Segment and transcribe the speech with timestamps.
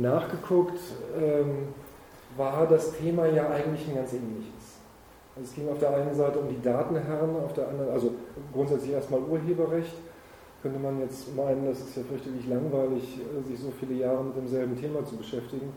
[0.00, 0.78] nachgeguckt,
[1.18, 1.68] ähm,
[2.36, 4.76] war das Thema ja eigentlich ein ganz ähnliches.
[5.34, 8.12] Also es ging auf der einen Seite um die Datenherren, auf der anderen, also
[8.52, 9.94] grundsätzlich erstmal Urheberrecht.
[10.62, 14.36] Könnte man jetzt meinen, das ist ja fürchterlich langweilig, äh, sich so viele Jahre mit
[14.36, 15.72] demselben Thema zu beschäftigen.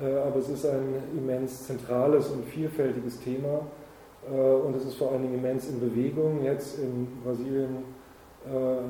[0.00, 3.62] Äh, aber es ist ein immens zentrales und vielfältiges Thema
[4.30, 6.44] äh, und es ist vor allen Dingen immens in Bewegung.
[6.44, 7.96] Jetzt in Brasilien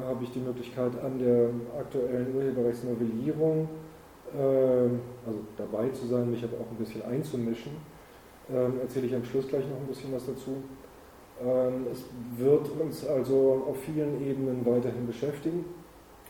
[0.06, 1.48] habe ich die Möglichkeit an der
[1.80, 3.66] aktuellen Urheberrechtsnovellierung
[4.36, 7.72] also dabei zu sein, mich aber auch ein bisschen einzumischen.
[8.50, 10.56] Ähm, erzähle ich am Schluss gleich noch ein bisschen was dazu.
[11.42, 12.04] Ähm, es
[12.36, 15.64] wird uns also auf vielen Ebenen weiterhin beschäftigen.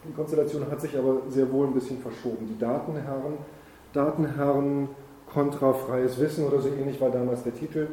[0.09, 2.47] Die Konstellation hat sich aber sehr wohl ein bisschen verschoben.
[2.49, 3.35] Die Datenherren,
[3.93, 4.89] Datenherren
[5.33, 7.89] kontra freies Wissen oder so ähnlich war damals der Titel.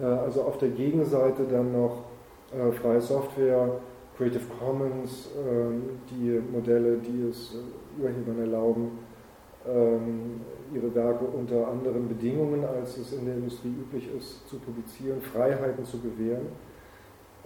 [0.00, 2.04] Äh, also auf der Gegenseite dann noch
[2.52, 3.80] äh, freie Software,
[4.16, 5.30] Creative Commons,
[6.08, 9.13] die Modelle, die es äh, Urhebern erlauben, ähm,
[9.66, 15.84] ihre Werke unter anderen Bedingungen, als es in der Industrie üblich ist, zu publizieren, Freiheiten
[15.84, 16.46] zu gewähren.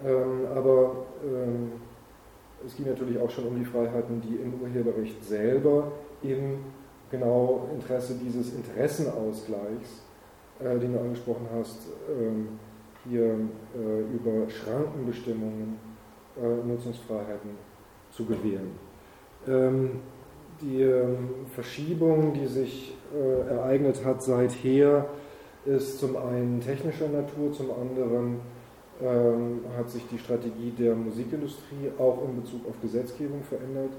[0.05, 1.71] Ähm, aber ähm,
[2.65, 6.59] es ging natürlich auch schon um die Freiheiten, die im Urheberrecht selber im
[7.09, 10.03] genau Interesse dieses Interessenausgleichs,
[10.59, 11.87] äh, den du angesprochen hast,
[13.07, 15.77] hier äh, über Schrankenbestimmungen
[16.37, 17.51] äh, Nutzungsfreiheiten
[18.11, 18.71] zu gewähren
[20.61, 25.05] die ähm, Verschiebung, die sich äh, ereignet hat seither,
[25.65, 28.39] ist zum einen technischer Natur, zum anderen
[29.01, 33.93] ähm, hat sich die Strategie der Musikindustrie auch in Bezug auf Gesetzgebung verändert.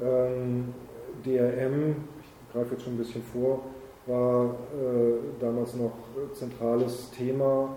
[0.00, 0.74] Ähm,
[1.24, 3.60] DRM, ich greife jetzt schon ein bisschen vor,
[4.06, 5.92] war äh, damals noch
[6.32, 7.74] zentrales Thema,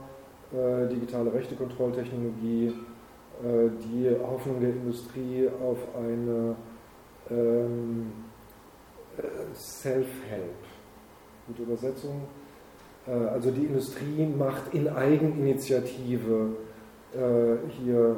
[0.51, 6.55] äh, digitale Rechtekontrolltechnologie, äh, die Hoffnung der Industrie auf eine
[7.31, 8.11] ähm,
[9.17, 9.21] äh,
[9.53, 10.55] Self-Help.
[11.47, 12.21] Gute Übersetzung.
[13.07, 16.49] Äh, also die Industrie macht in Eigeninitiative
[17.13, 17.17] äh,
[17.81, 18.15] hier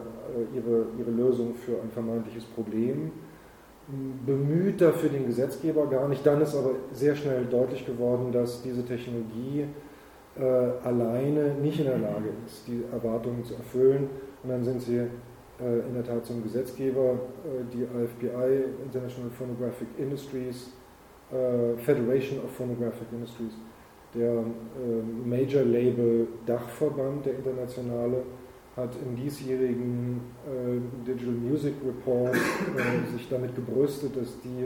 [0.53, 3.11] ihre, ihre Lösung für ein vermeintliches Problem,
[4.25, 6.25] bemüht dafür den Gesetzgeber gar nicht.
[6.25, 9.65] Dann ist aber sehr schnell deutlich geworden, dass diese Technologie
[10.85, 14.09] alleine nicht in der Lage ist, die Erwartungen zu erfüllen.
[14.43, 15.07] Und dann sind sie äh,
[15.61, 17.13] in der Tat zum Gesetzgeber,
[17.45, 20.71] äh, die IFPI, International Phonographic Industries,
[21.31, 23.53] äh, Federation of Phonographic Industries,
[24.13, 24.43] der
[25.23, 28.23] Major Label Dachverband, der internationale,
[28.75, 30.19] hat im diesjährigen
[31.07, 32.35] Digital Music Report
[33.13, 34.65] sich damit gebrüstet, dass die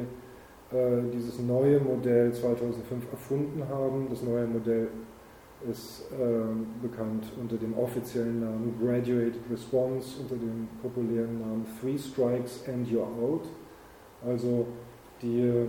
[1.13, 4.07] dieses neue Modell 2005 erfunden haben.
[4.09, 4.87] Das neue Modell
[5.69, 12.63] ist äh, bekannt unter dem offiziellen Namen Graduated Response, unter dem populären Namen Three Strikes
[12.67, 13.47] and You're Out.
[14.25, 14.65] Also
[15.21, 15.67] die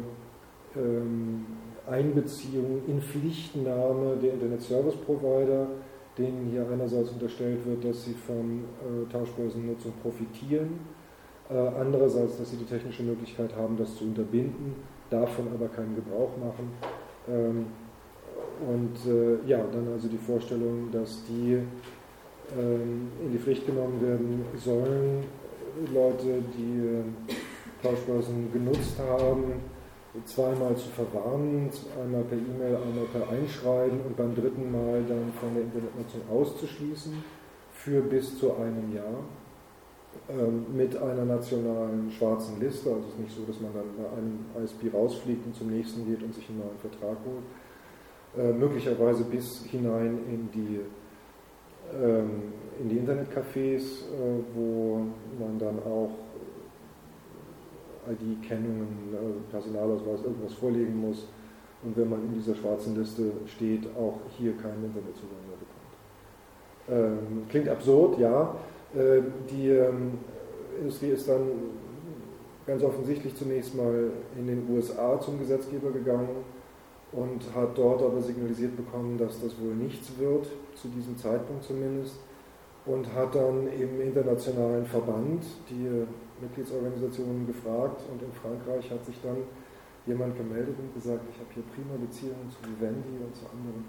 [0.76, 1.46] ähm,
[1.88, 5.68] Einbeziehung in Pflichtnahme der Internet Service Provider,
[6.18, 10.80] denen hier einerseits unterstellt wird, dass sie von äh, Tauschbörsennutzung profitieren,
[11.48, 14.74] äh, andererseits, dass sie die technische Möglichkeit haben, das zu unterbinden,
[15.10, 16.72] davon aber keinen Gebrauch machen.
[17.28, 17.66] Ähm,
[18.60, 21.58] und äh, ja, dann also die Vorstellung, dass die
[22.56, 25.24] ähm, in die Pflicht genommen werden sollen,
[25.92, 29.60] Leute, die äh, Tauschbörsen genutzt haben,
[30.24, 31.70] zweimal zu verwarnen,
[32.02, 37.12] einmal per E-Mail, einmal per Einschreiben und beim dritten Mal dann von der Internetnutzung auszuschließen
[37.72, 39.20] für bis zu einem Jahr
[40.30, 42.88] ähm, mit einer nationalen schwarzen Liste.
[42.88, 46.06] Also es ist nicht so, dass man dann bei einem ISP rausfliegt und zum nächsten
[46.06, 47.44] geht und sich einen neuen Vertrag holt,
[48.38, 50.80] äh, möglicherweise bis hinein in die,
[52.02, 55.06] ähm, in die Internetcafés, äh, wo
[55.38, 56.10] man dann auch
[58.10, 61.28] ID-Kennungen, äh, Personalausweis, irgendwas vorlegen muss
[61.82, 67.16] und wenn man in dieser schwarzen Liste steht, auch hier keinen Internetzugang mehr bekommt.
[67.18, 68.54] Ähm, klingt absurd, ja.
[68.94, 70.18] Äh, die ähm,
[70.78, 71.48] Industrie ist dann
[72.66, 76.44] ganz offensichtlich zunächst mal in den USA zum Gesetzgeber gegangen
[77.16, 82.16] und hat dort aber signalisiert bekommen, dass das wohl nichts wird, zu diesem Zeitpunkt zumindest,
[82.84, 86.06] und hat dann im internationalen Verband die
[86.40, 89.38] Mitgliedsorganisationen gefragt und in Frankreich hat sich dann
[90.06, 93.84] jemand gemeldet und gesagt, ich habe hier prima Beziehungen zu Vivendi und zu anderen,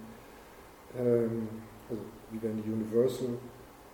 [0.98, 1.48] ähm,
[1.90, 2.02] also
[2.32, 3.38] Vivendi Universal,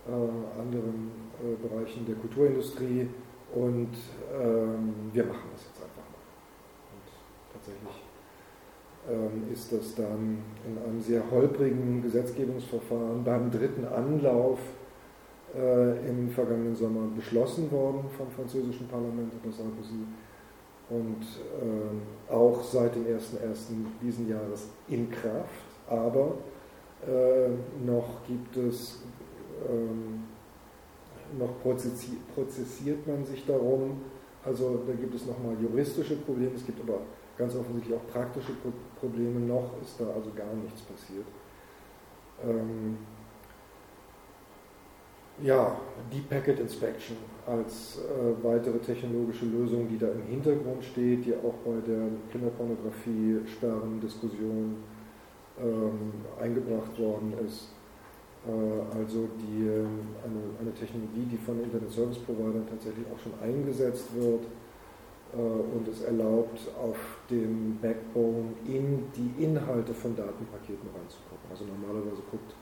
[0.06, 1.10] äh, anderen
[1.42, 3.08] äh, Bereichen der Kulturindustrie
[3.52, 3.92] und
[4.32, 6.24] ähm, wir machen das jetzt einfach mal.
[6.94, 7.06] Und
[7.52, 8.03] tatsächlich
[9.52, 14.58] ist das dann in einem sehr holprigen Gesetzgebungsverfahren beim dritten Anlauf
[15.54, 20.04] äh, im vergangenen Sommer beschlossen worden vom französischen Parlament unter Sarkozy.
[20.90, 23.16] und äh, auch seit dem 1.1.
[24.02, 26.34] diesen Jahres in Kraft, aber
[27.06, 27.50] äh,
[27.86, 29.02] noch gibt es,
[29.68, 30.24] ähm,
[31.38, 34.00] noch prozessiert man sich darum,
[34.44, 37.00] also da gibt es nochmal juristische Probleme, es gibt aber
[37.36, 38.52] ganz offensichtlich auch praktische
[39.00, 41.26] Probleme, noch ist da also gar nichts passiert.
[42.42, 42.96] Ähm,
[45.42, 45.76] ja,
[46.12, 47.16] Deep Packet Inspection
[47.46, 54.76] als äh, weitere technologische Lösung, die da im Hintergrund steht, die auch bei der Kinderpornografie-Sperren-Diskussion
[55.60, 57.70] ähm, eingebracht worden ist.
[58.46, 58.52] Äh,
[58.96, 64.14] also die, ähm, eine, eine Technologie, die von Internet Service Providern tatsächlich auch schon eingesetzt
[64.14, 64.44] wird
[65.34, 66.96] und es erlaubt, auf
[67.30, 71.50] dem Backbone in die Inhalte von Datenpaketen reinzugucken.
[71.50, 72.54] Also normalerweise guckt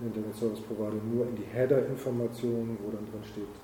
[0.00, 3.54] ein Internet Service Provider nur in die Header-Informationen, wo dann drin steht,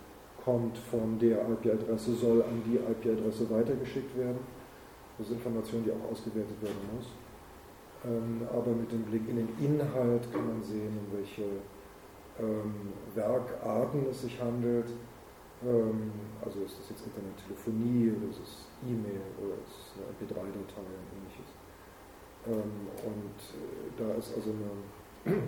[0.44, 4.38] kommt von der IP-Adresse, soll an die IP-Adresse weitergeschickt werden.
[5.16, 7.06] Das ist Information, die auch ausgewertet werden muss.
[8.05, 11.44] Ähm, aber mit dem Blick in den Inhalt kann man sehen, um welche
[12.40, 14.87] ähm, Werkarten es sich handelt.
[15.66, 16.12] Ähm,
[16.44, 21.12] also ist das jetzt Internettelefonie oder ist es E-Mail oder ist es eine MP3-Datei und
[21.16, 21.49] ähnliches.
[22.44, 23.56] und äh,
[23.96, 24.70] da ist also eine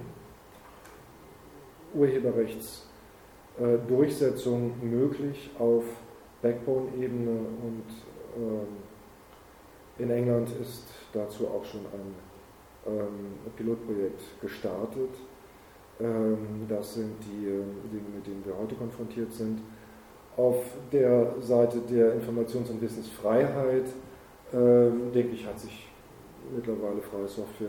[1.95, 5.85] Urheberrechtsdurchsetzung äh, möglich auf
[6.43, 7.85] Backbone-Ebene und
[9.99, 12.15] in England ist dazu auch schon ein
[12.87, 15.11] ähm, Pilotprojekt gestartet.
[15.99, 19.61] Ähm, das sind die äh, Dinge, mit denen wir heute konfrontiert sind.
[20.37, 20.57] Auf
[20.93, 23.87] der Seite der Informations- und Wissensfreiheit,
[24.53, 25.89] ähm, denke ich, hat sich
[26.55, 27.69] mittlerweile freie Software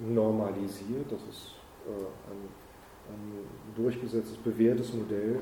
[0.00, 1.10] normalisiert.
[1.10, 1.54] Das ist
[1.86, 1.90] äh,
[2.30, 5.38] ein, ein durchgesetztes, bewährtes Modell,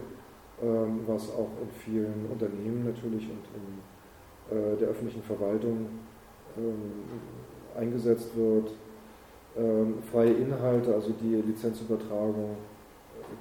[1.07, 5.89] was auch in vielen Unternehmen natürlich und in äh, der öffentlichen Verwaltung
[7.77, 8.71] eingesetzt wird
[9.57, 12.57] ähm, freie Inhalte, also die Lizenzübertragung,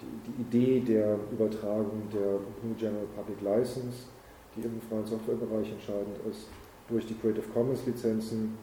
[0.01, 4.07] die, die, Idee der Übertragung der GNU General Public License,
[4.55, 6.47] die im freien Softwarebereich entscheidend ist,
[6.87, 8.57] durch die Creative Commons Lizenzen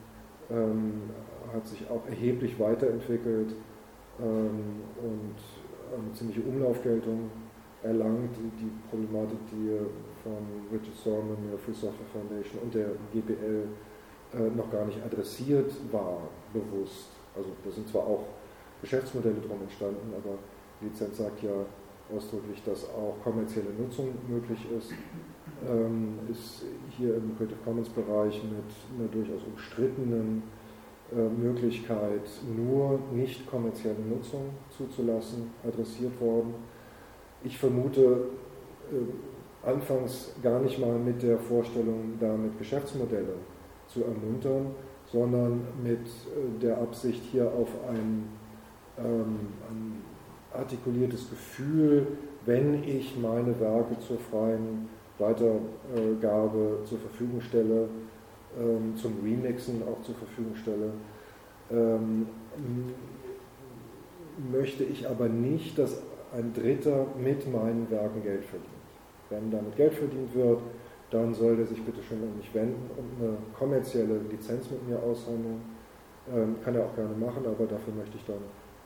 [0.50, 1.02] ähm,
[1.52, 3.54] hat sich auch erheblich weiterentwickelt
[4.20, 5.36] ähm, und
[5.92, 7.30] eine ziemliche Umlaufgeltung
[7.82, 8.36] erlangt.
[8.36, 9.78] Die Problematik, die
[10.22, 10.36] von
[10.70, 13.66] Richard Stallman, der Free Software Foundation und der GPL
[14.34, 16.20] äh, noch gar nicht adressiert war,
[16.52, 17.08] bewusst.
[17.34, 18.24] Also da sind zwar auch
[18.80, 20.38] Geschäftsmodelle drum entstanden, aber
[20.80, 21.66] Lizenz sagt ja
[22.14, 24.92] ausdrücklich, dass auch kommerzielle Nutzung möglich ist.
[25.68, 26.64] Ähm, ist
[26.96, 30.42] hier im Creative Commons Bereich mit einer durchaus umstrittenen
[31.12, 32.22] äh, Möglichkeit,
[32.56, 36.54] nur nicht kommerzielle Nutzung zuzulassen, adressiert worden.
[37.44, 38.28] Ich vermute
[38.90, 43.34] äh, anfangs gar nicht mal mit der Vorstellung, damit Geschäftsmodelle
[43.86, 44.74] zu ermuntern,
[45.06, 48.28] sondern mit äh, der Absicht, hier auf ein,
[48.98, 49.38] ähm,
[49.68, 50.02] ein
[50.54, 52.06] artikuliertes Gefühl,
[52.46, 54.88] wenn ich meine Werke zur freien
[55.18, 57.88] Weitergabe zur Verfügung stelle,
[58.58, 60.90] ähm, zum Remixen auch zur Verfügung stelle,
[61.70, 62.26] ähm,
[64.50, 66.02] möchte ich aber nicht, dass
[66.32, 68.70] ein Dritter mit meinen Werken Geld verdient.
[69.28, 70.60] Wenn damit Geld verdient wird,
[71.10, 74.98] dann soll der sich bitte schön an mich wenden und eine kommerzielle Lizenz mit mir
[74.98, 75.60] aushandeln.
[76.32, 78.42] Ähm, kann er auch gerne machen, aber dafür möchte ich dann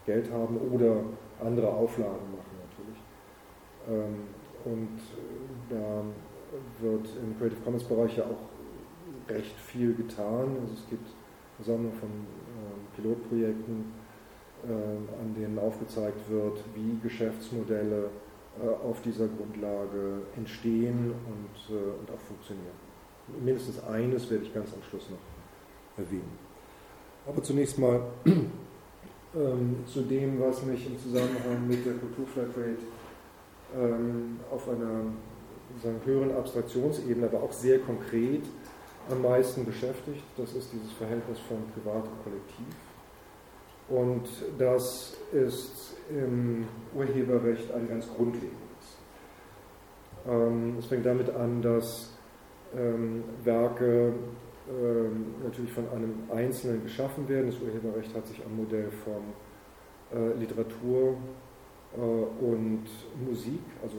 [0.06, 0.96] Geld haben oder
[1.42, 3.00] andere Auflagen machen natürlich.
[3.88, 4.28] Ähm,
[4.64, 6.02] und äh, da
[6.80, 10.56] wird im Creative Commons Bereich ja auch recht viel getan.
[10.60, 11.08] Also es gibt
[11.58, 13.92] eine Sammlung von ähm, Pilotprojekten,
[14.64, 18.10] äh, an denen aufgezeigt wird, wie Geschäftsmodelle
[18.62, 22.84] äh, auf dieser Grundlage entstehen und, äh, und auch funktionieren.
[23.42, 26.38] Mindestens eines werde ich ganz am Schluss noch erwähnen.
[27.26, 28.00] Aber zunächst mal
[29.36, 32.78] ähm, zu dem, was mich im Zusammenhang mit der Kulturflatrate
[33.76, 35.02] ähm, auf einer
[35.82, 38.42] sagen, höheren Abstraktionsebene, aber auch sehr konkret
[39.10, 40.22] am meisten beschäftigt.
[40.36, 42.66] Das ist dieses Verhältnis von Privat und Kollektiv.
[43.88, 48.58] Und das ist im Urheberrecht ein ganz grundlegendes.
[50.26, 52.10] Ähm, es fängt damit an, dass
[52.76, 54.14] ähm, Werke
[55.42, 57.46] natürlich von einem Einzelnen geschaffen werden.
[57.46, 59.22] Das Urheberrecht hat sich am Modell von
[60.18, 61.16] äh, Literatur
[61.96, 62.84] äh, und
[63.26, 63.96] Musik, also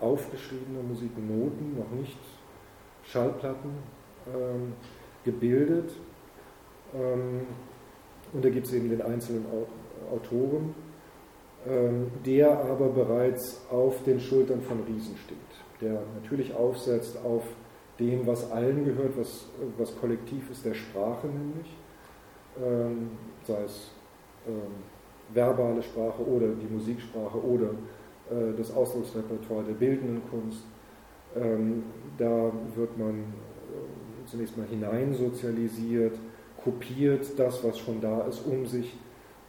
[0.00, 2.18] aufgeschriebene Musiknoten, noch nicht
[3.04, 3.70] Schallplatten,
[5.24, 5.92] gebildet.
[6.94, 9.44] und da gibt es eben den einzelnen
[10.10, 10.74] Autoren
[11.66, 15.38] ähm, der aber bereits auf den Schultern von Riesen steht,
[15.80, 17.42] der natürlich aufsetzt auf
[17.98, 19.46] dem, was allen gehört, was,
[19.78, 21.76] was kollektiv ist, der Sprache nämlich,
[22.62, 23.10] ähm,
[23.44, 23.90] sei es
[24.46, 24.74] ähm,
[25.32, 27.70] verbale Sprache oder die Musiksprache oder
[28.30, 30.64] äh, das Ausdrucksrepertoire der bildenden Kunst.
[31.36, 31.84] Ähm,
[32.18, 36.18] da wird man äh, zunächst mal hineinsozialisiert,
[36.62, 38.96] kopiert das, was schon da ist, um sich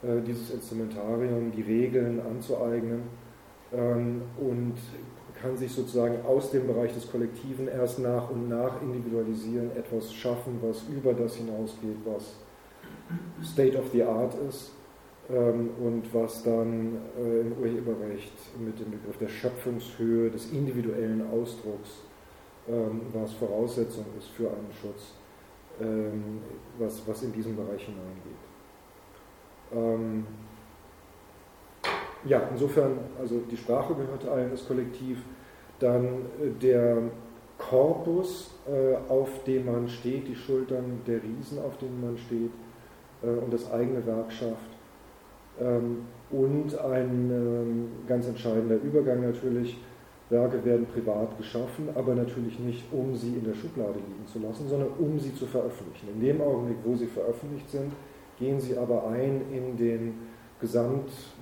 [0.02, 3.02] äh, dieses Instrumentarium, die Regeln anzueignen
[3.72, 4.74] ähm, und
[5.40, 10.58] kann sich sozusagen aus dem Bereich des Kollektiven erst nach und nach individualisieren, etwas schaffen,
[10.62, 12.34] was über das hinausgeht, was
[13.44, 14.72] State of the Art ist
[15.30, 22.02] ähm, und was dann äh, im Urheberrecht mit dem Begriff der Schöpfungshöhe, des individuellen Ausdrucks,
[22.68, 25.14] ähm, was Voraussetzung ist für einen Schutz,
[25.80, 26.40] ähm,
[26.78, 28.36] was, was in diesen Bereich hineingeht.
[32.26, 35.18] Ja, insofern, also die Sprache gehört allen, das Kollektiv,
[35.78, 36.98] dann äh, der
[37.58, 42.50] Korpus, äh, auf dem man steht, die Schultern der Riesen, auf denen man steht,
[43.22, 44.70] äh, und das eigene Werk schafft.
[45.60, 49.78] Ähm, und ein ähm, ganz entscheidender Übergang natürlich,
[50.28, 54.68] Werke werden privat geschaffen, aber natürlich nicht, um sie in der Schublade liegen zu lassen,
[54.68, 56.08] sondern um sie zu veröffentlichen.
[56.14, 57.92] In dem Augenblick, wo sie veröffentlicht sind,
[58.36, 60.14] gehen sie aber ein in den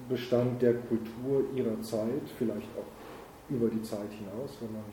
[0.09, 4.85] Gesamtbestand der Kultur ihrer Zeit, vielleicht auch über die Zeit hinaus, wenn man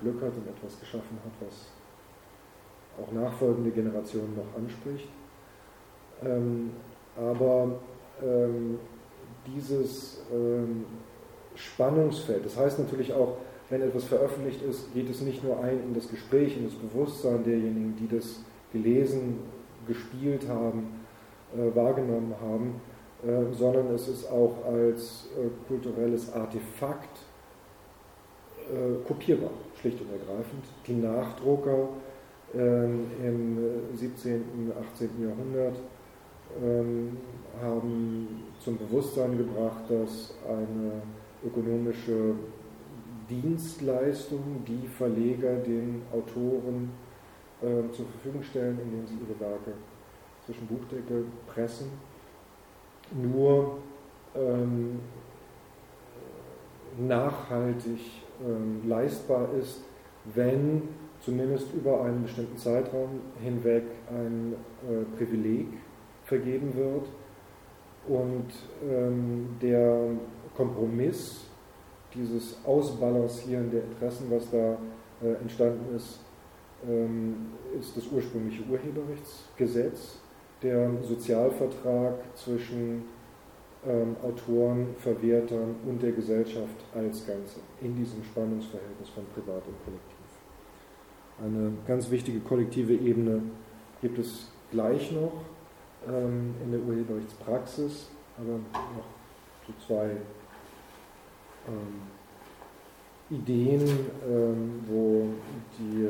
[0.00, 1.68] Glück hat und etwas geschaffen hat, was
[3.00, 5.08] auch nachfolgende Generationen noch anspricht.
[6.24, 6.70] Ähm,
[7.16, 7.78] aber
[8.22, 8.78] ähm,
[9.46, 10.84] dieses ähm,
[11.54, 13.36] Spannungsfeld, das heißt natürlich auch,
[13.68, 17.42] wenn etwas veröffentlicht ist, geht es nicht nur ein in das Gespräch, in das Bewusstsein
[17.44, 18.40] derjenigen, die das
[18.72, 19.40] gelesen,
[19.86, 21.00] gespielt haben,
[21.54, 22.80] äh, wahrgenommen haben,
[23.26, 27.18] äh, sondern es ist auch als äh, kulturelles Artefakt
[29.06, 30.64] kopierbar, schlicht und ergreifend.
[30.88, 31.88] Die Nachdrucker
[32.52, 33.58] ähm, im
[33.94, 35.08] 17., und 18.
[35.22, 35.76] Jahrhundert
[36.60, 37.16] ähm,
[37.62, 41.00] haben zum Bewusstsein gebracht, dass eine
[41.46, 42.34] ökonomische
[43.30, 46.90] Dienstleistung, die Verleger den Autoren
[47.60, 49.72] zur Verfügung stellen, indem sie ihre Werke
[50.44, 51.90] zwischen Buchdecke pressen,
[53.12, 53.78] nur
[54.34, 55.00] ähm,
[56.98, 58.00] nachhaltig
[58.44, 59.82] ähm, leistbar ist,
[60.34, 60.82] wenn
[61.20, 64.54] zumindest über einen bestimmten Zeitraum hinweg ein
[64.88, 65.66] äh, Privileg
[66.24, 67.06] vergeben wird
[68.08, 68.46] und
[68.88, 70.10] ähm, der
[70.56, 71.44] Kompromiss,
[72.14, 74.78] dieses Ausbalancieren der Interessen, was da
[75.22, 76.20] äh, entstanden ist,
[76.88, 80.18] ähm, ist das ursprüngliche Urheberrechtsgesetz,
[80.62, 83.04] der Sozialvertrag zwischen
[83.86, 90.16] ähm, Autoren, Verwertern und der Gesellschaft als Ganze in diesem Spannungsverhältnis von Privat und Kollektiv.
[91.42, 93.42] Eine ganz wichtige kollektive Ebene
[94.00, 95.32] gibt es gleich noch
[96.08, 98.08] ähm, in der Urheberrechtspraxis,
[98.38, 99.04] aber noch
[99.66, 100.10] so zwei
[101.68, 102.15] ähm,
[103.30, 103.82] Ideen,
[104.28, 105.26] ähm, wo
[105.78, 106.06] die,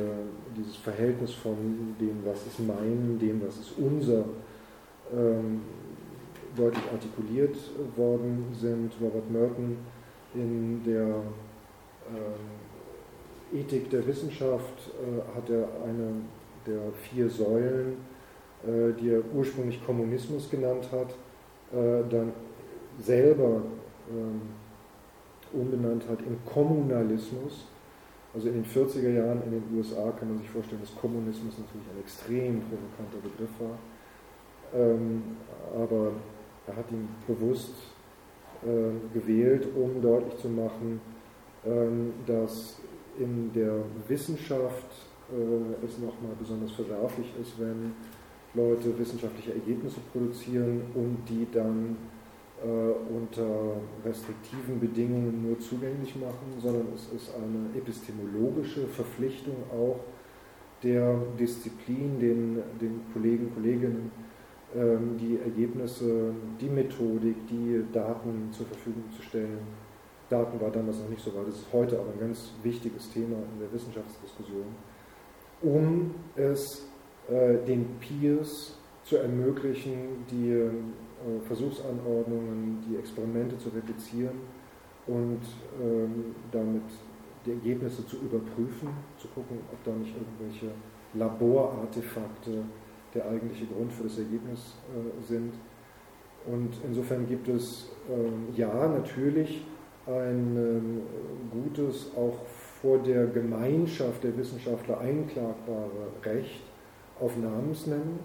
[0.57, 1.57] dieses Verhältnis von
[1.99, 4.25] dem, was ist mein, dem, was ist unser,
[5.15, 5.63] ähm,
[6.57, 7.57] deutlich artikuliert
[7.97, 8.93] worden sind.
[9.01, 9.77] Robert Merton
[10.35, 11.23] in der
[13.53, 16.23] äh, Ethik der Wissenschaft äh, hat er eine
[16.67, 17.97] der vier Säulen,
[18.67, 21.11] äh, die er ursprünglich Kommunismus genannt hat,
[21.73, 22.33] äh, dann
[22.99, 23.63] selber
[24.11, 24.41] ähm,
[25.53, 27.67] umbenannt hat in Kommunalismus.
[28.35, 31.87] Also in den 40er Jahren in den USA kann man sich vorstellen, dass Kommunismus natürlich
[31.89, 33.79] ein extrem provokanter Begriff war.
[34.75, 35.23] Ähm,
[35.75, 36.13] aber
[36.67, 37.75] er hat ihn bewusst
[38.63, 41.01] äh, gewählt, um deutlich zu machen,
[41.65, 42.81] ähm, dass
[43.19, 43.77] in der
[44.09, 44.91] Wissenschaft
[45.31, 47.95] äh, es nochmal besonders verwerflich ist, wenn
[48.55, 51.97] Leute wissenschaftliche Ergebnisse produzieren und die dann
[52.63, 60.01] unter restriktiven Bedingungen nur zugänglich machen, sondern es ist eine epistemologische Verpflichtung auch
[60.83, 64.11] der Disziplin, den, den Kollegen, Kolleginnen,
[64.75, 69.59] ähm, die Ergebnisse, die Methodik, die Daten zur Verfügung zu stellen.
[70.29, 73.37] Daten war damals noch nicht so weit, das ist heute aber ein ganz wichtiges Thema
[73.37, 74.67] in der Wissenschaftsdiskussion,
[75.63, 76.89] um es
[77.31, 80.69] äh, den Peers zu ermöglichen, die
[81.25, 84.41] äh, Versuchsanordnungen, die Experimente zu replizieren
[85.07, 85.41] und
[85.81, 86.83] ähm, damit
[87.45, 90.73] die Ergebnisse zu überprüfen, zu gucken, ob da nicht irgendwelche
[91.15, 92.65] Laborartefakte
[93.15, 95.55] der eigentliche Grund für das Ergebnis äh, sind.
[96.47, 99.65] Und insofern gibt es ähm, ja natürlich
[100.07, 101.03] ein ähm,
[101.51, 102.39] gutes, auch
[102.81, 106.63] vor der Gemeinschaft der Wissenschaftler einklagbare Recht
[107.21, 108.21] auf Namensnennung,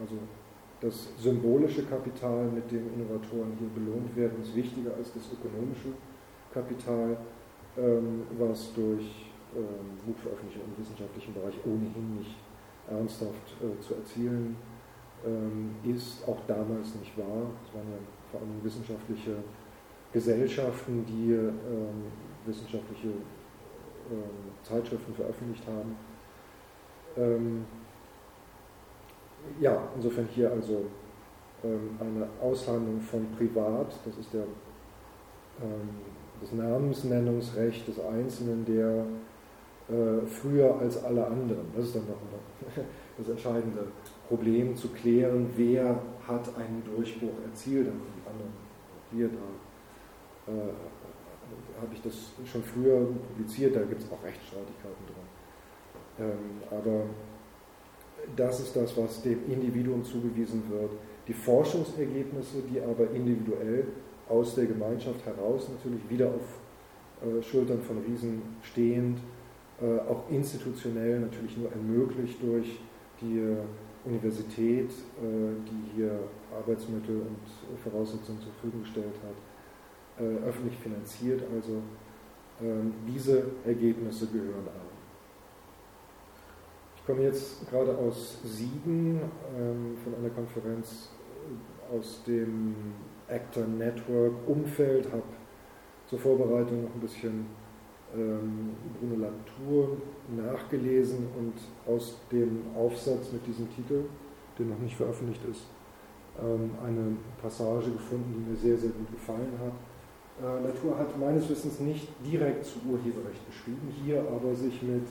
[0.00, 0.16] also
[0.82, 5.94] das symbolische Kapital, mit dem Innovatoren hier belohnt werden, ist wichtiger als das ökonomische
[6.52, 7.16] Kapital,
[7.78, 12.36] ähm, was durch ähm, Buchveröffentlichungen im wissenschaftlichen Bereich ohnehin nicht
[12.90, 14.56] ernsthaft äh, zu erzielen
[15.24, 17.46] ähm, ist, auch damals nicht wahr.
[17.64, 17.98] Es waren ja
[18.32, 19.36] vor allem wissenschaftliche
[20.12, 21.38] Gesellschaften, die
[22.44, 23.08] wissenschaftliche
[24.62, 25.96] Zeitschriften veröffentlicht haben
[29.60, 30.86] ja, insofern hier also
[31.64, 34.42] ähm, eine Aushandlung von Privat, das ist der,
[35.62, 35.88] ähm,
[36.40, 39.04] das Namensnennungsrecht des Einzelnen, der
[39.88, 42.16] äh, früher als alle anderen, das ist dann noch
[43.18, 43.86] das entscheidende
[44.28, 48.52] Problem zu klären, wer hat einen Durchbruch erzielt, dann die anderen,
[49.12, 50.52] hier, da.
[50.52, 50.72] Äh,
[51.80, 52.14] habe ich das
[52.50, 55.26] schon früher publiziert, da gibt es auch Rechtsstreitigkeiten drin.
[56.18, 57.04] Ähm, aber
[58.36, 60.90] das ist das, was dem Individuum zugewiesen wird.
[61.28, 63.86] Die Forschungsergebnisse, die aber individuell
[64.28, 66.58] aus der Gemeinschaft heraus natürlich wieder auf
[67.22, 69.18] äh, Schultern von Riesen stehend,
[69.80, 72.78] äh, auch institutionell natürlich nur ermöglicht durch
[73.20, 73.56] die äh,
[74.04, 75.24] Universität, äh,
[75.68, 76.18] die hier
[76.56, 81.42] Arbeitsmittel und Voraussetzungen zur Verfügung gestellt hat, äh, öffentlich finanziert.
[81.54, 81.82] Also
[82.60, 84.91] ähm, diese Ergebnisse gehören an.
[87.02, 89.20] Ich komme jetzt gerade aus Siegen
[89.58, 91.08] ähm, von einer Konferenz
[91.92, 92.76] aus dem
[93.26, 95.24] Actor Network Umfeld, habe
[96.06, 97.46] zur Vorbereitung noch ein bisschen
[98.14, 99.96] ähm, Bruno Latour
[100.28, 101.54] nachgelesen und
[101.92, 104.04] aus dem Aufsatz mit diesem Titel,
[104.56, 105.64] der noch nicht veröffentlicht ist,
[106.40, 109.74] ähm, eine Passage gefunden, die mir sehr, sehr gut gefallen hat.
[110.40, 115.08] Äh, Latour hat meines Wissens nicht direkt zu Urheberrecht geschrieben, hier aber sich mit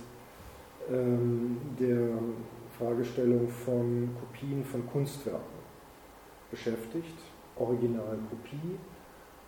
[0.92, 2.10] der
[2.78, 5.62] Fragestellung von Kopien von Kunstwerken
[6.50, 7.18] beschäftigt,
[7.56, 8.78] Originalkopie,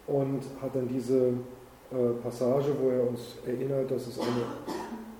[0.08, 1.34] und hat dann diese
[1.91, 4.29] äh, Passage, wo er uns erinnert, dass es eine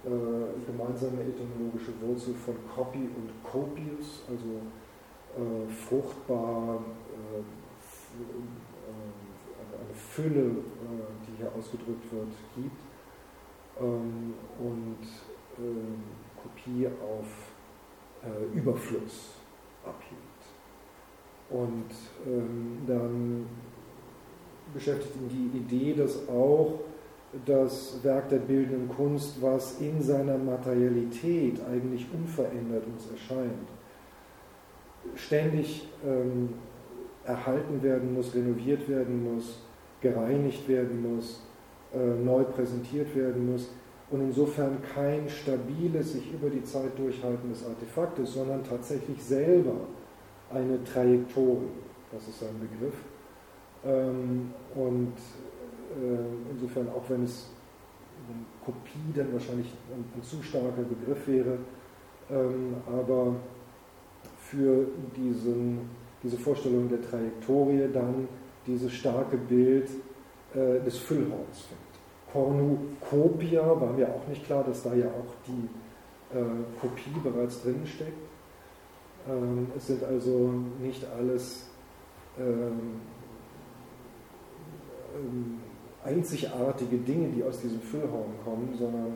[0.06, 4.62] äh, gemeinsame etymologische Wurzel von Copy und Copious, also
[5.38, 8.44] äh, fruchtbar, äh, äh,
[9.80, 10.54] eine Fülle, äh,
[11.26, 12.82] die hier ausgedrückt wird, gibt.
[13.80, 15.33] Ähm, und ähm,
[16.42, 17.26] Kopie auf
[18.24, 19.36] äh, Überfluss
[19.84, 20.20] abhielt.
[21.50, 21.90] Und
[22.26, 23.46] ähm, dann
[24.74, 26.80] beschäftigt ihn die Idee, dass auch
[27.46, 33.68] das Werk der bildenden Kunst, was in seiner Materialität eigentlich unverändert uns erscheint,
[35.16, 36.50] ständig ähm,
[37.26, 39.62] erhalten werden muss, renoviert werden muss,
[40.02, 41.44] gereinigt werden muss,
[41.94, 43.70] äh, neu präsentiert werden muss,
[44.14, 49.74] und insofern kein stabiles, sich über die Zeit durchhaltendes Artefakt ist, sondern tatsächlich selber
[50.54, 51.72] eine Trajektorie.
[52.12, 52.94] Das ist sein Begriff.
[53.84, 55.14] Ähm, und
[56.00, 57.50] äh, insofern, auch wenn es
[58.64, 61.58] Kopie dann wahrscheinlich ein, zu starker Begriff wäre,
[62.30, 63.36] ähm, aber
[64.38, 64.86] für
[65.18, 65.90] diesen,
[66.22, 68.28] diese Vorstellung der Trajektorie dann
[68.68, 69.90] dieses starke Bild
[70.54, 71.83] äh, des Füllhorns findet.
[72.34, 75.70] Cornucopia war mir auch nicht klar, dass da ja auch die
[76.36, 76.42] äh,
[76.82, 78.18] Kopie bereits drin steckt.
[79.30, 81.68] Ähm, es sind also nicht alles
[82.40, 83.00] ähm,
[85.16, 85.60] ähm,
[86.04, 89.16] einzigartige Dinge, die aus diesem Füllhorn kommen, sondern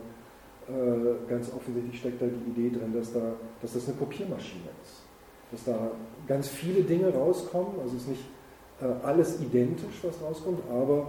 [0.70, 5.02] äh, ganz offensichtlich steckt da die Idee drin, dass, da, dass das eine Kopiermaschine ist.
[5.52, 5.92] Dass da
[6.28, 8.26] ganz viele Dinge rauskommen, also es ist nicht
[8.82, 11.08] äh, alles identisch, was rauskommt, aber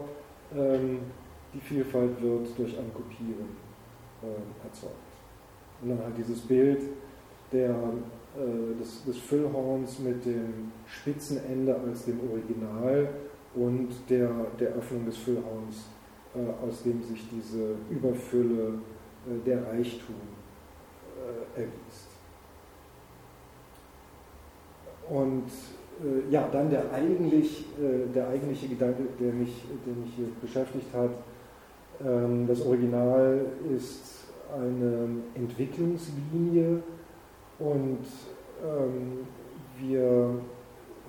[0.57, 1.01] ähm,
[1.55, 3.57] die Vielfalt wird durch ein Kopieren
[4.23, 4.95] äh, erzeugt.
[5.81, 6.83] Und dann halt dieses Bild
[7.53, 13.09] der, äh, des, des, Füllhorns mit dem Spitzenende als dem Original
[13.55, 15.89] und der, der Öffnung des Füllhorns,
[16.35, 18.75] äh, aus dem sich diese Überfülle,
[19.27, 20.17] äh, der Reichtum
[21.57, 22.09] äh, ergießt.
[25.09, 25.49] Und
[26.05, 27.65] äh, ja, dann der, eigentlich,
[28.15, 31.11] der eigentliche Gedanke, der mich, der mich hier beschäftigt hat,
[32.01, 34.19] das Original ist
[34.55, 36.81] eine Entwicklungslinie
[37.59, 38.05] und
[38.65, 39.27] ähm,
[39.79, 40.41] wir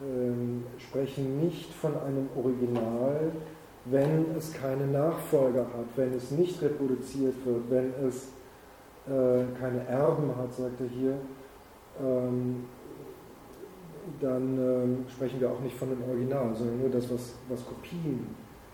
[0.03, 3.31] ähm, sprechen nicht von einem Original,
[3.85, 8.29] wenn es keine Nachfolger hat, wenn es nicht reproduziert wird, wenn es
[9.07, 11.17] äh, keine Erben hat, sagt er hier,
[14.21, 18.25] dann sprechen wir auch nicht von einem Original, sondern nur das, was, was Kopien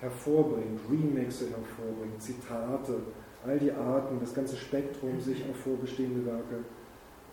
[0.06, 3.02] hervorbringt, Remixe hervorbringt, Zitate
[3.46, 6.64] all die Arten, das ganze Spektrum, sich auf vorbestehende Werke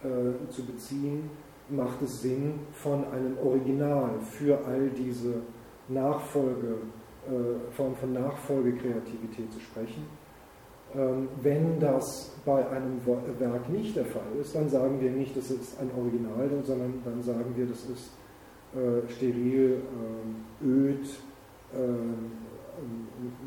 [0.03, 1.31] äh, zu beziehen,
[1.69, 5.35] macht es Sinn, von einem Original für all diese
[5.89, 6.79] Nachfolge,
[7.27, 10.05] äh, Form von Nachfolgekreativität zu sprechen.
[10.95, 15.51] Ähm, wenn das bei einem Werk nicht der Fall ist, dann sagen wir nicht, das
[15.51, 18.11] ist ein Original, sondern dann sagen wir, das ist
[18.75, 19.81] äh, steril,
[20.63, 21.07] äh, öd,
[21.73, 22.52] äh,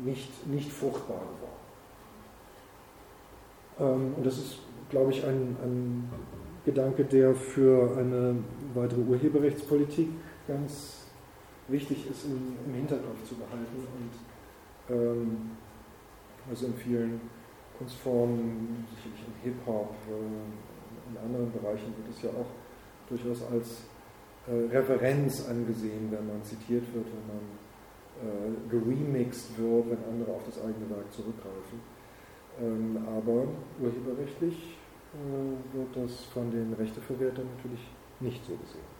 [0.04, 1.56] nicht, nicht fruchtbar geworden.
[3.78, 4.58] Ähm, und das ist,
[4.90, 6.10] glaube ich, ein, ein
[6.64, 8.36] Gedanke, der für eine
[8.74, 10.08] weitere Urheberrechtspolitik
[10.48, 11.06] ganz
[11.68, 15.50] wichtig ist, im, im Hinterkopf zu behalten und ähm,
[16.48, 17.20] also in vielen
[17.78, 22.46] Kunstformen, sicherlich im Hip-Hop, äh, in anderen Bereichen wird es ja auch
[23.08, 23.82] durchaus als
[24.46, 27.65] äh, Referenz angesehen, wenn man zitiert wird, wenn man
[28.22, 31.80] äh, geremixed wird, wenn andere auf das eigene Werk zurückgreifen.
[32.60, 33.44] Ähm, aber
[33.80, 34.76] urheberrechtlich
[35.12, 37.86] äh, wird das von den Rechteverwertern natürlich
[38.20, 38.96] nicht so gesehen.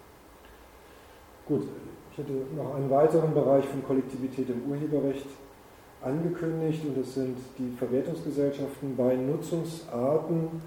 [1.47, 1.69] Gut,
[2.13, 5.27] ich hätte noch einen weiteren Bereich von Kollektivität im Urheberrecht
[6.03, 10.63] angekündigt und das sind die Verwertungsgesellschaften bei Nutzungsarten.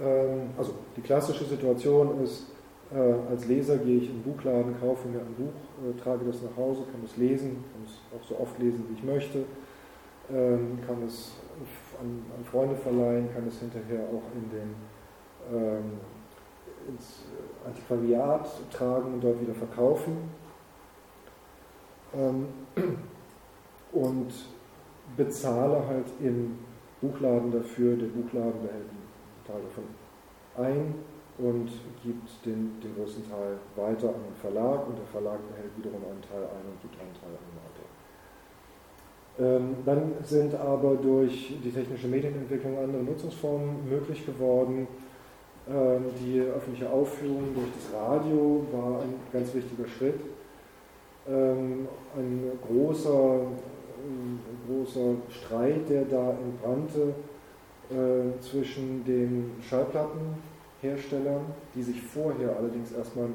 [0.00, 2.46] Ähm, also die klassische Situation ist,
[2.94, 5.52] äh, als Leser gehe ich in den Buchladen, kaufe mir ein Buch,
[5.84, 8.94] äh, trage das nach Hause, kann es lesen, kann es auch so oft lesen, wie
[8.94, 9.44] ich möchte,
[10.30, 11.32] ähm, kann es
[12.00, 14.74] an, an Freunde verleihen, kann es hinterher auch in den,
[15.52, 15.92] ähm,
[16.88, 17.24] ins
[17.66, 20.16] Antiquariat tragen und dort wieder verkaufen.
[22.14, 22.46] Ähm,
[23.92, 24.32] und
[25.16, 26.58] bezahle halt im
[27.00, 29.84] Buchladen dafür, der Buchladen behält einen Teil davon
[30.58, 30.94] ein
[31.38, 31.70] und
[32.02, 36.22] gibt den, den größten Teil weiter an den Verlag und der Verlag behält wiederum einen
[36.22, 37.86] Teil ein und gibt einen Teil an weiter.
[39.40, 44.88] Ähm, dann sind aber durch die technische Medienentwicklung andere Nutzungsformen möglich geworden.
[45.70, 50.20] Ähm, die öffentliche Aufführung durch das Radio war ein ganz wichtiger Schritt.
[51.28, 53.42] Ähm, ein großer,
[54.02, 57.14] ein großer Streit, der da entbrannte
[57.90, 60.47] äh, zwischen den Schallplatten
[60.80, 63.28] Herstellern, die sich vorher allerdings erstmal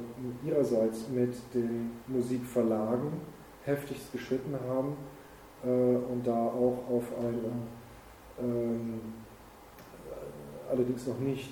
[0.46, 3.12] ihrerseits mit den Musikverlagen
[3.66, 4.96] heftigst geschritten haben
[5.64, 7.52] äh, und da auch auf eine
[8.42, 9.00] ähm,
[10.70, 11.52] allerdings noch nicht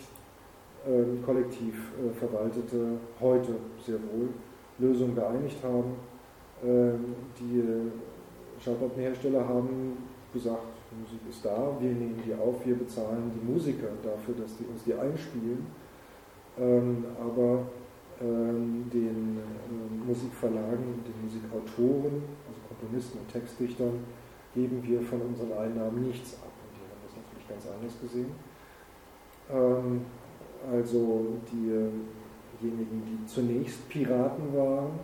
[0.86, 4.30] äh, kollektiv äh, verwaltete, heute sehr wohl
[4.80, 5.96] Lösung geeinigt haben.
[6.64, 7.64] Ähm, die
[8.64, 9.98] Schallplattenhersteller haben
[10.34, 14.58] gesagt, die Musik ist da, wir nehmen die auf, wir bezahlen die Musiker dafür, dass
[14.58, 15.68] die uns die einspielen
[16.60, 17.66] ähm, aber
[18.22, 24.04] ähm, den äh, Musikverlagen, den Musikautoren, also Komponisten und Textdichtern,
[24.54, 26.52] geben wir von unseren Einnahmen nichts ab.
[26.62, 28.32] Und die haben das natürlich ganz anders gesehen.
[29.50, 30.02] Ähm,
[30.72, 35.00] also diejenigen, die zunächst Piraten waren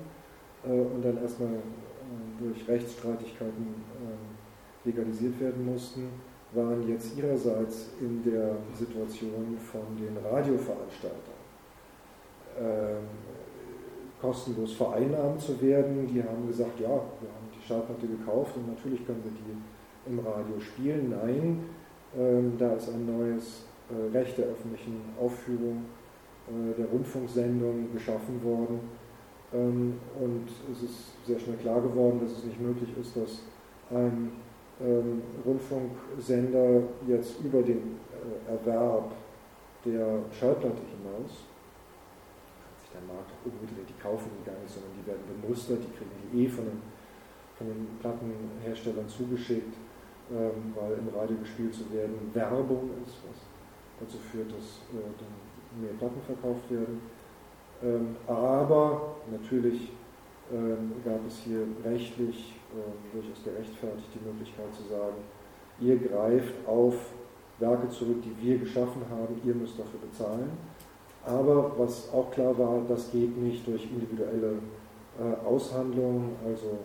[0.63, 6.09] äh, und dann erstmal äh, durch Rechtsstreitigkeiten äh, legalisiert werden mussten,
[6.53, 11.26] waren jetzt ihrerseits in der Situation von den Radioveranstaltern ähm,
[14.21, 16.07] kostenlos vereinnahmt zu werden.
[16.07, 20.19] Die haben gesagt, ja, wir haben die Schallplatte gekauft und natürlich können wir die im
[20.19, 21.09] Radio spielen.
[21.21, 21.63] Nein,
[22.17, 25.85] ähm, da ist ein neues äh, Recht der öffentlichen Aufführung
[26.47, 28.79] äh, der Rundfunksendung geschaffen worden.
[29.53, 33.41] Ähm, und es ist sehr schnell klar geworden, dass es nicht möglich ist, dass
[33.91, 34.31] ein
[34.81, 37.97] ähm, Rundfunksender jetzt über den
[38.47, 39.11] äh, Erwerb
[39.85, 41.46] der Schallplatte hinaus
[42.97, 46.45] der Markt unmittelbar, die kaufen die gar nicht, sondern die werden bemustert, die kriegen die
[46.45, 46.81] eh von den,
[47.57, 49.77] von den Plattenherstellern zugeschickt,
[50.33, 53.45] ähm, weil im Radio gespielt zu werden Werbung ist, was
[54.01, 55.33] dazu führt, dass äh, dann
[55.81, 57.01] mehr Platten verkauft werden.
[57.83, 59.93] Ähm, aber natürlich
[60.51, 65.21] ähm, gab es hier rechtlich äh, durchaus gerechtfertigt die Möglichkeit zu sagen,
[65.79, 66.95] ihr greift auf
[67.59, 70.51] Werke zurück, die wir geschaffen haben, ihr müsst dafür bezahlen.
[71.27, 74.59] Aber was auch klar war, das geht nicht durch individuelle
[75.19, 76.35] äh, Aushandlungen.
[76.45, 76.79] Also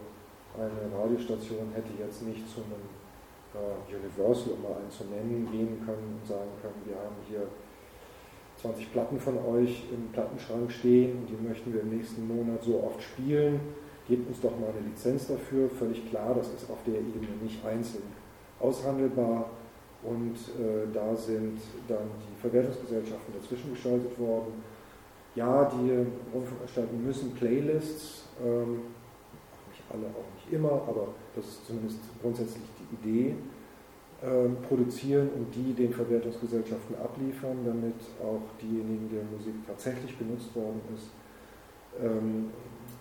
[0.59, 2.91] eine Radiostation hätte jetzt nicht zu einem
[3.55, 7.47] äh, Universal, um mal einen zu nennen, gehen können und sagen können, wir haben hier
[8.61, 12.83] 20 Platten von euch im Plattenschrank stehen und die möchten wir im nächsten Monat so
[12.83, 13.61] oft spielen.
[14.09, 15.71] Gebt uns doch mal eine Lizenz dafür.
[15.71, 18.03] Völlig klar, das ist auf der Ebene nicht einzeln
[18.59, 19.47] aushandelbar.
[20.03, 24.53] Und äh, da sind dann die Verwertungsgesellschaften dazwischen geschaltet worden.
[25.35, 25.91] Ja, die
[26.35, 28.83] Rundfunkanstalten müssen Playlists, ähm,
[29.71, 33.35] nicht alle, auch nicht immer, aber das ist zumindest grundsätzlich die Idee,
[34.25, 40.81] ähm, produzieren und die den Verwertungsgesellschaften abliefern, damit auch diejenigen, deren Musik tatsächlich benutzt worden
[40.95, 41.11] ist,
[42.01, 42.51] ähm,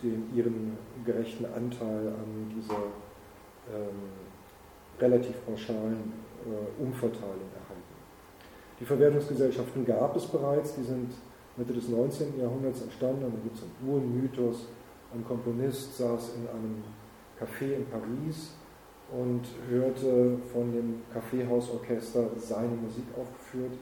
[0.02, 2.86] den, ihren gerechten Anteil an dieser
[3.70, 4.10] ähm,
[5.00, 6.31] relativ pauschalen äh,
[6.80, 7.92] Umverteilung erhalten.
[8.80, 11.12] Die Verwertungsgesellschaften gab es bereits, die sind
[11.58, 12.40] Mitte des 19.
[12.40, 14.68] Jahrhunderts entstanden da gibt es einen Urmythos.
[15.14, 16.84] Ein Komponist saß in einem
[17.40, 18.54] Café in Paris
[19.12, 23.74] und hörte von dem Kaffeehausorchester seine Musik aufgeführt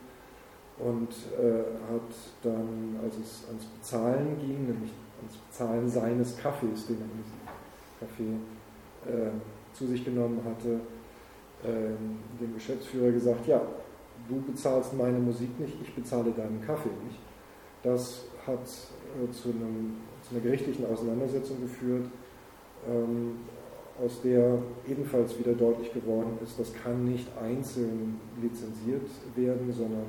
[0.79, 4.91] und äh, hat dann, als es ans Bezahlen ging, nämlich
[5.21, 7.39] ans Bezahlen seines Kaffees, den er in diesem
[7.99, 8.33] Kaffee
[9.11, 9.31] äh,
[9.73, 10.98] zu sich genommen hatte, äh,
[11.63, 13.61] dem Geschäftsführer gesagt, ja,
[14.29, 17.19] du bezahlst meine Musik nicht, ich bezahle deinen Kaffee nicht.
[17.83, 22.05] Das hat äh, zu, einem, zu, einer gerichtlichen Auseinandersetzung geführt,
[22.87, 23.37] ähm,
[24.03, 30.05] aus der ebenfalls wieder deutlich geworden ist, das kann nicht einzeln lizenziert werden, sondern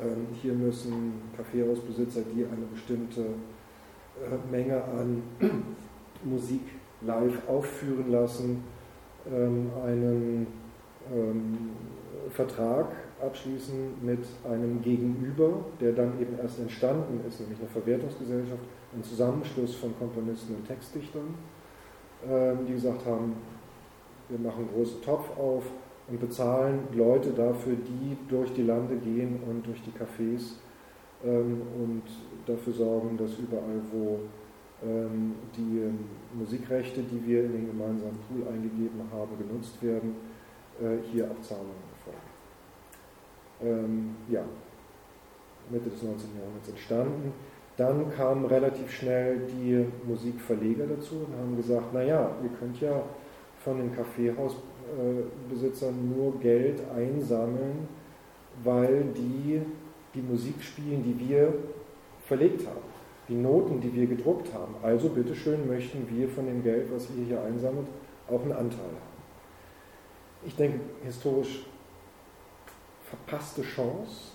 [0.00, 5.22] ähm, hier müssen Kaffeehausbesitzer, die eine bestimmte äh, Menge an
[6.24, 6.62] Musik
[7.00, 8.62] live aufführen lassen, ähm,
[9.26, 10.46] einen
[11.12, 11.70] ähm,
[12.30, 12.86] Vertrag
[13.20, 18.62] abschließen mit einem Gegenüber, der dann eben erst entstanden ist, nämlich eine Verwertungsgesellschaft,
[18.94, 21.34] ein Zusammenschluss von Komponisten und Textdichtern,
[22.28, 23.34] ähm, die gesagt haben,
[24.28, 25.64] wir machen einen großen Topf auf
[26.08, 30.54] und bezahlen Leute dafür, die durch die Lande gehen und durch die Cafés
[31.22, 32.02] und
[32.46, 34.18] dafür sorgen, dass überall, wo
[34.84, 35.92] die
[36.34, 40.16] Musikrechte, die wir in den gemeinsamen Pool eingegeben haben, genutzt werden,
[40.80, 41.92] äh, hier auch Zahlungen
[43.64, 44.44] ähm, ja,
[45.70, 46.30] Mitte des 19.
[46.36, 47.32] Jahrhunderts entstanden.
[47.76, 53.02] Dann kamen relativ schnell die Musikverleger dazu und haben gesagt, naja, ihr könnt ja
[53.64, 57.88] von den Kaffeehausbesitzern nur Geld einsammeln,
[58.62, 59.62] weil die
[60.14, 61.54] die Musik spielen, die wir
[62.26, 62.91] verlegt haben,
[63.32, 64.74] die Noten, die wir gedruckt haben.
[64.82, 67.86] Also bitteschön möchten wir von dem Geld, was ihr hier einsammelt,
[68.28, 69.12] auch einen Anteil haben.
[70.44, 71.64] Ich denke, historisch
[73.04, 74.32] verpasste Chance,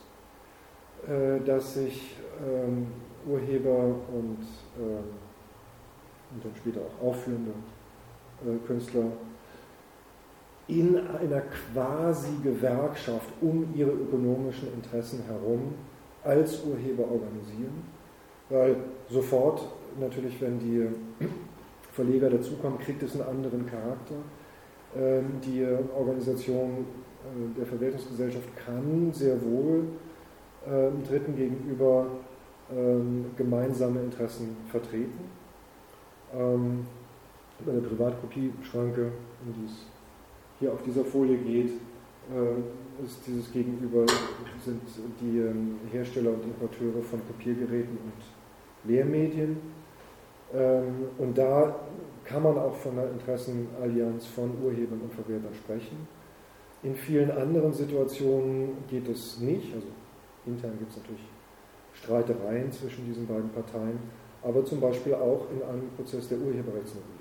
[1.07, 2.87] äh, dass sich ähm,
[3.27, 3.83] Urheber
[4.13, 4.39] und,
[4.79, 5.03] ähm,
[6.31, 7.51] und dann später auch aufführende
[8.45, 9.11] äh, Künstler
[10.67, 15.75] in einer quasi Gewerkschaft um ihre ökonomischen Interessen herum
[16.23, 17.96] als Urheber organisieren,
[18.49, 18.75] weil
[19.09, 19.61] sofort
[19.99, 20.87] natürlich, wenn die
[21.93, 24.15] Verleger dazukommen, kriegt es einen anderen Charakter.
[24.95, 26.85] Ähm, die Organisation
[27.25, 29.83] äh, der Verwertungsgesellschaft kann sehr wohl
[30.65, 32.07] äh, Dritten gegenüber
[32.71, 35.19] ähm, gemeinsame Interessen vertreten.
[36.33, 36.85] Ähm,
[37.65, 39.11] bei der Privatkopieschranke,
[39.45, 39.85] um die es
[40.59, 41.71] hier auf dieser Folie geht,
[42.29, 44.05] äh, ist dieses Gegenüber
[44.63, 44.81] sind
[45.21, 48.36] die ähm, Hersteller und Importeure von Kopiergeräten und
[48.87, 49.57] Lehrmedien.
[50.53, 51.75] Ähm, und da
[52.25, 56.07] kann man auch von einer Interessenallianz von Urhebern und Verwertern sprechen.
[56.83, 59.73] In vielen anderen Situationen geht es nicht.
[59.73, 59.87] Also
[60.45, 61.27] intern gibt es natürlich
[61.93, 63.99] Streitereien zwischen diesen beiden Parteien,
[64.43, 67.17] aber zum Beispiel auch in einem Prozess der Urheberrechtsnovellierung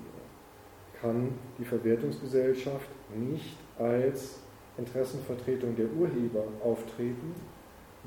[1.01, 4.39] kann die Verwertungsgesellschaft nicht als
[4.77, 7.33] Interessenvertretung der Urheber auftreten,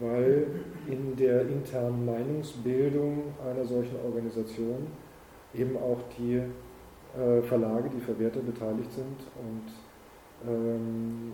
[0.01, 0.47] weil
[0.87, 4.87] in der internen Meinungsbildung einer solchen Organisation
[5.55, 11.33] eben auch die äh, Verlage, die Verwerter beteiligt sind und ähm,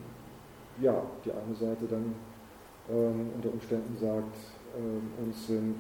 [0.81, 2.14] ja, die eine Seite dann
[2.90, 4.37] ähm, unter Umständen sagt,
[4.76, 5.76] ähm, uns sind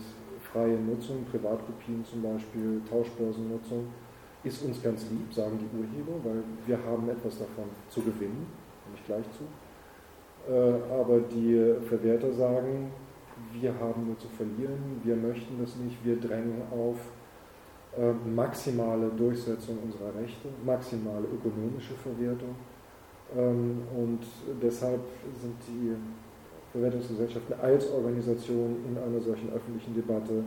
[0.52, 3.86] freie Nutzung, Privatkopien zum Beispiel, Tauschbörsennutzung,
[4.44, 8.46] ist uns ganz lieb, sagen die Urheber, weil wir haben etwas davon zu gewinnen,
[8.84, 9.44] komme ich gleich zu.
[10.48, 12.92] Äh, aber die Verwerter sagen,
[13.52, 16.96] wir haben nur zu verlieren, wir möchten das nicht, wir drängen auf
[17.96, 22.54] äh, maximale Durchsetzung unserer Rechte, maximale ökonomische Verwertung
[23.36, 24.20] ähm, und
[24.62, 25.00] deshalb
[25.40, 25.96] sind die
[26.72, 30.44] Verwertungsgesellschaften als Organisation in einer solchen öffentlichen Debatte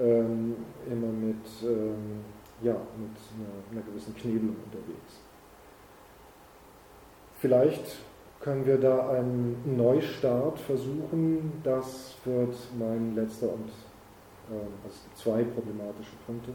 [0.00, 0.56] ähm,
[0.90, 2.24] immer mit, ähm,
[2.62, 5.20] ja, mit einer, einer gewissen Knebelung unterwegs.
[7.36, 7.98] Vielleicht
[8.40, 11.60] können wir da einen Neustart versuchen.
[11.64, 13.68] Das wird mein letzter und
[14.50, 16.50] äh, also zwei problematische Punkte,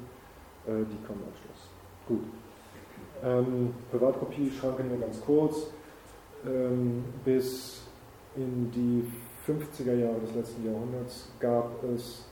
[0.68, 1.70] äh, die kommen am Schluss.
[2.08, 2.24] Gut.
[3.24, 5.68] Ähm, Privatkopie-Schranke nur ganz kurz.
[6.46, 7.84] Ähm, bis
[8.36, 9.06] in die
[9.48, 12.26] 50er Jahre des letzten Jahrhunderts gab es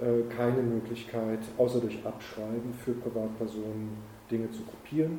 [0.00, 3.96] äh, keine Möglichkeit, außer durch Abschreiben für Privatpersonen
[4.30, 5.18] Dinge zu kopieren.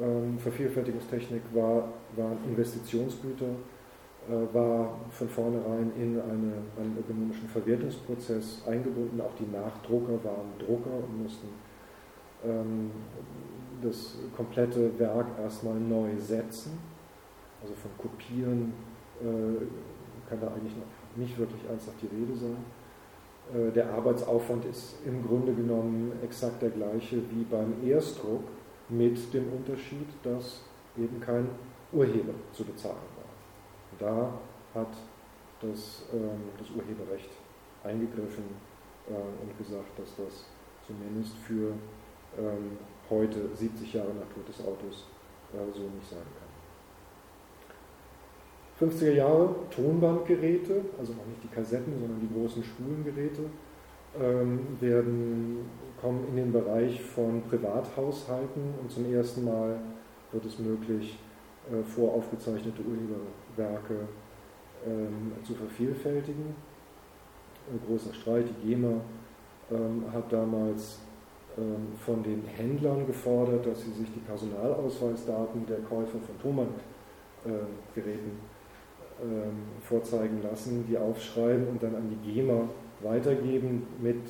[0.00, 3.46] Ähm, Vervielfältigungstechnik war, waren Investitionsgüter,
[4.28, 9.20] äh, war von vornherein in eine, einen ökonomischen Verwertungsprozess eingebunden.
[9.20, 11.48] Auch die Nachdrucker waren Drucker und mussten
[12.44, 12.90] ähm,
[13.82, 16.78] das komplette Werk erstmal neu setzen.
[17.62, 18.72] Also von Kopieren
[19.20, 22.56] äh, kann da eigentlich noch nicht wirklich ernsthaft die Rede sein.
[23.52, 28.44] Äh, der Arbeitsaufwand ist im Grunde genommen exakt der gleiche wie beim Erstdruck,
[28.90, 30.62] mit dem Unterschied, dass
[30.96, 31.48] eben kein
[31.92, 33.30] Urheber zu bezahlen war.
[33.98, 34.92] Da hat
[35.60, 37.30] das, ähm, das Urheberrecht
[37.84, 38.44] eingegriffen
[39.08, 40.46] äh, und gesagt, dass das
[40.86, 41.72] zumindest für
[42.38, 45.06] ähm, heute, 70 Jahre nach Tod des Autos,
[45.52, 46.50] äh, so nicht sein kann.
[48.80, 53.42] 50er Jahre Tonbandgeräte, also noch nicht die Kassetten, sondern die großen Spulengeräte,
[54.18, 55.68] ähm, werden,
[56.00, 59.78] kommen in den Bereich von Privathaushalten und zum ersten Mal
[60.32, 61.18] wird es möglich,
[61.70, 64.08] äh, voraufgezeichnete Urheberwerke
[64.86, 66.54] ähm, zu vervielfältigen.
[67.70, 69.00] Ein großer Streit, die GEMA
[69.70, 70.98] ähm, hat damals
[71.58, 78.50] ähm, von den Händlern gefordert, dass sie sich die Personalausweisdaten der Käufer von Thomann-Geräten
[79.82, 82.62] vorzeigen lassen, die aufschreiben und dann an die GEMA
[83.02, 84.22] weitergeben mit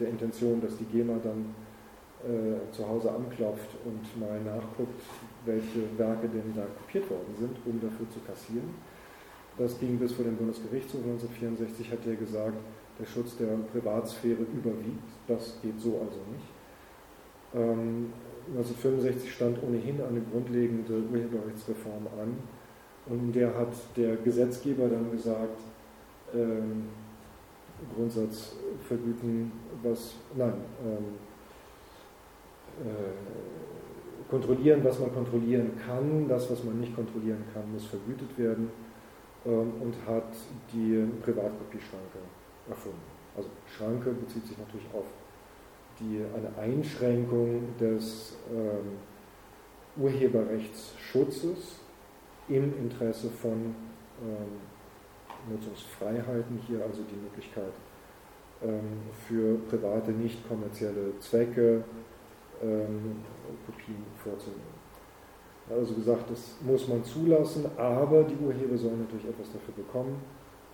[0.00, 1.54] der Intention, dass die GEMA dann
[2.24, 5.00] äh, zu Hause anklopft und mal nachguckt,
[5.44, 8.74] welche Werke denn da kopiert worden sind, um dafür zu kassieren.
[9.56, 12.58] Das ging bis vor den Bundesgerichtshof 1964, hat er gesagt,
[12.98, 15.08] der Schutz der Privatsphäre überwiegt.
[15.26, 16.48] Das geht so also nicht.
[17.52, 22.36] 1965 ähm, stand ohnehin eine grundlegende Urheberrechtsreform an
[23.06, 25.58] und in der hat der Gesetzgeber dann gesagt,
[26.34, 26.84] ähm,
[27.94, 31.04] Grundsatz vergüten, was, nein, ähm,
[32.86, 38.70] äh, kontrollieren, was man kontrollieren kann, das, was man nicht kontrollieren kann, muss vergütet werden
[39.44, 40.32] ähm, und hat
[40.72, 42.18] die Privatkopieschranke
[42.68, 42.98] erfunden.
[43.36, 45.04] Also Schranke bezieht sich natürlich auf
[45.98, 48.98] die, eine Einschränkung des ähm,
[49.96, 51.80] Urheberrechtsschutzes
[52.48, 53.74] im Interesse von
[54.22, 54.69] ähm,
[55.48, 57.72] Nutzungsfreiheiten, hier also die Möglichkeit
[58.62, 61.84] ähm, für private, nicht kommerzielle Zwecke
[62.62, 63.16] ähm,
[63.66, 64.80] Kopien vorzunehmen.
[65.70, 70.20] Also gesagt, das muss man zulassen, aber die Urheber sollen natürlich etwas dafür bekommen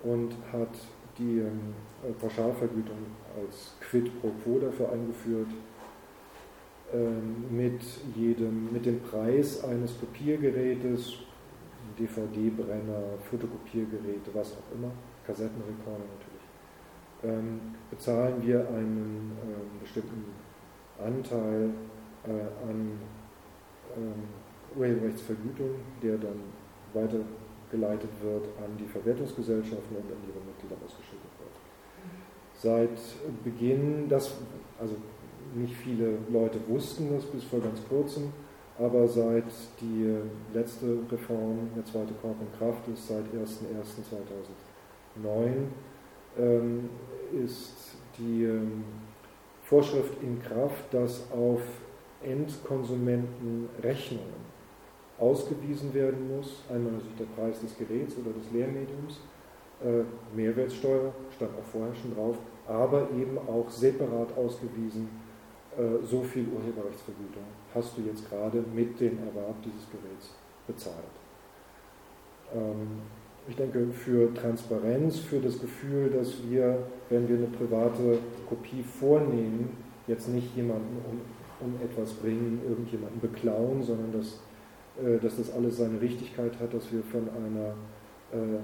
[0.03, 0.75] und hat
[1.19, 1.75] die ähm,
[2.21, 2.97] Pauschalvergütung
[3.39, 5.49] als Quid pro quo dafür eingeführt,
[6.95, 7.83] ähm, mit,
[8.15, 11.15] jedem, mit dem Preis eines Kopiergerätes,
[11.99, 14.91] DVD-Brenner, Fotokopiergeräte, was auch immer,
[15.27, 16.47] Kassettenrekorder natürlich,
[17.25, 19.33] ähm, bezahlen wir einen
[19.81, 20.25] bestimmten
[20.99, 21.71] Anteil
[22.25, 22.99] äh, an
[24.77, 25.71] Urheberrechtsvergütung,
[26.03, 26.41] der dann
[26.93, 27.21] weiter
[27.71, 31.57] geleitet wird an die Verwertungsgesellschaften und an ihre Mitglieder ausgeschüttet wird.
[32.55, 34.33] Seit Beginn, das,
[34.79, 34.97] also
[35.55, 38.33] nicht viele Leute wussten das bis vor ganz kurzem,
[38.79, 39.45] aber seit
[39.81, 40.15] die
[40.53, 45.69] letzte Reform, der zweite Korb in Kraft ist, seit 01.01.2009,
[46.39, 46.91] ähm,
[47.33, 48.85] ist die ähm,
[49.63, 51.63] Vorschrift in Kraft, dass auf
[52.23, 54.45] Endkonsumenten Rechnungen
[55.19, 56.63] ausgewiesen werden muss.
[56.69, 59.21] Einmal natürlich der Preis des Geräts oder des Lehrmediums,
[59.83, 60.03] äh,
[60.35, 62.37] Mehrwertsteuer stand auch vorher schon drauf,
[62.67, 65.09] aber eben auch separat ausgewiesen,
[65.77, 67.45] äh, so viel Urheberrechtsvergütung
[67.77, 70.35] hast du jetzt gerade mit dem Erwerb dieses Geräts
[70.67, 70.97] bezahlt.
[72.55, 73.03] Ähm,
[73.49, 76.79] ich denke, für Transparenz, für das Gefühl, dass wir,
[77.11, 79.77] wenn wir eine private Kopie vornehmen,
[80.09, 81.21] jetzt nicht jemanden um,
[81.65, 84.41] um etwas bringen, irgendjemanden beklauen, sondern dass
[85.03, 87.75] äh, dass das alles seine Richtigkeit hat, dass wir von einer,
[88.33, 88.59] äh,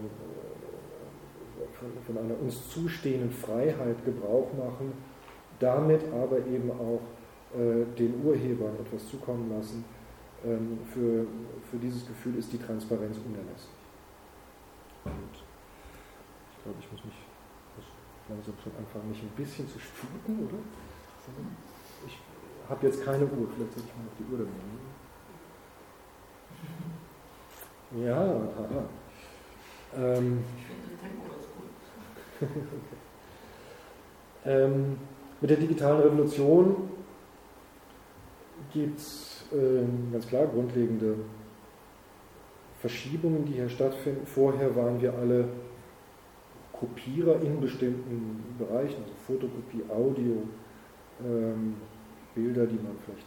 [2.07, 4.93] von, einer uns zustehenden Freiheit Gebrauch machen,
[5.61, 7.01] damit aber eben auch
[7.55, 9.85] den Urhebern etwas zukommen lassen.
[10.45, 11.25] Ähm, für,
[11.71, 13.71] für dieses Gefühl ist die Transparenz unerlässlich.
[15.05, 17.15] Und ich glaube, ich muss mich
[18.29, 20.59] langsam schon anfangen, mich ein bisschen zu sputen, oder?
[22.07, 22.19] Ich
[22.69, 24.81] habe jetzt keine Uhr, vielleicht sollte ich mal noch die Uhr nehmen.
[28.05, 28.85] Ja, aha.
[29.95, 30.43] Ähm,
[34.47, 34.97] ähm,
[35.41, 36.91] mit der digitalen Revolution
[38.73, 41.17] gibt es ähm, ganz klar grundlegende
[42.81, 44.27] Verschiebungen, die hier stattfinden.
[44.27, 45.49] Vorher waren wir alle
[46.73, 50.43] Kopierer in bestimmten Bereichen, also Fotokopie, Audio,
[51.25, 51.77] ähm,
[52.35, 53.27] Bilder, die man vielleicht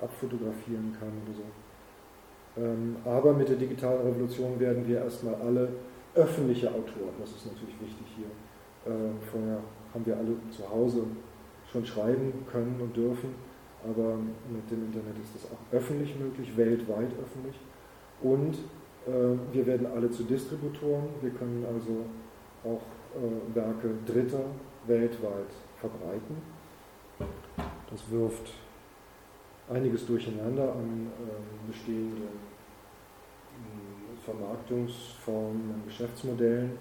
[0.00, 2.62] abfotografieren kann oder so.
[2.62, 5.68] Ähm, aber mit der digitalen Revolution werden wir erstmal alle
[6.14, 8.92] öffentliche Autoren, das ist natürlich wichtig hier.
[8.92, 9.58] Ähm, vorher
[9.92, 11.02] haben wir alle zu Hause
[11.70, 13.34] schon schreiben können und dürfen,
[13.84, 14.16] aber
[14.50, 17.56] mit dem Internet ist das auch öffentlich möglich, weltweit öffentlich.
[18.22, 18.54] Und
[19.06, 22.06] äh, wir werden alle zu Distributoren, wir können also
[22.64, 22.82] auch
[23.16, 24.44] äh, Werke Dritter
[24.86, 26.36] weltweit verbreiten.
[27.90, 28.52] Das wirft
[29.70, 32.22] einiges durcheinander an äh, bestehenden
[33.52, 36.72] äh, Vermarktungsformen und Geschäftsmodellen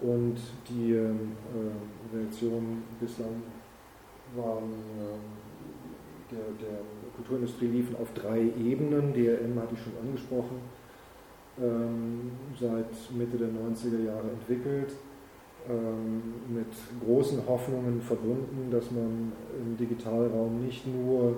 [0.00, 0.36] und
[0.68, 1.10] die äh,
[2.14, 3.42] Reaktionen bislang
[4.34, 5.45] waren äh,
[6.30, 6.78] der, der,
[7.16, 9.14] Kulturindustrie liefen auf drei Ebenen.
[9.14, 10.60] DRM hatte ich schon angesprochen,
[11.58, 14.92] ähm, seit Mitte der 90er Jahre entwickelt
[15.68, 16.66] ähm, mit
[17.04, 21.36] großen Hoffnungen verbunden, dass man im Digitalraum nicht nur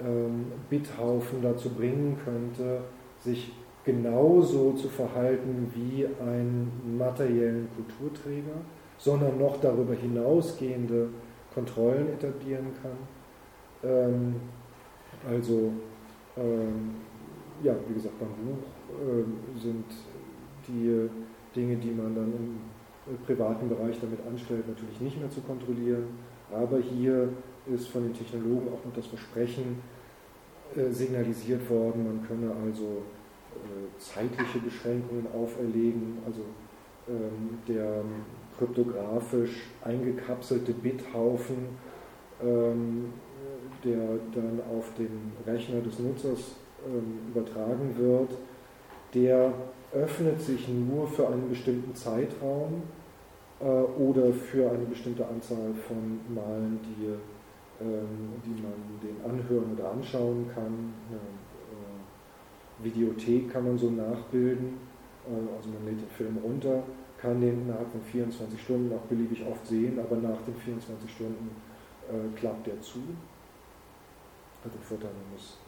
[0.00, 2.80] ähm, Bithaufen dazu bringen könnte,
[3.20, 3.52] sich
[3.84, 8.60] genauso zu verhalten wie einen materiellen Kulturträger,
[8.98, 11.08] sondern noch darüber hinausgehende
[11.54, 13.21] Kontrollen etablieren kann.
[13.84, 14.36] Ähm,
[15.28, 15.72] also,
[17.62, 19.84] ja, wie gesagt, beim Buch sind
[20.66, 21.08] die
[21.54, 22.32] Dinge, die man dann
[23.06, 26.04] im privaten Bereich damit anstellt, natürlich nicht mehr zu kontrollieren.
[26.50, 27.28] Aber hier
[27.66, 29.82] ist von den Technologen auch noch das Versprechen
[30.76, 33.02] äh, signalisiert worden, man könne also
[33.54, 36.40] äh, zeitliche Beschränkungen auferlegen, also
[37.08, 38.02] ähm, der
[38.58, 41.68] kryptografisch eingekapselte Bithaufen,
[42.42, 43.12] ähm,
[43.84, 46.56] der dann auf den Rechner des Nutzers
[46.86, 48.30] ähm, übertragen wird,
[49.14, 49.52] der
[49.92, 52.82] öffnet sich nur für einen bestimmten Zeitraum
[53.60, 57.06] äh, oder für eine bestimmte Anzahl von Malen, die,
[57.80, 58.72] ähm, die man
[59.02, 60.92] den anhören oder anschauen kann.
[61.10, 64.78] Ja, äh, Videothek kann man so nachbilden,
[65.26, 66.82] äh, also man lädt den Film runter,
[67.18, 71.50] kann den innerhalb von 24 Stunden auch beliebig oft sehen, aber nach den 24 Stunden
[72.34, 72.98] klappt der zu.
[74.64, 75.58] Den Vorteil, man muss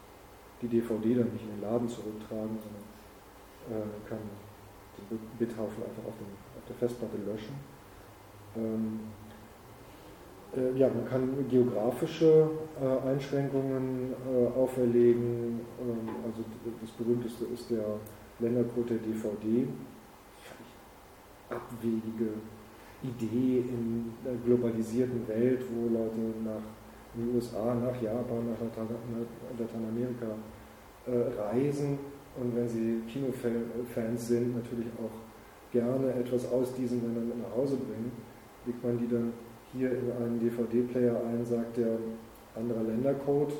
[0.61, 2.85] die DVD dann nicht in den Laden zurücktragen, sondern
[3.69, 4.19] äh, kann
[5.09, 7.55] den Bithaufen einfach auf, dem, auf, der Festplatte löschen.
[8.55, 8.99] Ähm,
[10.55, 12.49] äh, ja, man kann geografische
[12.81, 15.59] äh, Einschränkungen äh, auferlegen.
[15.81, 16.43] Ähm, also
[16.81, 17.99] das berühmteste ist der
[18.39, 19.67] Ländercode der DVD.
[21.49, 22.29] Abwegige
[23.03, 26.63] Idee in der globalisierten Welt, wo Leute nach
[27.15, 28.59] in den USA, nach Japan, nach
[29.59, 30.27] Lateinamerika
[31.05, 31.99] äh, reisen.
[32.39, 37.77] Und wenn sie Kinofans sind, natürlich auch gerne etwas aus diesen Ländern mit nach Hause
[37.77, 38.11] bringen,
[38.65, 39.31] legt man die dann
[39.71, 41.97] hier in einen DVD-Player ein, sagt der
[42.55, 43.53] anderer Ländercode,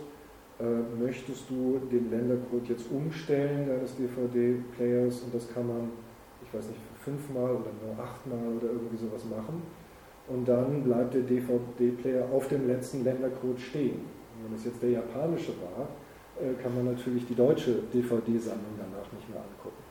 [0.60, 5.90] äh, möchtest du den Ländercode jetzt umstellen deines DVD-Players und das kann man,
[6.44, 9.62] ich weiß nicht, fünfmal oder nur achtmal oder irgendwie sowas machen
[10.28, 14.00] und dann bleibt der DVD-Player auf dem letzten Ländercode stehen.
[14.44, 15.88] Wenn es jetzt der japanische war,
[16.42, 19.86] äh, kann man natürlich die deutsche DVD-Sammlung danach nicht mehr angucken.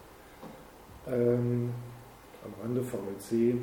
[1.06, 1.70] Ähm,
[2.44, 3.60] am Rande VLC ähm,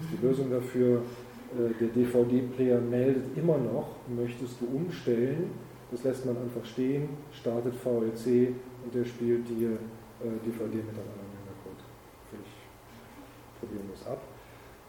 [0.00, 1.02] ist die Lösung dafür.
[1.56, 5.50] Äh, der DVD-Player meldet immer noch, möchtest du umstellen.
[5.90, 8.52] Das lässt man einfach stehen, startet VLC
[8.84, 9.78] und der spielt die äh,
[10.44, 11.80] DVD mit einem anderen Hintergrund.
[12.30, 12.52] Völlig
[13.58, 14.20] problemlos ab.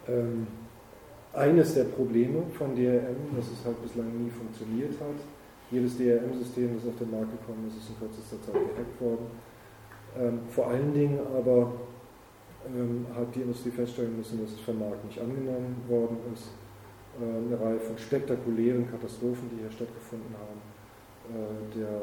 [0.08, 0.48] Ähm,
[1.34, 5.20] eines der Probleme von DRM, dass es halt bislang nie funktioniert hat,
[5.72, 9.26] jedes DRM-System, das auf den Markt gekommen ist, ist in kürzester Zeit gehackt worden.
[10.18, 11.72] Ähm, vor allen Dingen aber
[12.66, 16.50] ähm, hat die Industrie feststellen müssen, dass es vom Markt nicht angenommen worden ist.
[17.22, 20.60] Äh, eine Reihe von spektakulären Katastrophen, die hier stattgefunden haben.
[21.30, 22.02] Äh, der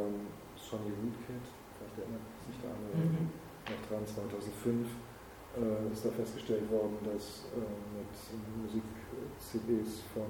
[0.55, 1.45] Sony Rootkit,
[1.75, 3.27] vielleicht erinnert sich der andere mhm.
[3.67, 4.87] noch dran, 2005
[5.57, 10.29] äh, ist da festgestellt worden, dass äh, mit Musik-CDs von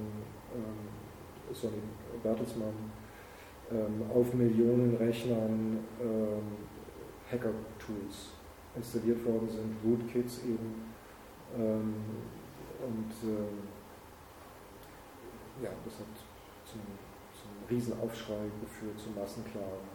[0.55, 1.83] ähm, Sonny
[2.23, 2.93] Bertelsmann
[3.71, 6.43] ähm, auf Millionen Rechnern ähm,
[7.31, 8.31] Hacker-Tools
[8.77, 10.93] installiert worden sind, Rootkits eben.
[11.57, 11.95] Ähm,
[12.87, 13.59] und ähm,
[15.63, 16.15] ja, das hat
[16.65, 16.81] zum,
[17.33, 19.89] zum Riesenaufschrei geführt, zu Massenklagen,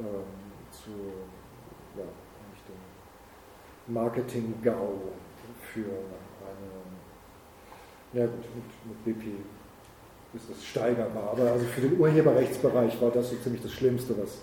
[0.00, 0.24] ähm,
[0.70, 0.90] zu
[1.96, 2.04] ja,
[3.86, 4.98] Marketing-GAU
[5.72, 6.70] für eine,
[8.12, 9.36] ja gut, mit, mit BP
[10.34, 11.30] ist das steigerbar.
[11.32, 14.38] Aber also für den Urheberrechtsbereich war das so ziemlich das Schlimmste, was,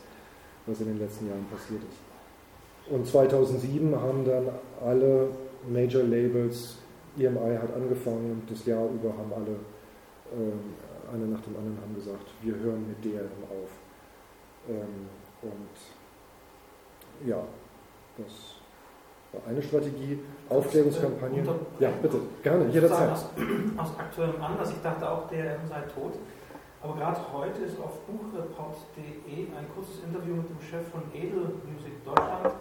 [0.65, 2.93] was in den letzten Jahren passiert ist.
[2.93, 4.49] Und 2007 haben dann
[4.83, 5.29] alle
[5.67, 6.77] Major Labels,
[7.17, 9.57] EMI hat angefangen und das Jahr über haben alle,
[10.31, 13.69] äh, eine nach dem anderen haben gesagt, wir hören mit DRM auf.
[14.69, 15.09] Ähm,
[15.41, 17.41] Und ja,
[18.17, 18.58] das
[19.47, 20.19] eine Strategie,
[20.49, 21.43] Aufklärungskampagne.
[21.79, 23.11] Ja, bitte, gerne, jederzeit.
[23.11, 23.25] Aus,
[23.77, 26.13] aus aktuellem Anlass, ich dachte auch, DRM sei tot.
[26.81, 32.03] Aber gerade heute ist auf buchreport.de ein kurzes Interview mit dem Chef von Edel Music
[32.05, 32.55] Deutschland,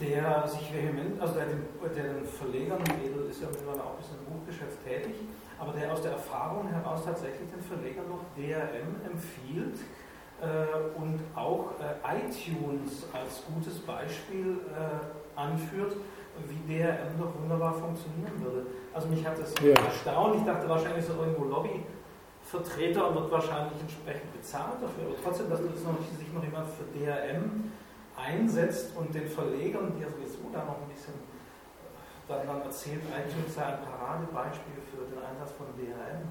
[0.00, 1.62] der sich vehement, also der den,
[1.94, 5.14] der den Verlegern, Edel ist ja mittlerweile auch ein bisschen im Buchgeschäft tätig,
[5.58, 9.76] aber der aus der Erfahrung heraus tatsächlich den Verlegern noch DRM empfiehlt
[10.40, 15.96] äh, und auch äh, iTunes als gutes Beispiel äh, anführt,
[16.48, 18.66] wie DRM doch wunderbar funktionieren würde.
[18.92, 19.72] Also mich hat das ja.
[19.72, 25.50] erstaunt, ich dachte wahrscheinlich so irgendwo Lobbyvertreter und wird wahrscheinlich entsprechend bezahlt dafür, aber trotzdem,
[25.50, 27.72] dass das noch, sich noch jemand für DRM
[28.16, 31.14] einsetzt und den Verlegern, die ja sowieso da noch ein bisschen
[32.28, 36.30] dann, dann erzählt, iTunes sei ein Paradebeispiel für den Einsatz von DRM.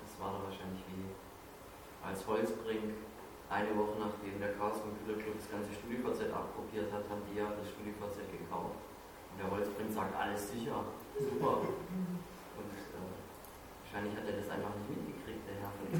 [0.00, 1.04] Das war doch wahrscheinlich wie
[2.00, 2.96] als Holzbrink
[3.50, 7.48] eine Woche nachdem der Chaos Computer Club das ganze StudiVZ abkopiert hat, haben die ja
[7.56, 8.76] das StudiVZ gekauft.
[9.32, 10.84] Und der Holzbrink sagt, alles sicher,
[11.16, 11.64] super.
[12.58, 13.08] Und äh,
[13.82, 15.88] wahrscheinlich hat er das einfach nicht mitgekriegt, der Herr von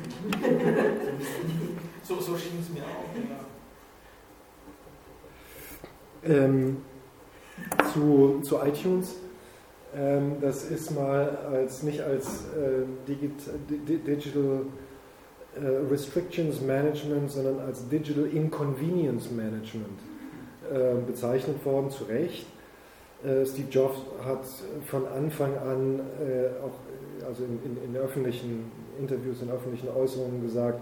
[2.03, 3.41] So, so schien es mir auch, ja.
[6.25, 6.79] Ähm,
[7.93, 9.17] zu, zu iTunes.
[9.95, 13.59] Ähm, das ist mal als nicht als äh, Digital äh,
[15.91, 19.99] Restrictions Management, sondern als Digital Inconvenience Management
[20.71, 22.47] äh, bezeichnet worden, zu Recht.
[23.25, 24.45] Äh, Steve Jobs hat
[24.87, 30.81] von Anfang an äh, auch also in, in, in, öffentlichen Interviews, in öffentlichen Äußerungen gesagt,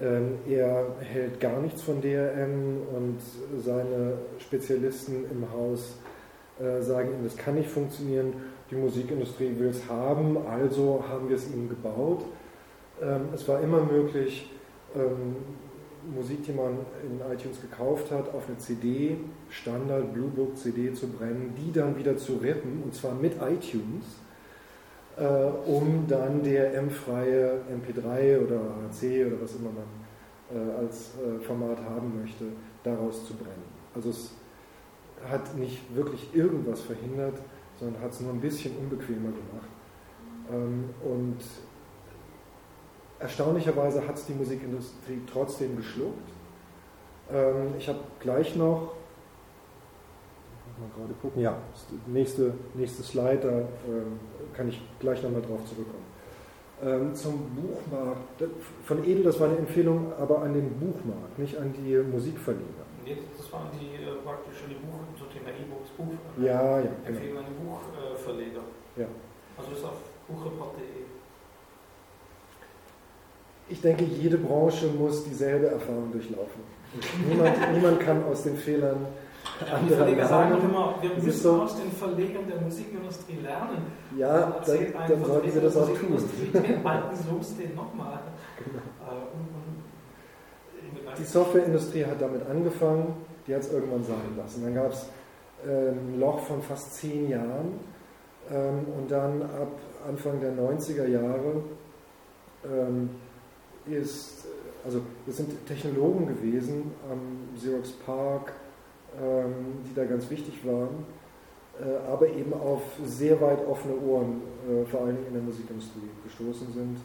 [0.00, 3.18] ähm, er hält gar nichts von DRM und
[3.62, 5.96] seine Spezialisten im Haus
[6.60, 8.32] äh, sagen ihm, das kann nicht funktionieren,
[8.70, 12.24] die Musikindustrie will es haben, also haben wir es ihnen gebaut.
[13.04, 14.50] Ähm, es war immer möglich,
[14.94, 15.36] ähm,
[16.14, 19.16] Musik, die man in iTunes gekauft hat, auf eine CD,
[19.48, 24.04] Standard Bluebook CD zu brennen, die dann wieder zu rippen, und zwar mit iTunes,
[25.16, 31.12] äh, um dann DRM-freie MP3 oder AC oder was immer man äh, als
[31.46, 32.44] Format haben möchte,
[32.82, 33.64] daraus zu brennen.
[33.94, 34.32] Also es
[35.26, 37.40] hat nicht wirklich irgendwas verhindert,
[37.78, 39.68] sondern hat es nur ein bisschen unbequemer gemacht.
[40.52, 41.38] Ähm, und
[43.24, 46.28] erstaunlicherweise hat es die Musikindustrie trotzdem geschluckt.
[47.32, 48.92] Ähm, ich habe gleich noch,
[50.78, 51.56] mal gerade gucken, ja,
[52.06, 53.58] nächste, nächste Slide, da
[53.90, 54.20] ähm,
[54.52, 57.14] kann ich gleich nochmal drauf zurückkommen.
[57.14, 58.44] zum Buchmarkt,
[58.84, 62.84] von Edel, das war eine Empfehlung, aber an den Buchmarkt, nicht an die Musikverleger.
[63.04, 66.44] Nee, das waren die äh, praktisch die Buch, zum Thema E-Books, Buch.
[66.44, 66.90] Ja, ja.
[67.06, 67.40] Empfehlen genau.
[67.40, 68.64] an die Buchverleger.
[68.96, 69.06] ja.
[69.56, 71.13] Also ist auf buchreport.de.
[73.68, 76.62] Ich denke, jede Branche muss dieselbe Erfahrung durchlaufen.
[77.28, 79.06] Niemand, niemand kann aus den Fehlern
[79.60, 83.86] anderer Verleger sagen immer, wir müssen so, aus den Verlegern der Musikindustrie lernen.
[84.16, 86.16] Ja, dann, dann sollten sie das auch tun.
[86.52, 88.20] Den alten Soos den nochmal.
[88.58, 88.78] Genau.
[88.78, 88.82] Äh,
[91.18, 93.14] die Softwareindustrie hat damit angefangen,
[93.46, 94.64] die hat es irgendwann sein lassen.
[94.64, 95.08] Dann gab es
[95.64, 97.78] ein Loch von fast zehn Jahren
[98.50, 99.68] ähm, und dann ab
[100.06, 101.62] Anfang der 90er Jahre
[102.64, 103.10] ähm,
[103.86, 104.46] ist,
[104.84, 108.52] also es sind Technologen gewesen am Xerox Park,
[109.20, 111.04] ähm, die da ganz wichtig waren,
[111.78, 116.72] äh, aber eben auf sehr weit offene Ohren, äh, vor allem in der Musikindustrie, gestoßen
[116.72, 116.96] sind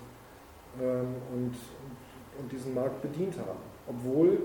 [0.79, 1.55] und,
[2.39, 3.59] und diesen Markt bedient haben.
[3.87, 4.37] Obwohl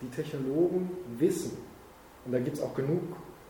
[0.00, 1.56] die Technologen wissen,
[2.24, 3.00] und da gibt es auch genug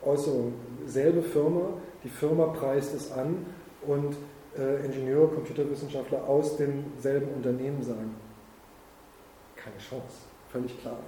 [0.03, 0.55] Äußerungen,
[0.87, 3.45] selbe Firma, die Firma preist es an
[3.87, 4.17] und
[4.59, 8.15] äh, Ingenieure, Computerwissenschaftler aus demselben Unternehmen sagen,
[9.57, 10.99] keine Chance, völlig klar.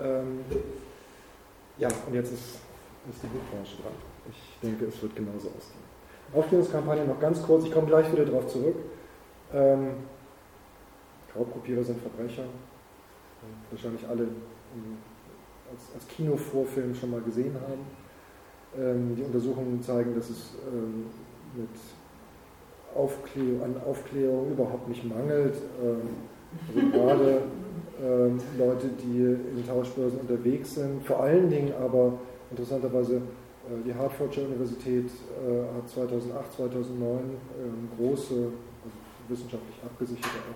[0.00, 0.40] Ähm,
[1.78, 2.60] ja, und jetzt ist,
[3.10, 3.92] ist die Buchbranche dran.
[4.30, 5.84] Ich denke, es wird genauso ausgehen.
[6.32, 8.76] Aufklärungskampagne noch ganz kurz, ich komme gleich wieder darauf zurück.
[9.52, 9.90] Ähm,
[11.36, 12.44] Raubkopierer sind Verbrecher,
[13.70, 14.28] wahrscheinlich alle
[15.70, 17.86] als, als Kinovorfilm schon mal gesehen haben.
[18.76, 21.06] Ähm, die Untersuchungen zeigen, dass es ähm,
[21.54, 21.68] mit
[22.94, 25.56] Aufklär an Aufklärung überhaupt nicht mangelt.
[25.82, 26.00] Ähm,
[26.68, 27.42] also gerade
[28.02, 29.20] ähm, Leute, die
[29.58, 32.18] in Tauschbörsen unterwegs sind, vor allen Dingen aber
[32.50, 38.96] interessanterweise äh, die Hertfordscher Universität äh, hat 2008, 2009 ähm, große, also
[39.28, 40.54] wissenschaftlich abgesicherte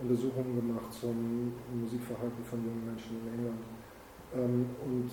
[0.00, 3.62] Untersuchungen gemacht zum Musikverhalten von jungen Menschen in England.
[4.34, 5.10] Und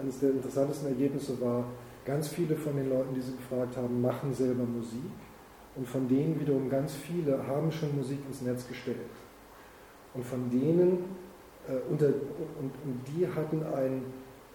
[0.00, 1.64] eines der interessantesten Ergebnisse war,
[2.04, 5.12] ganz viele von den Leuten, die sie gefragt haben, machen selber Musik.
[5.80, 8.98] Und von denen wiederum ganz viele haben schon Musik ins Netz gestellt.
[10.12, 11.06] Und von denen
[11.66, 14.04] äh, unter, und, und, die hatten einen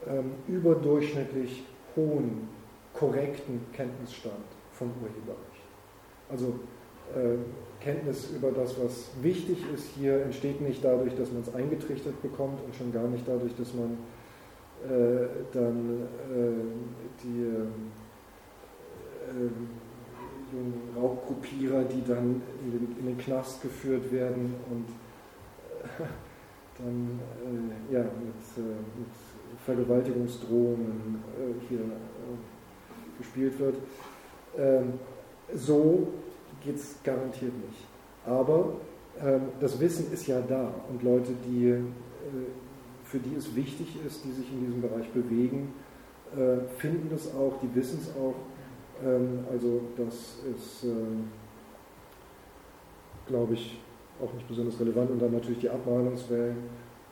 [0.08, 1.64] ähm, überdurchschnittlich
[1.96, 2.48] hohen,
[2.94, 5.66] korrekten Kenntnisstand vom Urheberrecht.
[6.30, 6.60] Also
[7.16, 7.38] äh,
[7.84, 12.60] Kenntnis über das, was wichtig ist hier, entsteht nicht dadurch, dass man es eingetrichtert bekommt
[12.64, 13.98] und schon gar nicht dadurch, dass man
[14.84, 17.92] äh, dann äh, die ähm,
[19.28, 19.85] äh,
[20.52, 24.86] jungen Raubgruppierer, die dann in den, in den, Knast geführt werden und
[25.84, 26.04] äh,
[26.78, 27.20] dann
[27.90, 29.08] äh, ja, mit, mit
[29.66, 31.24] Vergewaltigungsdrohungen
[31.70, 31.80] hier
[33.18, 33.76] gespielt wird.
[34.58, 34.94] Ähm,
[35.54, 36.08] so
[36.64, 37.86] geht es garantiert nicht.
[38.26, 38.74] Aber
[39.22, 41.82] ähm, das Wissen ist ja da und Leute, die, äh,
[43.04, 45.74] für die es wichtig ist, die sich in diesem Bereich bewegen,
[46.36, 48.36] äh, finden es auch, die wissen es auch.
[49.04, 51.18] Ähm, also das ist, äh,
[53.28, 53.80] glaube ich,
[54.22, 55.12] auch nicht besonders relevant.
[55.12, 56.58] Und dann natürlich die Abmahnungswellen.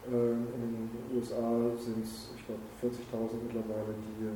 [0.07, 4.27] Ähm, in den USA sind es, ich glaube, 40.000 mittlerweile, die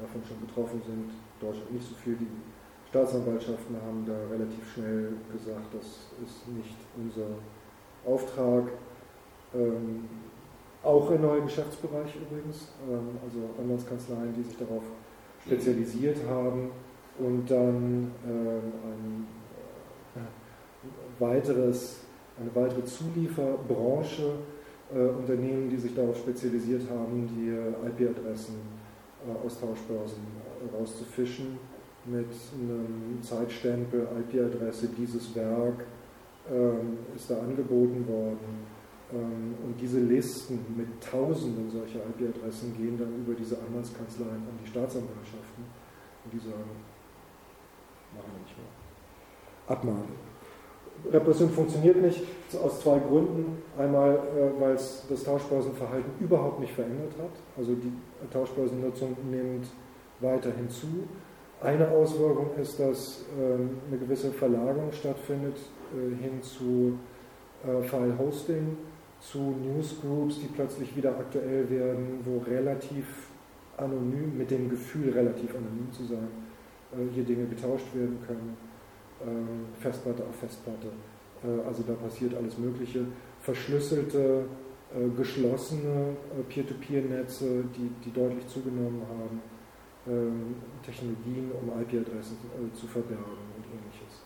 [0.00, 1.10] davon schon betroffen sind.
[1.40, 2.16] Deutschland nicht so viel.
[2.16, 2.28] Die
[2.88, 5.86] Staatsanwaltschaften haben da relativ schnell gesagt, das
[6.24, 7.26] ist nicht unser
[8.06, 8.68] Auftrag.
[9.54, 10.04] Ähm,
[10.82, 14.84] auch in neuen Geschäftsbereich übrigens, ähm, also Anwaltskanzleien, die sich darauf
[15.44, 16.70] spezialisiert haben
[17.18, 19.26] und dann ähm, ein
[20.16, 22.00] äh, weiteres,
[22.38, 24.32] eine weitere Zulieferbranche,
[24.94, 27.50] äh, Unternehmen, die sich darauf spezialisiert haben, die
[27.88, 28.56] IP-Adressen
[29.26, 30.22] äh, aus Tauschbörsen
[30.62, 31.58] äh, rauszufischen
[32.04, 35.84] mit einem Zeitstempel, IP-Adresse, dieses Werk
[36.50, 38.66] ähm, ist da angeboten worden.
[39.12, 44.68] Ähm, und diese Listen mit Tausenden solcher IP-Adressen gehen dann über diese Anwaltskanzleien an die
[44.68, 45.64] Staatsanwaltschaften
[46.24, 46.70] und die sagen,
[48.16, 48.66] machen wir nicht mehr.
[49.68, 50.26] Abmahnen.
[51.12, 52.22] Repression funktioniert nicht
[52.62, 53.62] aus zwei Gründen.
[53.78, 57.30] Einmal, äh, weil es das Tauschbörsenverhalten überhaupt nicht verändert hat.
[57.56, 57.92] Also die
[58.32, 59.66] Tauschbörsennutzung nimmt
[60.20, 60.86] weiterhin zu.
[61.60, 65.56] Eine Auswirkung ist, dass ähm, eine gewisse Verlagerung stattfindet
[65.94, 66.98] äh, hin zu
[67.66, 68.76] äh, File-Hosting,
[69.20, 73.06] zu Newsgroups, die plötzlich wieder aktuell werden, wo relativ
[73.78, 76.28] anonym, mit dem Gefühl relativ anonym zu sein,
[77.12, 78.56] hier Dinge getauscht werden können,
[79.22, 80.88] ähm, Festplatte auf Festplatte.
[81.66, 83.06] also da passiert alles Mögliche.
[83.40, 84.46] Verschlüsselte,
[85.16, 86.16] geschlossene
[86.48, 89.42] Peer-to-Peer-Netze, die, die deutlich zugenommen haben
[90.08, 94.22] ähm, Technologien, um IP-Adressen äh, zu verbergen und ähnliches.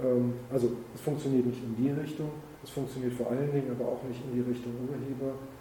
[0.00, 2.30] Ähm, also es funktioniert nicht in die Richtung,
[2.62, 5.51] es funktioniert vor allen Dingen aber auch nicht in die Richtung Urheber, äh,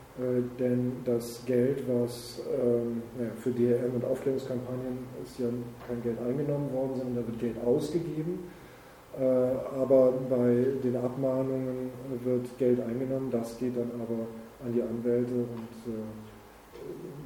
[0.60, 3.02] denn das Geld, was ähm,
[3.38, 5.48] für DRM und Aufklärungskampagnen ist ja
[5.88, 8.40] kein Geld eingenommen worden, sondern da wird Geld ausgegeben.
[9.18, 11.92] Äh, aber bei den Abmahnungen
[12.24, 14.28] wird Geld eingenommen, das geht dann aber
[14.66, 15.96] an die Anwälte und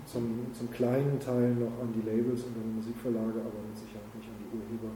[0.05, 4.13] zum, zum kleinen Teil noch an die Labels und an die Musikverlage, aber mit Sicherheit
[4.15, 4.91] nicht an die Urheber.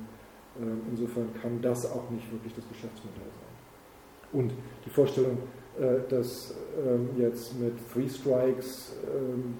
[0.61, 4.39] Ähm, insofern kann das auch nicht wirklich das Geschäftsmodell sein.
[4.39, 4.53] Und
[4.85, 5.58] die Vorstellung, äh,
[6.09, 6.53] dass
[6.85, 9.55] ähm, jetzt mit Three Strikes ähm,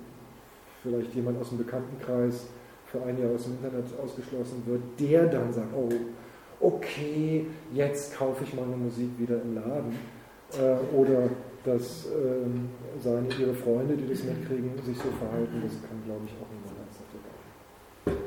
[0.84, 2.48] vielleicht jemand aus dem Bekanntenkreis
[2.86, 5.90] für ein Jahr aus dem Internet ausgeschlossen wird, der dann sagt, oh,
[6.60, 9.98] okay, jetzt kaufe ich meine Musik wieder im Laden.
[10.58, 11.30] Äh, oder
[11.64, 12.70] dass ähm,
[13.04, 16.80] seine, ihre Freunde, die das mitkriegen, sich so verhalten, das kann, glaube ich, auch niemand
[16.80, 18.24] ernsthaft egal.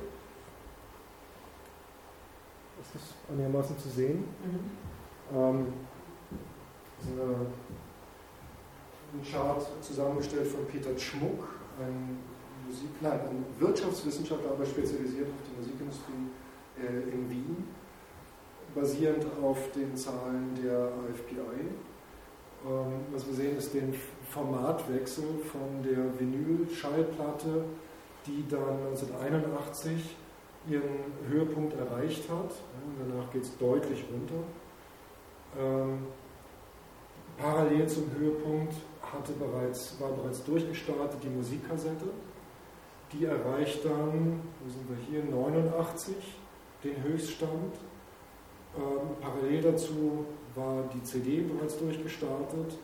[2.82, 4.24] Ist das einigermaßen zu sehen?
[4.44, 5.36] Mhm.
[5.36, 5.66] Ähm,
[6.98, 7.46] das ist eine,
[9.12, 11.48] ein Chart zusammengestellt von Peter Schmuck,
[11.78, 12.18] ein
[12.66, 16.30] Musik, nein, ein Wirtschaftswissenschaftler, aber spezialisiert auf die Musikindustrie
[16.80, 17.64] äh, in Wien,
[18.74, 21.68] basierend auf den Zahlen der AFPI
[22.64, 23.92] ähm, was wir sehen, ist den
[24.30, 27.64] Formatwechsel von der Vinyl-Schallplatte,
[28.26, 30.16] die dann 1981
[30.68, 32.52] ihren Höhepunkt erreicht hat.
[33.00, 34.44] Danach geht es deutlich runter.
[35.58, 36.06] Ähm,
[37.36, 38.74] parallel zum Höhepunkt
[39.12, 42.06] hatte bereits, war bereits durchgestartet die Musikkassette.
[43.12, 46.16] Die erreicht dann, wo sind wir hier, 89
[46.82, 47.74] den Höchststand.
[48.74, 52.78] Ähm, parallel dazu war die CD bereits durchgestartet.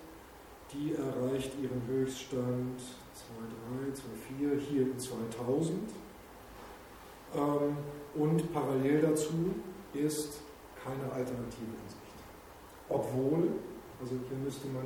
[0.73, 5.79] Die erreicht ihren Höchststand 2.3, 2.4 hier in 2000.
[7.35, 7.77] Ähm,
[8.15, 9.55] und parallel dazu
[9.95, 10.41] ist
[10.85, 12.19] keine Alternative in Sicht.
[12.89, 13.49] Obwohl,
[14.01, 14.85] also hier müsste man,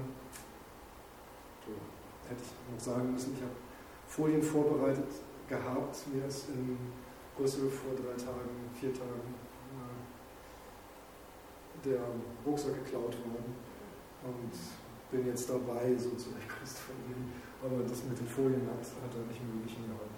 [2.28, 3.54] hätte ich noch sagen müssen, ich habe
[4.06, 5.08] Folien vorbereitet
[5.48, 6.76] gehabt, mir ist in
[7.36, 9.34] Brüssel vor drei Tagen, vier Tagen
[11.84, 12.00] der
[12.46, 13.54] Rucksack geklaut worden.
[14.22, 14.54] Und
[15.10, 17.28] bin jetzt dabei, so von ihm,
[17.60, 20.10] aber das mit den Folien hat, hat er nicht möglich hingehauen.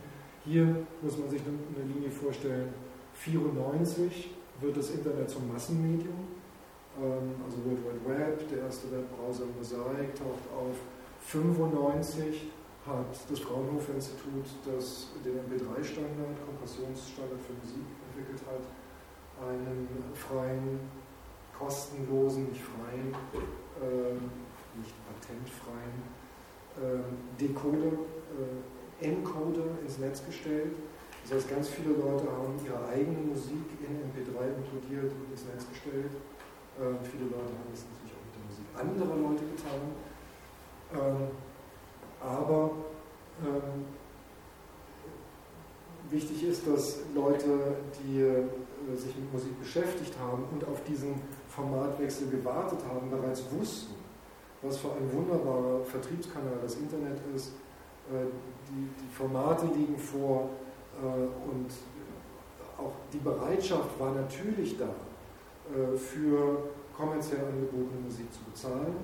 [0.45, 2.68] Hier muss man sich eine Linie vorstellen,
[3.14, 4.30] 94
[4.61, 6.28] wird das Internet zum Massenmedium,
[7.01, 10.76] ähm, also World Wide Web, der erste Webbrowser Mosaic taucht auf,
[11.27, 12.51] 95
[12.87, 18.64] hat das Fraunhofer Institut das, den MP3-Standard, Kompressionsstandard für Musik entwickelt hat,
[19.49, 20.81] einen freien,
[21.59, 23.14] kostenlosen, nicht freien,
[23.81, 24.14] äh,
[24.77, 26.03] nicht patentfreien
[26.77, 27.95] äh, Decoder,
[28.35, 30.75] äh, Encoder ins Netz gestellt.
[31.22, 35.66] Das heißt, ganz viele Leute haben ihre eigene Musik in MP3 inkludiert und ins Netz
[35.68, 36.12] gestellt.
[36.77, 40.03] Äh, viele Leute haben das natürlich auch mit der Musik anderer Leute getan.
[40.95, 41.28] Ähm,
[42.20, 42.70] aber
[43.45, 43.84] ähm,
[46.11, 52.28] wichtig ist, dass Leute, die äh, sich mit Musik beschäftigt haben und auf diesen Formatwechsel
[52.28, 53.95] gewartet haben, bereits wussten,
[54.62, 57.49] was für ein wunderbarer Vertriebskanal das Internet ist.
[58.12, 58.26] Äh,
[58.68, 60.51] die, die, Formate liegen vor
[61.03, 61.70] äh, und
[62.78, 64.88] auch die Bereitschaft war natürlich da,
[65.97, 66.59] für
[66.95, 68.95] kommerziell angebotene Musik zu bezahlen.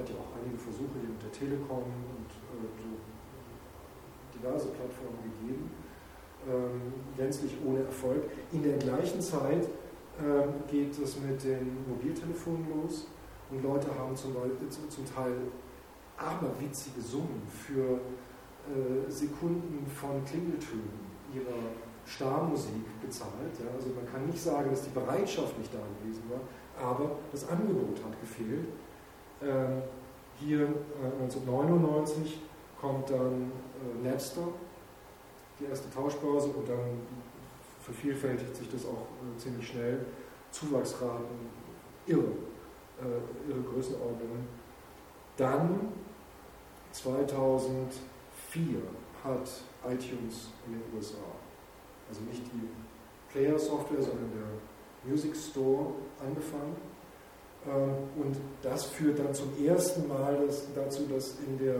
[0.00, 2.88] Hat ja auch einige Versuche hier mit der Telekom und so
[4.32, 5.70] diverse Plattformen gegeben,
[6.48, 8.24] ähm, gänzlich ohne Erfolg.
[8.50, 9.68] In der gleichen Zeit
[10.18, 13.08] ähm, geht es mit den Mobiltelefonen los
[13.50, 15.34] und Leute haben zum, Beispiel, zum Teil
[16.16, 18.00] aberwitzige Summen für
[18.72, 21.76] äh, Sekunden von Klingeltönen ihrer
[22.06, 23.52] Starmusik bezahlt.
[23.58, 23.68] Ja?
[23.76, 26.40] Also man kann nicht sagen, dass die Bereitschaft nicht da gewesen war,
[26.90, 28.66] aber das Angebot hat gefehlt.
[29.42, 29.82] Ähm,
[30.38, 32.40] hier äh, 1999
[32.80, 33.52] kommt dann
[34.04, 34.48] äh, Napster,
[35.58, 37.00] die erste Tauschbörse, und dann
[37.82, 40.06] vervielfältigt sich das auch äh, ziemlich schnell.
[40.50, 41.60] Zuwachsraten
[42.06, 42.32] irre
[43.00, 44.46] äh, ihre Größenordnungen.
[45.36, 45.92] Dann
[46.92, 47.90] 2004
[49.24, 49.48] hat
[49.88, 51.16] iTunes in den USA,
[52.08, 52.68] also nicht die
[53.32, 56.76] Player-Software, sondern der Music Store angefangen.
[57.66, 60.38] Ähm, und das führt dann zum ersten Mal
[60.74, 61.76] dazu, dass in der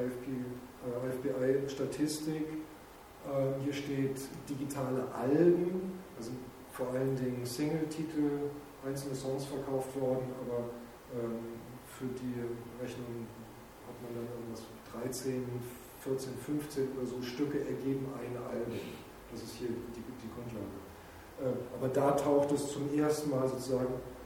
[0.00, 0.26] IFB,
[0.86, 2.46] äh, IFBI-Statistik
[3.26, 4.18] äh, hier steht
[4.48, 6.30] digitale Alben, also
[6.72, 8.50] vor allen Dingen Single-Titel,
[8.86, 10.70] einzelne Songs verkauft worden, aber
[11.12, 11.38] ähm,
[11.86, 12.34] für die
[12.80, 13.26] Rechnung
[13.86, 14.62] hat man dann irgendwas
[15.02, 15.44] 13,
[16.00, 18.78] 14, 15 oder so Stücke ergeben ein Album.
[19.32, 20.78] Das ist hier die, die Grundlage.
[21.40, 24.17] Äh, aber da taucht es zum ersten Mal sozusagen äh,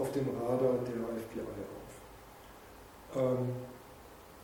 [0.00, 3.22] auf dem Radar der IFPI auf.
[3.22, 3.52] Ähm,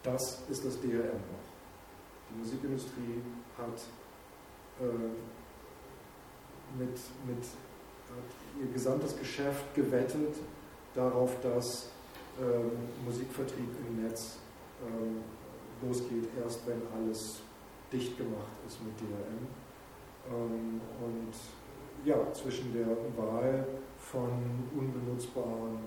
[0.02, 1.44] das ist das DRM noch.
[2.30, 3.22] Die Musikindustrie
[3.56, 3.80] hat
[4.80, 4.84] äh,
[6.78, 7.44] mit, mit
[8.60, 10.36] ihr gesamtes Geschäft gewettet
[10.94, 11.90] darauf, dass
[12.40, 12.70] ähm,
[13.04, 14.36] Musikvertrieb im Netz
[14.84, 15.22] ähm,
[15.82, 17.40] losgeht, erst wenn alles
[17.92, 19.48] dicht gemacht ist mit DRM.
[20.26, 21.34] Und
[22.04, 23.66] ja, zwischen der Wahl
[24.14, 24.30] von
[24.78, 25.82] unbenutzbaren,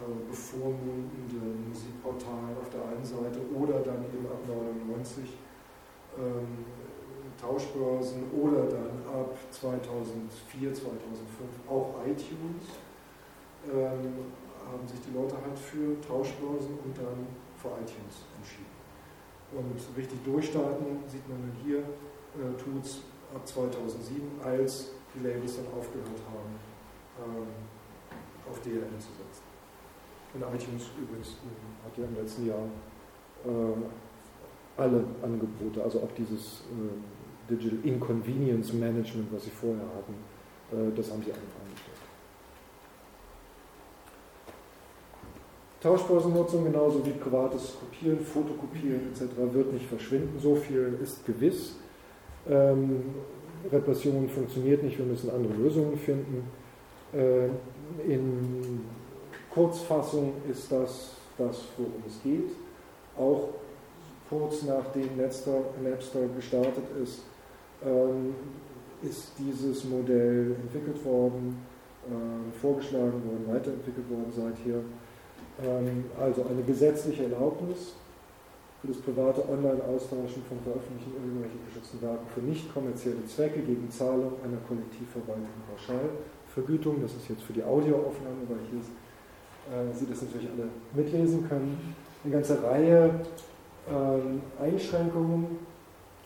[0.00, 5.36] äh, bevormundenden Musikportalen auf der einen Seite oder dann eben ab 99
[6.16, 6.64] ähm,
[7.36, 10.88] Tauschbörsen oder dann ab 2004, 2005
[11.68, 12.80] auch iTunes,
[13.68, 14.32] ähm,
[14.64, 18.74] haben sich die Leute halt für Tauschbörsen und dann für iTunes entschieden.
[19.52, 23.02] Und richtig durchstarten sieht man dann hier, äh, es
[23.34, 26.67] ab 2007, als die Labels dann aufgehört haben,
[27.24, 27.48] ähm,
[28.50, 29.44] auf DRM zu setzen.
[30.34, 32.66] Und iTunes übrigens äh, hat ja im letzten Jahr
[33.44, 40.14] äh, alle Angebote, also auch dieses äh, Digital Inconvenience Management, was sie vorher hatten,
[40.72, 41.96] äh, das haben sie einfach eingestellt.
[45.80, 49.22] Tauschbörsennutzung genauso wie privates Kopieren, Fotokopieren etc.
[49.52, 50.38] wird nicht verschwinden.
[50.40, 51.76] So viel ist gewiss.
[52.48, 53.02] Ähm,
[53.70, 56.44] Repression funktioniert nicht, wir müssen andere Lösungen finden.
[57.12, 57.46] Äh,
[58.06, 58.84] in
[59.50, 62.50] Kurzfassung ist das das, worum es geht.
[63.16, 63.48] Auch
[64.28, 67.22] kurz nachdem Napster, Napster gestartet ist,
[67.84, 68.34] ähm,
[69.02, 71.64] ist dieses Modell entwickelt worden,
[72.06, 74.80] äh, vorgeschlagen worden, weiterentwickelt worden seither.
[75.64, 77.94] Ähm, also eine gesetzliche Erlaubnis
[78.80, 84.34] für das private Online-Austauschen von veröffentlichten irgendwelchen geschützten Werken für nicht kommerzielle Zwecke gegen Zahlung
[84.44, 85.62] einer kollektivverwalteten
[86.60, 87.02] Pauschalvergütung.
[87.02, 91.94] Das ist jetzt für die Audioaufnahme, weil hier äh, Sie das natürlich alle mitlesen können.
[92.24, 93.20] Eine ganze Reihe
[93.88, 95.58] ähm, Einschränkungen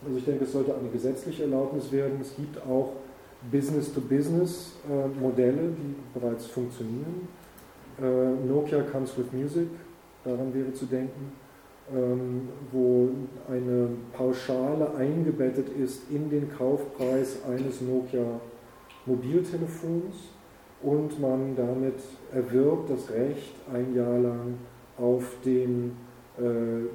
[0.05, 2.18] also ich denke, es sollte eine gesetzliche Erlaubnis werden.
[2.20, 2.95] Es gibt auch
[3.51, 7.28] Business-to-Business-Modelle, die bereits funktionieren.
[8.01, 9.68] Äh, Nokia Comes with Music
[10.24, 11.33] daran wäre zu denken,
[11.95, 13.11] ähm, wo
[13.49, 18.41] eine Pauschale eingebettet ist in den Kaufpreis eines Nokia
[19.07, 20.14] Mobiltelefons
[20.82, 22.00] und man damit
[22.32, 24.55] erwirbt das Recht, ein Jahr lang
[24.98, 25.96] auf den
[26.38, 26.86] äh,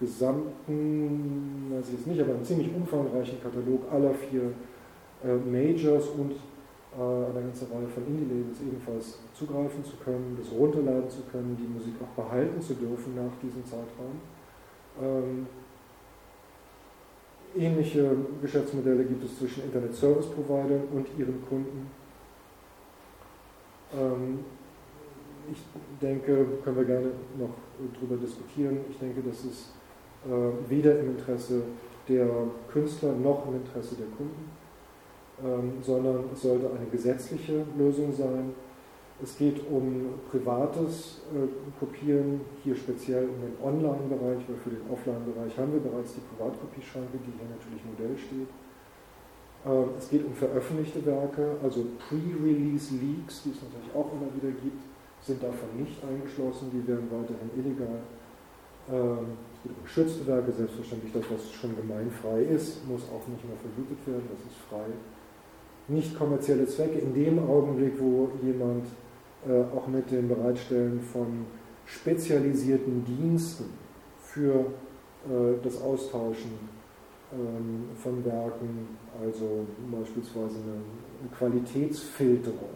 [0.00, 4.52] gesamten, weiß ich jetzt nicht, aber einen ziemlich umfangreichen Katalog aller vier
[5.24, 11.10] äh, Majors und äh, eine ganze Reihe von Indie-Labels ebenfalls zugreifen zu können, das runterladen
[11.10, 14.20] zu können, die Musik auch behalten zu dürfen nach diesem Zeitraum.
[15.00, 15.46] Ähm,
[17.56, 18.10] ähnliche
[18.42, 21.90] Geschäftsmodelle gibt es zwischen Internet-Service-Providern und ihren Kunden.
[23.94, 24.40] Ähm,
[25.50, 25.58] ich
[26.02, 27.54] denke, können wir gerne noch
[27.94, 28.78] darüber diskutieren.
[28.90, 29.72] Ich denke, dass es
[30.26, 31.62] äh, weder im Interesse
[32.08, 32.28] der
[32.70, 34.50] Künstler noch im Interesse der Kunden
[35.44, 38.52] ähm, sondern es sollte eine gesetzliche Lösung sein.
[39.20, 41.48] Es geht um privates äh,
[41.80, 47.18] Kopieren, hier speziell um den Online-Bereich, weil für den Offline-Bereich haben wir bereits die Privatkopieschranke,
[47.26, 48.46] die hier natürlich Modell steht.
[49.66, 54.54] Ähm, es geht um veröffentlichte Werke, also Pre-Release Leaks, die es natürlich auch immer wieder
[54.54, 54.86] gibt,
[55.18, 57.98] sind davon nicht eingeschlossen, die werden weiterhin illegal.
[58.86, 63.42] Ähm, es geht um geschützte Werke, selbstverständlich das, was schon gemeinfrei ist, muss auch nicht
[63.42, 64.94] mehr vergütet werden, das ist frei
[65.88, 68.86] nicht kommerzielle Zwecke in dem Augenblick, wo jemand
[69.46, 71.46] auch mit dem Bereitstellen von
[71.88, 73.64] spezialisierten Diensten
[74.20, 74.66] für
[75.26, 76.52] äh, das Austauschen
[77.32, 78.88] ähm, von Werken,
[79.20, 82.74] also beispielsweise eine, Qualitätsfilterung,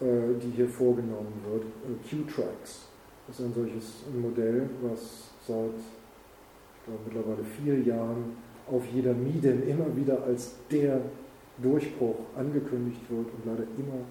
[0.00, 2.88] äh, die hier vorgenommen wird, äh, Q-Tracks.
[3.28, 5.70] Ist ein solches Modell, was seit
[6.76, 8.36] ich glaube, mittlerweile vier Jahren
[8.70, 11.00] auf jeder Miedem immer wieder als der
[11.58, 14.04] Durchbruch angekündigt wird und leider immer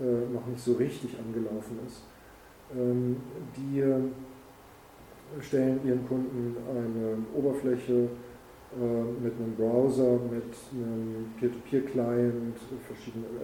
[0.00, 2.02] äh, noch nicht so richtig angelaufen ist.
[2.76, 3.16] Ähm,
[3.56, 4.00] die äh,
[5.40, 8.08] stellen ihren Kunden eine Oberfläche
[8.74, 12.56] äh, mit einem Browser, mit einem Peer-to-Peer-Client,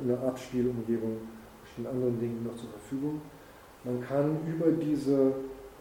[0.03, 1.19] eine Abspielumgebung,
[1.63, 3.21] verschiedenen anderen Dingen noch zur Verfügung.
[3.85, 5.33] Man kann über diese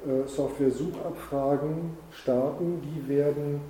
[0.06, 3.62] äh, Software-Suchabfragen starten, die werden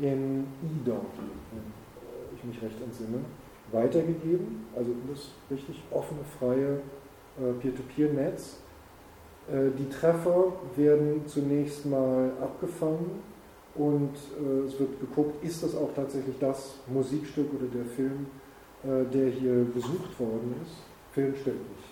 [0.00, 1.30] in eDonkey,
[2.36, 3.18] ich mich recht entsinne,
[3.72, 4.66] weitergegeben.
[4.76, 6.80] Also das richtig offene, freie
[7.38, 8.58] äh, Peer-to-Peer-Netz.
[9.50, 13.22] Äh, die Treffer werden zunächst mal abgefangen
[13.74, 18.26] und äh, es wird geguckt, ist das auch tatsächlich das Musikstück oder der Film,
[18.84, 20.76] der hier besucht worden ist.
[21.12, 21.88] Film stimmt nicht.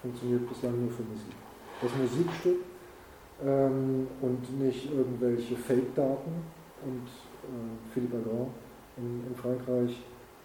[0.00, 1.34] Funktioniert bislang nur für Musik.
[1.82, 2.58] Das Musikstück
[3.44, 6.30] ähm, und nicht irgendwelche Fake-Daten
[6.86, 8.50] und äh, Philippe Agrand
[8.98, 10.00] in, in Frankreich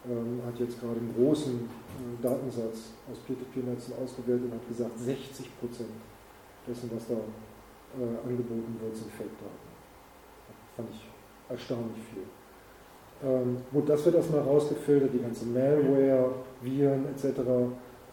[0.10, 5.60] ähm, hat jetzt gerade einen großen äh, Datensatz aus Peer-to-Peer-Netzen ausgewertet und hat gesagt, 60
[5.60, 5.96] Prozent
[6.68, 9.64] dessen, was da äh, angeboten wird, sind Fake-Daten.
[10.76, 11.08] Fand ich
[11.50, 12.24] erstaunlich viel.
[13.24, 17.40] Ähm, gut, das wird erstmal rausgefiltert, die ganze Malware, Viren etc.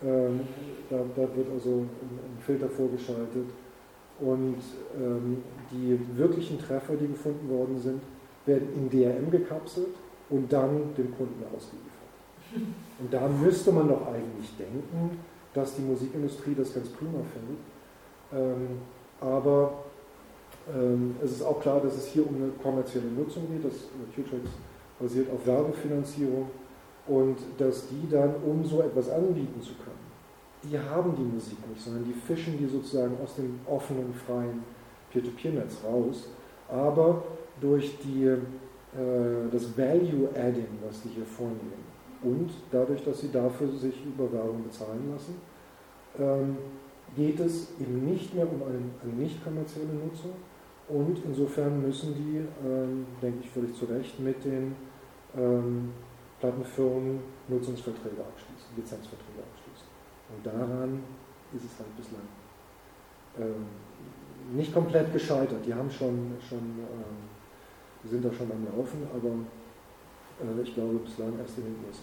[0.05, 0.41] Ähm,
[0.89, 3.47] da, da, wird also ein, ein, Filter vorgeschaltet.
[4.21, 4.59] Und
[4.97, 8.03] ähm, die wirklichen Treffer, die gefunden worden sind,
[8.47, 9.97] werden in DRM gekapselt
[10.31, 11.91] und dann dem Kunden ausgeliefert.
[12.99, 15.19] Und da müsste man doch eigentlich denken,
[15.55, 17.59] dass die Musikindustrie das ganz prima findet.
[18.33, 18.79] Ähm,
[19.21, 19.85] aber
[20.75, 23.65] ähm, es ist auch klar, dass es hier um eine kommerzielle Nutzung geht.
[23.65, 24.49] Das QTrax
[24.99, 26.49] basiert auf Werbefinanzierung
[27.07, 29.99] und dass die dann, um so etwas anbieten zu können,
[30.63, 34.63] die haben die Musik nicht, sondern die fischen die sozusagen aus dem offenen, freien
[35.11, 36.29] Peer-to-Peer-Netz raus.
[36.69, 37.23] Aber
[37.61, 38.37] durch die
[38.93, 41.85] äh, das Value-Adding, was die hier vornehmen.
[42.23, 45.37] Und dadurch, dass sie dafür sich über Werbung bezahlen lassen,
[46.19, 46.57] ähm,
[47.17, 50.33] geht es eben nicht mehr um eine, eine nicht kommerzielle Nutzung.
[50.89, 54.75] Und insofern müssen die, ähm, denke ich völlig zu Recht, mit den
[55.37, 55.91] ähm,
[56.41, 59.87] Plattenfirmen Nutzungsverträge abschließen, Lizenzverträge abschließen.
[60.35, 61.03] Und daran
[61.55, 62.27] ist es halt bislang
[64.53, 65.65] nicht komplett gescheitert.
[65.65, 66.59] Die haben schon, schon
[68.03, 72.03] die sind da schon am Laufen, aber äh, ich glaube bislang erst in den USA.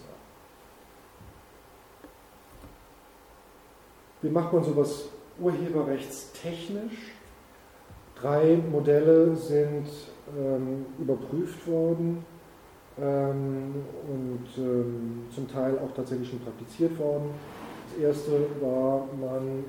[4.22, 7.12] Wie macht man sowas urheberrechtstechnisch?
[8.20, 9.86] Drei Modelle sind
[10.36, 12.24] ähm, überprüft worden
[13.00, 13.74] ähm,
[14.08, 17.30] und ähm, zum Teil auch tatsächlich schon praktiziert worden.
[17.90, 19.64] Das erste war, man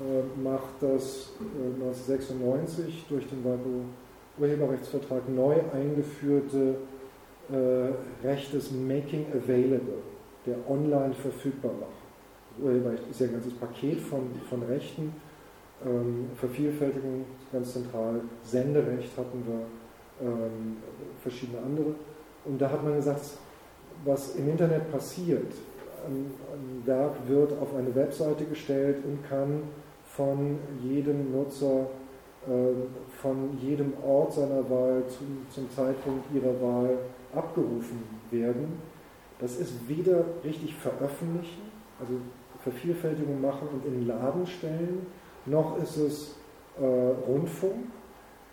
[0.00, 3.84] äh, macht das äh, 1996 durch den WIPO
[4.38, 6.76] Urheberrechtsvertrag neu eingeführte
[7.50, 9.98] äh, Recht des Making Available,
[10.46, 12.62] der online verfügbar macht.
[12.62, 15.12] Urheberrecht ist ja ein ganzes Paket von, von Rechten,
[15.84, 20.76] ähm, Vervielfältigung ganz zentral, Senderecht hatten wir, ähm,
[21.22, 21.94] verschiedene andere.
[22.44, 23.22] Und da hat man gesagt,
[24.04, 25.52] was im Internet passiert,
[26.06, 29.62] ein, ein Werk wird auf eine Webseite gestellt und kann
[30.04, 31.88] von jedem Nutzer
[33.20, 36.98] von jedem Ort seiner Wahl zum, zum, Zeitpunkt ihrer Wahl
[37.34, 38.80] abgerufen werden.
[39.40, 41.62] Das ist weder richtig veröffentlichen,
[41.98, 42.14] also
[42.62, 45.06] Vervielfältigung machen und in den Laden stellen,
[45.44, 46.36] noch ist es
[46.80, 47.86] äh, Rundfunk,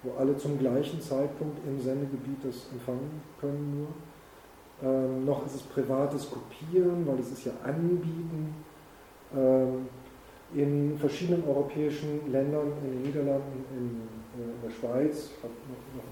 [0.03, 4.91] wo alle zum gleichen Zeitpunkt im Sendegebiet das empfangen können nur.
[4.91, 8.53] Ähm, noch ist es privates Kopieren, weil es ist ja Anbieten.
[9.35, 9.87] Ähm,
[10.55, 16.03] in verschiedenen europäischen Ländern, in den Niederlanden, in, äh, in der Schweiz, noch, noch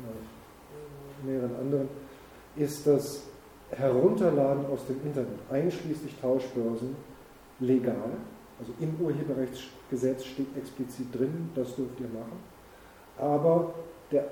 [1.24, 1.88] in mehreren anderen,
[2.56, 3.24] ist das
[3.72, 6.96] Herunterladen aus dem Internet, einschließlich Tauschbörsen,
[7.60, 8.12] legal.
[8.60, 12.40] Also im Urheberrechtsgesetz steht explizit drin, das dürft ihr machen.
[13.18, 13.74] Aber
[14.12, 14.28] der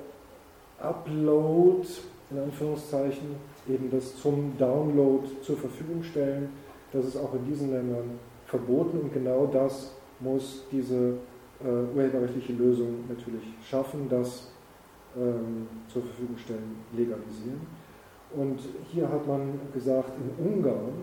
[0.79, 1.87] Upload,
[2.31, 3.35] in Anführungszeichen,
[3.67, 6.49] eben das zum Download zur Verfügung stellen,
[6.91, 11.13] das ist auch in diesen Ländern verboten und genau das muss diese
[11.63, 14.49] äh, urheberrechtliche Lösung natürlich schaffen, das
[15.17, 17.61] ähm, zur Verfügung stellen, legalisieren.
[18.35, 18.59] Und
[18.91, 20.93] hier hat man gesagt, in Ungarn,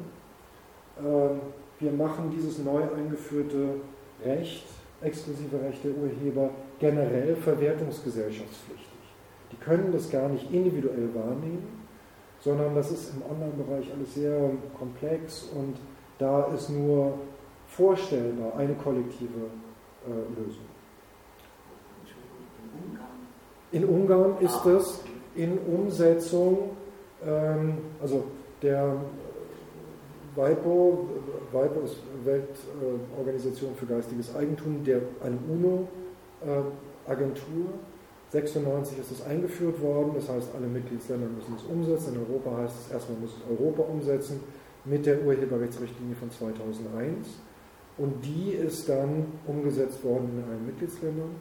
[0.98, 3.74] äh, wir machen dieses neu eingeführte
[4.24, 4.66] Recht,
[5.02, 8.86] exklusive Recht der Urheber, generell verwertungsgesellschaftspflichtig.
[9.52, 11.84] Die können das gar nicht individuell wahrnehmen,
[12.40, 15.76] sondern das ist im Online-Bereich alles sehr komplex und
[16.18, 17.18] da ist nur
[17.77, 19.51] vorstellbar, eine kollektive
[20.07, 20.64] äh, Lösung.
[23.72, 25.01] In Ungarn ist es
[25.35, 26.70] in Umsetzung,
[27.24, 28.24] ähm, also
[28.62, 28.95] der
[30.35, 31.09] WIPO,
[31.53, 37.66] WIPO ist Weltorganisation für geistiges Eigentum, der, eine UNO-Agentur.
[38.31, 42.14] 96 ist es eingeführt worden, das heißt, alle Mitgliedsländer müssen es umsetzen.
[42.14, 44.41] In Europa heißt es, erstmal muss es Europa umsetzen
[44.85, 47.39] mit der Urheberrechtsrichtlinie von 2001.
[47.99, 51.34] Und die ist dann umgesetzt worden in allen Mitgliedsländern.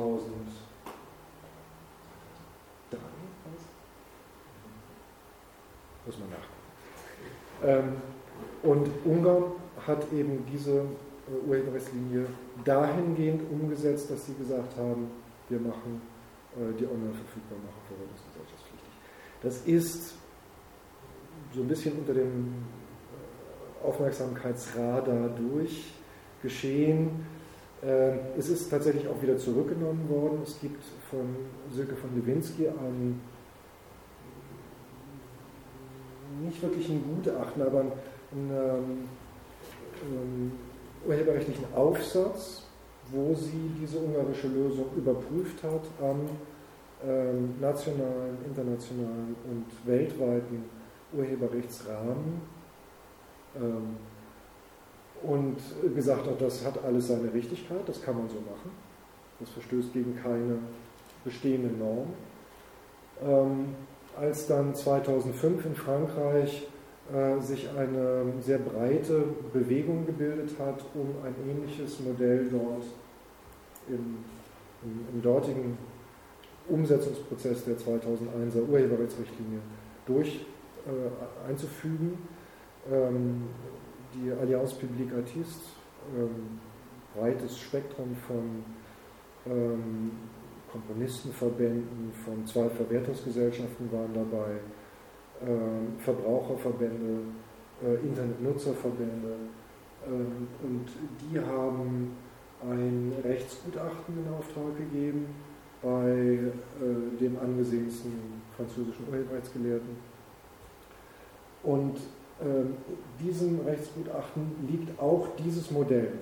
[6.04, 6.56] Muss man nachgucken.
[7.64, 7.96] Ähm,
[8.62, 9.52] und Ungarn
[9.86, 12.26] hat eben diese äh, Urheberrechtslinie
[12.64, 15.10] dahingehend umgesetzt, dass sie gesagt haben,
[15.48, 16.00] wir machen
[16.54, 18.90] äh, die online verfügbar machen verwaltungsgesellschaftspflichtig.
[19.42, 20.14] Das ist
[21.54, 22.52] so ein bisschen unter dem
[23.82, 25.92] Aufmerksamkeitsradar durch
[26.42, 27.26] geschehen.
[27.84, 30.40] Ähm, es ist tatsächlich auch wieder zurückgenommen worden.
[30.42, 31.36] Es gibt von
[31.72, 33.20] Silke von Lewinsky ein
[36.44, 37.92] nicht wirklich ein Gutachten, aber einen,
[38.50, 39.08] einen,
[40.02, 40.52] einen
[41.06, 42.64] urheberrechtlichen Aufsatz,
[43.10, 45.82] wo sie diese ungarische Lösung überprüft hat
[47.06, 50.64] ähm, nationalen, internationalen und weltweiten
[51.12, 52.40] Urheberrechtsrahmen
[53.56, 53.96] ähm,
[55.22, 55.56] und
[55.94, 58.70] gesagt hat, das hat alles seine Richtigkeit, das kann man so machen.
[59.40, 60.58] Das verstößt gegen keine
[61.24, 62.12] bestehende Norm.
[63.22, 63.74] Ähm,
[64.18, 66.66] als dann 2005 in Frankreich
[67.12, 72.84] äh, sich eine sehr breite Bewegung gebildet hat, um ein ähnliches Modell dort
[73.88, 74.24] im,
[74.82, 75.78] im, im dortigen
[76.68, 79.60] Umsetzungsprozess der 2001er Urheberrechtsrichtlinie
[80.06, 80.46] durch
[80.86, 82.18] äh, einzufügen.
[82.90, 83.42] Ähm,
[84.14, 85.66] die Allianz Publique Artiste,
[86.16, 86.60] ähm,
[87.14, 88.64] breites Spektrum von
[89.46, 90.12] ähm,
[90.70, 94.58] Komponistenverbänden, von zwei Verwertungsgesellschaften waren dabei,
[95.42, 97.22] ähm, Verbraucherverbände,
[97.84, 99.34] äh, Internetnutzerverbände
[100.06, 100.86] ähm, und
[101.20, 102.16] die haben
[102.62, 105.26] ein Rechtsgutachten in Auftrag gegeben
[105.82, 108.12] bei äh, dem angesehensten
[108.56, 110.15] französischen Urheberrechtsgelehrten
[111.66, 111.96] und
[112.40, 112.64] äh,
[113.22, 116.12] diesem Rechtsgutachten liegt auch dieses Modell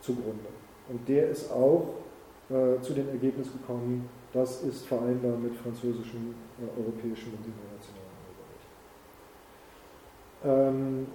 [0.00, 0.48] zugrunde.
[0.88, 1.94] Und der ist auch
[2.50, 8.12] äh, zu dem Ergebnis gekommen, das ist vereinbar mit französischem, äh, europäischem und internationalem
[10.42, 10.68] Urheberrecht.
[10.74, 11.06] Ähm,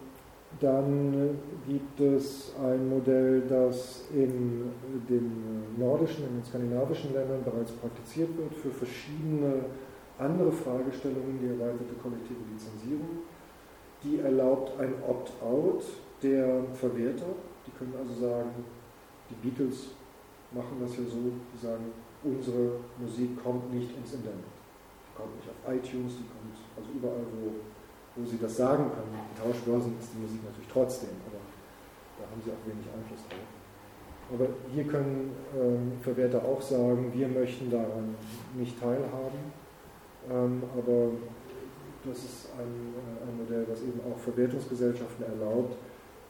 [0.60, 4.72] dann gibt es ein Modell, das in
[5.08, 9.66] den nordischen, in den skandinavischen Ländern bereits praktiziert wird für verschiedene
[10.20, 13.24] andere Fragestellungen, die erweiterte kollektive Lizenzierung,
[14.04, 15.84] die erlaubt ein Opt-out
[16.22, 17.32] der Verwerter.
[17.66, 18.66] Die können also sagen,
[19.30, 19.96] die Beatles
[20.52, 21.92] machen das ja so, die sagen,
[22.24, 24.44] unsere Musik kommt nicht ins Internet.
[24.44, 27.64] Die kommt nicht auf iTunes, die kommt also überall, wo,
[28.16, 29.16] wo sie das sagen können.
[29.16, 31.40] In Tauschbörsen ist die Musik natürlich trotzdem, aber
[32.20, 33.48] da haben sie auch wenig Einfluss drauf.
[34.32, 38.16] Aber hier können ähm, Verwerter auch sagen, wir möchten daran
[38.54, 39.59] nicht teilhaben,
[40.28, 41.12] ähm, aber
[42.04, 45.76] das ist ein, äh, ein, Modell, das eben auch Verwertungsgesellschaften erlaubt,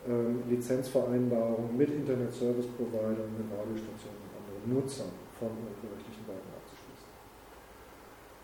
[0.07, 7.09] ähm, Lizenzvereinbarungen mit Internet Service Providern, mit Radiostationen und anderen Nutzern von urheberrechtlichen Werken abzuschließen.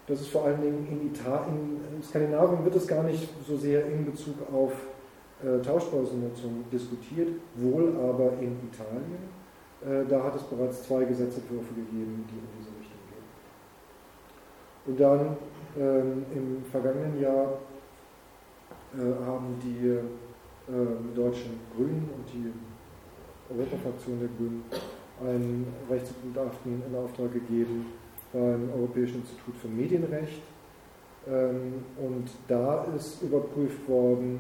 [0.07, 3.85] Das ist vor allen Dingen in, Italien, in Skandinavien wird es gar nicht so sehr
[3.85, 4.73] in Bezug auf
[5.43, 9.35] äh, Tauschbörsennutzung diskutiert, wohl aber in Italien.
[9.83, 13.27] Äh, da hat es bereits zwei Gesetzentwürfe gegeben, die in diese Richtung gehen.
[14.86, 15.38] Und dann
[15.77, 17.57] ähm, im vergangenen Jahr
[18.93, 22.51] äh, haben die äh, deutschen Grünen und die
[23.53, 24.63] Europafraktion der Grünen
[25.21, 27.86] ein Rechtsgutachten in Auftrag gegeben
[28.33, 30.41] beim Europäischen Institut für Medienrecht.
[31.27, 34.39] Ähm, und da ist überprüft worden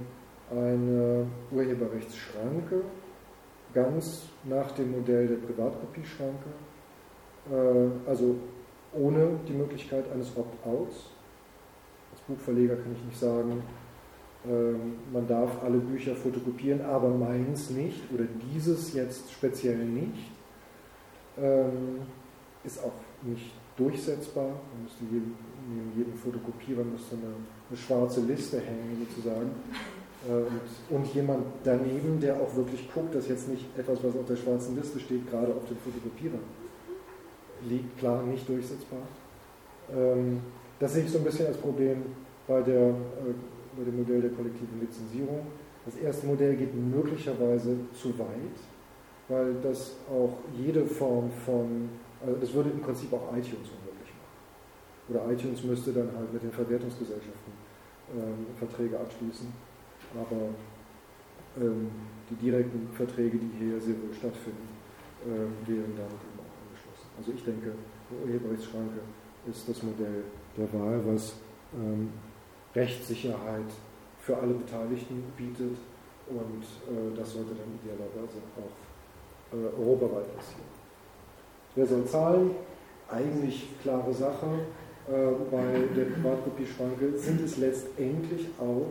[0.51, 2.81] eine Urheberrechtsschranke,
[3.73, 6.49] ganz nach dem Modell der Privatkopieschranke,
[7.51, 8.35] äh, also
[8.97, 10.95] ohne die Möglichkeit eines Opt-outs.
[12.11, 13.63] Als Buchverleger kann ich nicht sagen,
[14.47, 20.31] ähm, man darf alle Bücher fotokopieren, aber meins nicht oder dieses jetzt speziell nicht.
[21.37, 22.01] Ähm,
[22.63, 22.93] ist auch
[23.23, 24.45] nicht durchsetzbar.
[24.47, 25.35] Man müsste jedem,
[25.69, 27.33] neben jedem Fotokopierer müsste eine,
[27.69, 29.51] eine schwarze Liste hängen sozusagen.
[30.27, 34.35] Und, und, jemand daneben, der auch wirklich guckt, dass jetzt nicht etwas, was auf der
[34.35, 36.39] schwarzen Liste steht, gerade auf dem Fotokopierer
[37.67, 38.99] liegt, klar nicht durchsetzbar.
[39.93, 40.41] Ähm,
[40.79, 42.01] das sehe ich so ein bisschen als Problem
[42.47, 43.33] bei, der, äh,
[43.77, 45.47] bei dem Modell der kollektiven Lizenzierung.
[45.85, 48.57] Das erste Modell geht möglicherweise zu weit,
[49.27, 51.89] weil das auch jede Form von,
[52.25, 55.09] also das würde im Prinzip auch iTunes unmöglich machen.
[55.09, 57.53] Oder iTunes müsste dann halt mit den Verwertungsgesellschaften
[58.15, 59.47] ähm, Verträge abschließen.
[60.13, 60.49] Aber
[61.61, 61.89] ähm,
[62.29, 64.67] die direkten Verträge, die hier sehr wohl stattfinden,
[65.25, 66.34] ähm, wären damit.
[67.17, 67.73] Also ich denke,
[68.23, 68.99] Urheberrechtsschranke
[69.49, 70.23] ist das Modell
[70.57, 71.33] der Wahl, was
[71.73, 72.09] ähm,
[72.75, 73.71] Rechtssicherheit
[74.19, 75.77] für alle Beteiligten bietet
[76.27, 80.65] und äh, das sollte dann idealerweise auch äh, europaweit passieren.
[81.75, 82.51] Wer soll zahlen?
[83.09, 84.47] Eigentlich klare Sache.
[85.07, 85.11] Äh,
[85.51, 88.87] bei der Privatkopieschranke sind es letztendlich auch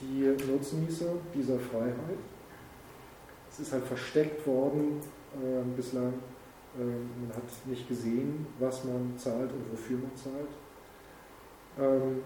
[0.00, 2.18] die Nutznießer dieser Freiheit.
[3.50, 5.00] Es ist halt versteckt worden
[5.34, 6.14] äh, bislang.
[6.78, 10.48] Äh, man hat nicht gesehen, was man zahlt und wofür man zahlt.
[11.78, 12.22] Ähm,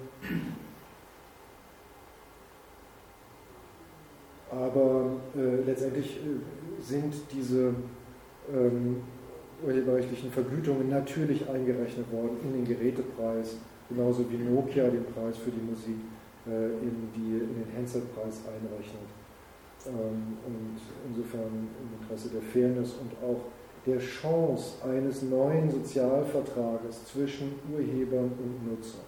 [4.51, 7.74] aber äh, letztendlich äh, sind diese
[8.53, 9.03] ähm,
[9.64, 13.57] urheberrechtlichen Vergütungen natürlich eingerechnet worden in den Gerätepreis,
[13.88, 15.99] genauso wie Nokia den Preis für die Musik
[16.46, 19.09] äh, in, die, in den Handset-Preis einrechnet.
[19.86, 23.40] Ähm, und insofern im Interesse der Fairness und auch
[23.87, 29.07] der Chance eines neuen Sozialvertrages zwischen Urhebern und Nutzern.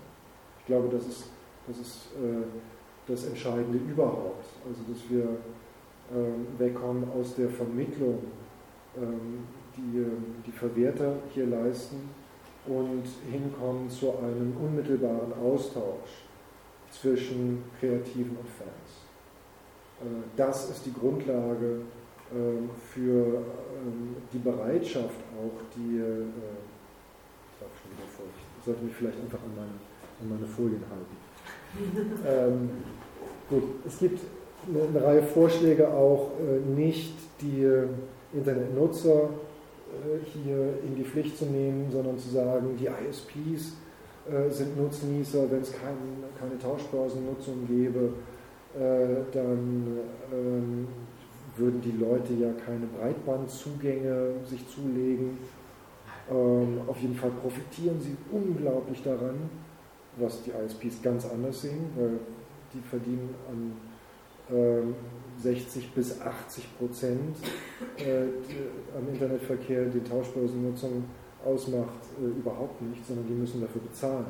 [0.61, 1.25] Ich glaube, das ist,
[1.67, 2.45] das, ist äh,
[3.07, 4.47] das Entscheidende überhaupt.
[4.67, 5.29] Also, dass wir
[6.13, 8.19] ähm, wegkommen aus der Vermittlung,
[8.97, 9.45] ähm,
[9.77, 10.05] die
[10.47, 12.11] die Verwerter hier leisten,
[12.67, 16.25] und hinkommen zu einem unmittelbaren Austausch
[16.91, 19.01] zwischen Kreativen und Fans.
[20.01, 22.00] Äh, das ist die Grundlage ähm,
[22.93, 28.27] für ähm, die Bereitschaft auch, die, äh, ich darf schon wieder vor,
[28.59, 29.71] ich sollte mich vielleicht einfach an meine,
[30.21, 31.17] an meine Folien halten.
[32.27, 32.71] ähm,
[33.49, 34.21] gut, es gibt
[34.69, 37.67] eine, eine, Reihe Vorschläge auch, äh, nicht die
[38.33, 39.31] Internetnutzer
[40.33, 43.73] hier in die Pflicht zu nehmen, sondern zu sagen, die ISPs
[44.29, 45.97] äh, sind Nutznießer, wenn es kein,
[46.39, 48.13] keine Tauschbörsennutzung gäbe,
[48.79, 49.99] äh, dann
[50.33, 50.89] ähm,
[51.57, 55.39] würden die Leute ja keine Breitbandzugänge sich zulegen.
[56.31, 59.51] Ähm, auf jeden Fall profitieren sie unglaublich daran,
[60.17, 62.19] was die ISPs ganz anders sehen, weil
[62.73, 63.73] die verdienen an
[64.53, 64.95] ähm,
[65.43, 67.37] 60 bis 80 Prozent
[67.97, 68.25] äh,
[68.97, 71.05] am Internetverkehr, die Tauschbörsennutzung
[71.45, 74.27] ausmacht, äh, überhaupt nicht, sondern die müssen dafür bezahlen.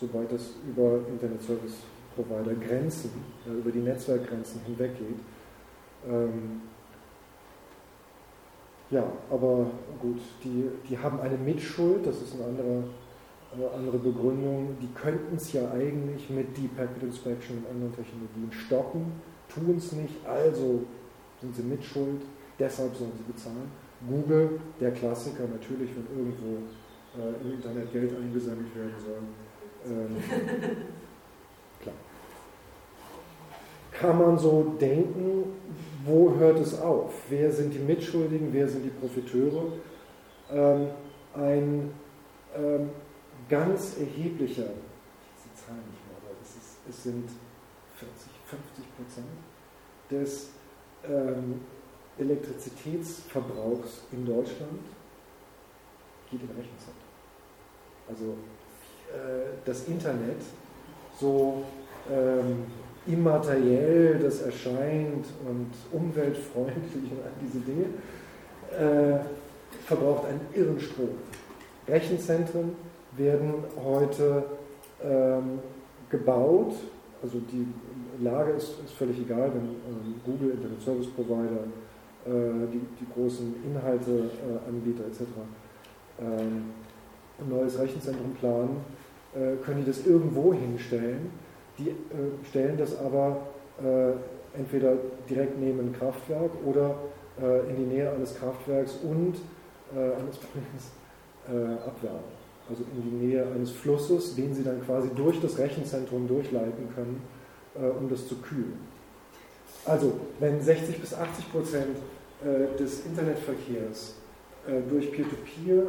[0.00, 1.78] Sobald das über Internet Service
[2.14, 3.10] Provider Grenzen,
[3.46, 5.18] äh, über die Netzwerkgrenzen hinweggeht.
[6.06, 6.62] Ähm,
[8.90, 9.66] ja, aber
[10.00, 12.84] gut, die, die haben eine Mitschuld, das ist eine andere,
[13.54, 14.76] eine andere Begründung.
[14.80, 19.12] Die könnten es ja eigentlich mit Deep Packet Inspection und anderen Technologien stoppen,
[19.52, 20.84] tun es nicht, also
[21.40, 22.22] sind sie mitschuld,
[22.58, 23.70] deshalb sollen sie bezahlen.
[24.08, 26.58] Google, der Klassiker, natürlich, wenn irgendwo
[27.18, 29.92] äh, im Internet Geld eingesammelt werden soll.
[29.92, 30.16] Ähm,
[31.82, 31.94] klar.
[34.00, 35.44] Kann man so denken,
[36.04, 37.12] wo hört es auf?
[37.28, 39.72] Wer sind die Mitschuldigen, wer sind die Profiteure?
[40.50, 40.88] Ähm,
[41.34, 41.90] ein
[42.56, 42.90] ähm,
[43.48, 47.28] ganz erheblicher, ich die Zahl nicht mehr, aber es, ist, es sind
[47.96, 49.26] 40, 50 Prozent
[50.10, 50.50] des
[51.06, 51.60] ähm,
[52.18, 54.80] Elektrizitätsverbrauchs in Deutschland
[56.30, 57.08] geht in Rechenzentren.
[58.08, 58.36] Also
[59.12, 60.42] äh, das Internet,
[61.18, 61.64] so
[62.10, 62.66] ähm,
[63.08, 67.86] immateriell das erscheint und umweltfreundlich und all diese Dinge,
[68.70, 69.18] äh,
[69.86, 71.10] verbraucht einen irren Strom.
[71.88, 72.72] Rechenzentren
[73.16, 74.44] werden heute
[75.02, 75.60] ähm,
[76.10, 76.74] gebaut,
[77.22, 77.66] also die
[78.22, 81.64] Lage ist, ist völlig egal, wenn ähm, Google, Internet Service Provider,
[82.26, 85.22] äh, die, die, großen Inhalteanbieter äh, etc.
[86.20, 86.64] Ähm,
[87.40, 88.80] ein neues Rechenzentrum planen,
[89.34, 91.30] äh, können die das irgendwo hinstellen.
[91.78, 91.94] Die äh,
[92.48, 93.48] stellen das aber
[93.80, 94.94] äh, entweder
[95.28, 96.96] direkt neben ein Kraftwerk oder
[97.40, 99.36] äh, in die Nähe eines Kraftwerks und
[99.90, 100.90] eines Problems
[101.86, 102.20] abwärmen.
[102.68, 107.22] Also in die Nähe eines Flusses, den sie dann quasi durch das Rechenzentrum durchleiten können,
[107.98, 108.78] um das zu kühlen.
[109.86, 111.96] Also, wenn 60 bis 80 Prozent
[112.78, 114.16] des Internetverkehrs
[114.90, 115.86] durch Peer-to-Peer -Peer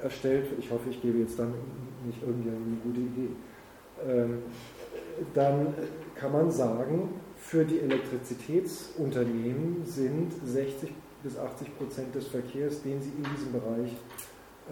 [0.00, 1.54] erstellt wird, ich hoffe, ich gebe jetzt dann
[2.06, 3.30] nicht irgendeine gute Idee,
[4.06, 4.42] ähm,
[5.34, 5.74] dann
[6.14, 10.92] kann man sagen, für die Elektrizitätsunternehmen sind 60
[11.22, 13.96] bis 80 Prozent des Verkehrs, den sie in diesem Bereich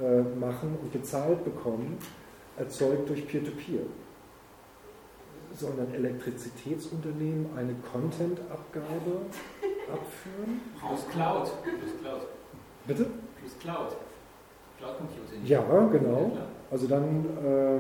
[0.01, 1.97] äh, machen und gezahlt bekommen,
[2.56, 3.81] erzeugt durch Peer-to-Peer.
[3.81, 3.86] -Peer.
[5.55, 9.23] Sollen dann Elektrizitätsunternehmen eine Content-Abgabe
[9.90, 10.60] abführen?
[10.78, 11.51] Plus Cloud.
[11.62, 12.27] Plus Cloud.
[12.86, 13.06] Bitte?
[13.40, 13.97] Plus Cloud.
[14.78, 15.43] Cloud Computing.
[15.44, 16.36] Ja, genau.
[16.70, 17.78] Also dann äh,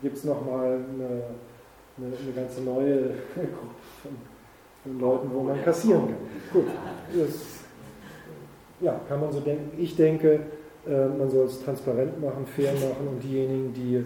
[0.00, 1.24] gibt es nochmal eine,
[2.00, 4.12] eine, eine ganze neue Gruppe von,
[4.82, 6.16] von, Leuten, wo man kassieren kann.
[6.52, 6.64] Gut,
[7.14, 7.30] das,
[8.80, 9.78] ja, kann man so denken.
[9.78, 10.40] Ich denke,
[10.86, 13.96] äh, man soll es transparent machen, fair machen und diejenigen, die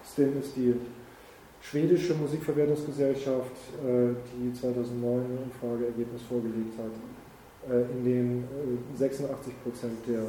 [0.06, 0.76] STIM ist die
[1.64, 8.44] schwedische Musikverwertungsgesellschaft, äh, die 2009 ein Umfrageergebnis vorgelegt hat, äh, in dem
[8.96, 10.26] 86 äh, Prozent der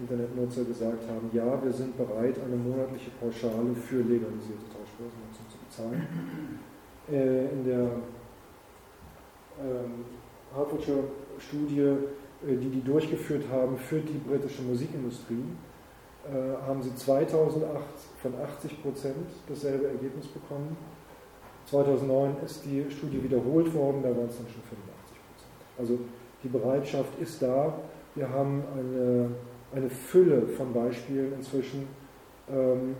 [0.00, 6.06] Internetnutzer gesagt haben, ja, wir sind bereit, eine monatliche Pauschale für legalisierte Tauschbörsennutzung zu bezahlen.
[7.08, 7.90] In der
[9.60, 10.04] ähm,
[10.54, 11.04] Hartfordshire
[11.38, 11.96] Studie
[12.46, 15.42] äh, die die durchgeführt haben für die britische Musikindustrie,
[16.28, 17.64] äh, haben sie 2008
[18.20, 20.76] von 80 Prozent dasselbe Ergebnis bekommen.
[21.66, 25.78] 2009 ist die Studie wiederholt worden, da waren es dann schon 85 Prozent.
[25.78, 25.98] Also
[26.42, 27.74] die Bereitschaft ist da.
[28.14, 29.30] Wir haben eine,
[29.74, 31.86] eine Fülle von Beispielen inzwischen,
[32.50, 32.96] ähm,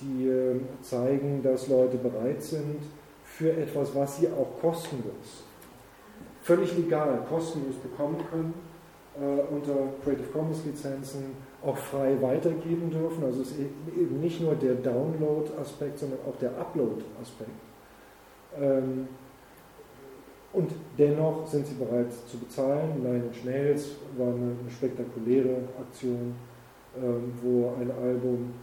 [0.00, 2.82] die äh, zeigen, dass Leute bereit sind,
[3.24, 5.44] für etwas, was sie auch kostenlos,
[6.42, 8.54] völlig legal, kostenlos bekommen können,
[9.20, 13.24] äh, unter Creative Commons Lizenzen auch frei weitergeben dürfen.
[13.24, 13.58] Also es ist
[13.96, 17.50] eben nicht nur der Download-Aspekt, sondern auch der Upload-Aspekt.
[18.60, 19.08] Ähm,
[20.52, 23.02] und dennoch sind sie bereit zu bezahlen.
[23.02, 26.34] Nine Inch Nails war eine, spektakuläre Aktion,
[26.96, 28.54] ähm, wo ein Album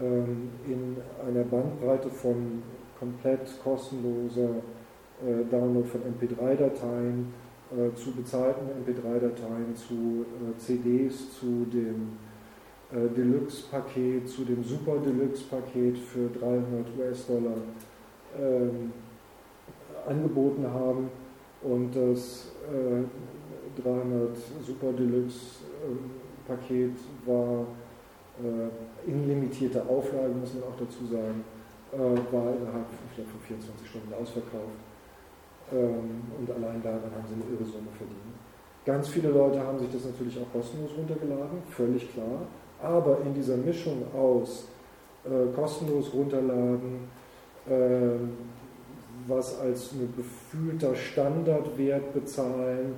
[0.00, 0.96] ähm, in
[1.26, 2.62] einer Bandbreite von
[2.98, 4.56] komplett kostenloser
[5.24, 7.26] äh, Download von MP3-Dateien
[7.70, 12.12] äh, zu bezahlten MP3-Dateien, zu äh, CDs, zu dem
[12.90, 17.58] Deluxe-Paket, zu dem Super Deluxe-Paket für 300 US-Dollar
[18.40, 18.92] ähm,
[20.06, 21.10] angeboten haben
[21.62, 22.52] und das
[23.82, 24.36] 300
[24.66, 26.92] Super Deluxe-Paket
[27.26, 27.66] war
[29.06, 31.44] in limitierter Auflage, muss man auch dazu sagen,
[31.92, 34.78] war innerhalb von 24 Stunden ausverkauft.
[35.72, 38.36] Ähm, und allein daran haben sie eine irre Summe verdient.
[38.86, 42.46] Ganz viele Leute haben sich das natürlich auch kostenlos runtergeladen, völlig klar.
[42.82, 44.68] Aber in dieser Mischung aus
[45.24, 47.08] äh, kostenlos runterladen,
[47.68, 47.72] äh,
[49.26, 52.94] was als ein gefühlter Standardwert bezahlen,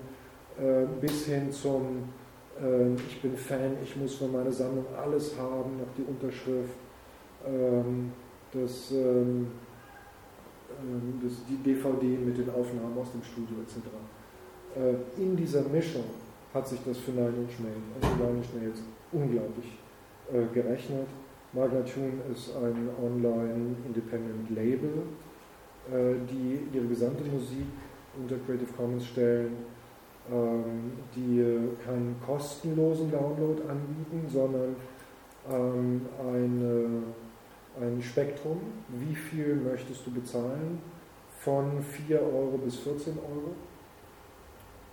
[0.58, 2.04] äh, bis hin zum
[2.60, 6.76] äh, Ich bin Fan, ich muss für meine Sammlung alles haben, noch die Unterschrift,
[7.46, 8.12] ähm,
[8.52, 9.48] das ähm,
[10.78, 13.76] ähm, das, die DVD mit den Aufnahmen aus dem Studio etc.
[14.76, 16.04] Äh, in dieser Mischung
[16.54, 19.78] hat sich das für Nine Inch Nails, also Nine Inch Nails unglaublich
[20.32, 21.06] äh, gerechnet.
[21.52, 25.02] Magna Tune ist ein online Independent Label,
[25.90, 27.66] äh, die ihre gesamte Musik
[28.16, 29.56] unter Creative Commons stellen,
[30.30, 31.44] ähm, die
[31.84, 34.76] keinen kostenlosen Download anbieten, sondern
[35.50, 37.02] ähm, eine,
[37.80, 40.78] ein Spektrum, wie viel möchtest du bezahlen,
[41.40, 43.54] von 4 Euro bis 14 Euro.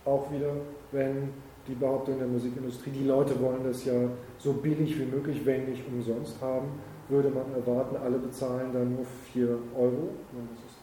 [0.05, 0.53] Auch wieder,
[0.91, 1.33] wenn
[1.67, 3.93] die Behauptung der Musikindustrie, die Leute wollen das ja
[4.37, 6.67] so billig wie möglich, wenn nicht umsonst haben,
[7.09, 10.09] würde man erwarten, alle bezahlen dann nur 4 Euro.
[10.31, 10.77] Das ist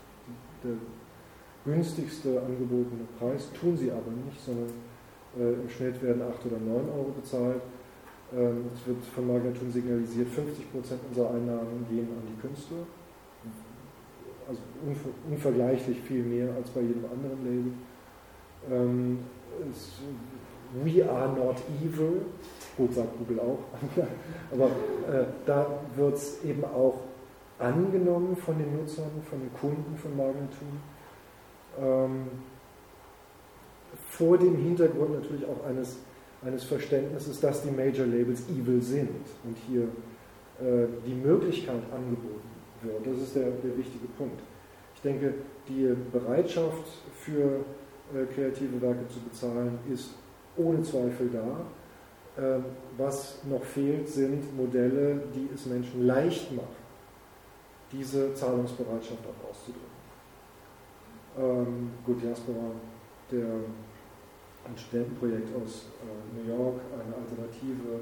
[0.63, 0.77] der
[1.65, 4.71] günstigste angebotene Preis, tun sie aber nicht, sondern
[5.39, 7.61] äh, im Schnitt werden 8 oder 9 Euro bezahlt.
[8.37, 10.35] Ähm, es wird von Margaret Thun signalisiert, 50%
[11.09, 12.85] unserer Einnahmen gehen an die Künstler.
[14.47, 14.61] Also
[15.31, 17.73] unvergleichlich viel mehr als bei jedem anderen Label.
[18.71, 19.19] Ähm,
[19.71, 20.01] es,
[20.83, 22.23] we are not evil,
[22.77, 23.59] gut sagt Google auch,
[24.53, 27.01] aber äh, da wird es eben auch
[27.59, 30.81] angenommen von den Nutzern, von den Kunden von Margaret Thun
[31.81, 32.27] ähm,
[34.09, 35.99] vor dem Hintergrund natürlich auch eines,
[36.45, 39.11] eines Verständnisses, dass die Major Labels evil sind
[39.45, 39.83] und hier
[40.61, 42.49] äh, die Möglichkeit angeboten
[42.83, 43.07] wird.
[43.07, 44.41] Das ist der, der wichtige Punkt.
[44.95, 45.35] Ich denke,
[45.69, 47.61] die Bereitschaft für
[48.15, 50.11] äh, kreative Werke zu bezahlen ist
[50.57, 52.43] ohne Zweifel da.
[52.43, 52.61] Äh,
[52.97, 56.85] was noch fehlt, sind Modelle, die es Menschen leicht machen,
[57.93, 59.95] diese Zahlungsbereitschaft auch auszudrücken.
[61.39, 62.73] Ähm, gut, Jasper war
[63.31, 63.47] der,
[64.67, 68.01] ein Studentenprojekt aus äh, New York, eine alternative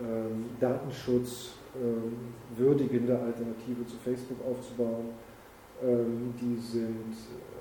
[0.00, 5.10] ähm, Datenschutz ähm, würdigende Alternative zu Facebook aufzubauen.
[5.82, 7.14] Ähm, die sind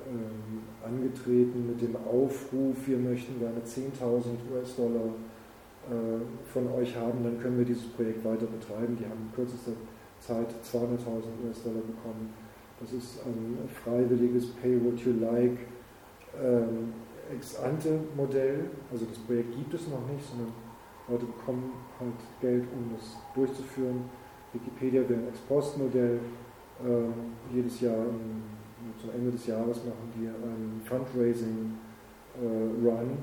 [0.07, 5.13] ähm, angetreten mit dem Aufruf, wir möchten gerne 10.000 US-Dollar
[5.89, 8.97] äh, von euch haben, dann können wir dieses Projekt weiter betreiben.
[8.99, 9.73] Die haben in kürzester
[10.19, 12.33] Zeit 200.000 US-Dollar bekommen
[12.81, 15.57] das ist ein freiwilliges Pay What You Like
[16.41, 16.93] ähm,
[17.31, 18.71] Ex-Ante-Modell.
[18.91, 20.51] Also das Projekt gibt es noch nicht, sondern
[21.07, 24.09] Leute bekommen halt Geld, um das durchzuführen.
[24.51, 26.19] Wikipedia wäre ein Ex-Post-Modell.
[26.83, 27.13] Ähm,
[27.53, 28.41] jedes Jahr im,
[28.99, 33.15] zum Ende des Jahres machen die einen Fundraising-Run äh,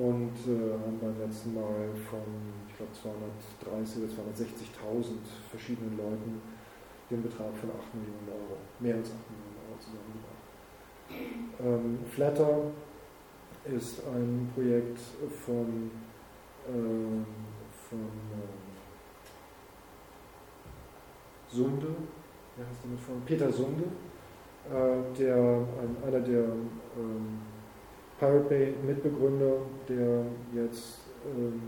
[0.00, 2.20] und äh, haben beim letzten Mal von,
[2.68, 5.06] ich glaube, 230 oder 260.000
[5.50, 6.42] verschiedenen Leuten
[7.10, 10.42] den Betrag von 8 Millionen Euro, mehr als 8 Millionen Euro zusammengebracht.
[11.60, 12.72] Ähm, Flatter
[13.64, 14.98] ist ein Projekt
[15.44, 15.90] von,
[16.68, 17.26] ähm,
[17.88, 18.64] von ähm,
[21.48, 21.94] Sunde,
[22.56, 23.22] wer heißt damit von?
[23.24, 24.13] Peter Sunde, äh,
[25.18, 27.40] der, ein, einer der ähm,
[28.18, 29.58] Pirate Bay Mitbegründer,
[29.88, 30.24] der
[30.54, 31.60] jetzt ähm,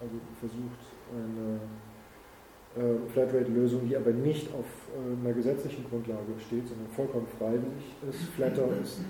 [0.00, 0.80] also versucht,
[1.12, 1.60] eine
[2.76, 8.24] äh, Flatrate-Lösung, die aber nicht auf äh, einer gesetzlichen Grundlage steht, sondern vollkommen freiwillig ist.
[8.30, 9.00] Flatter ist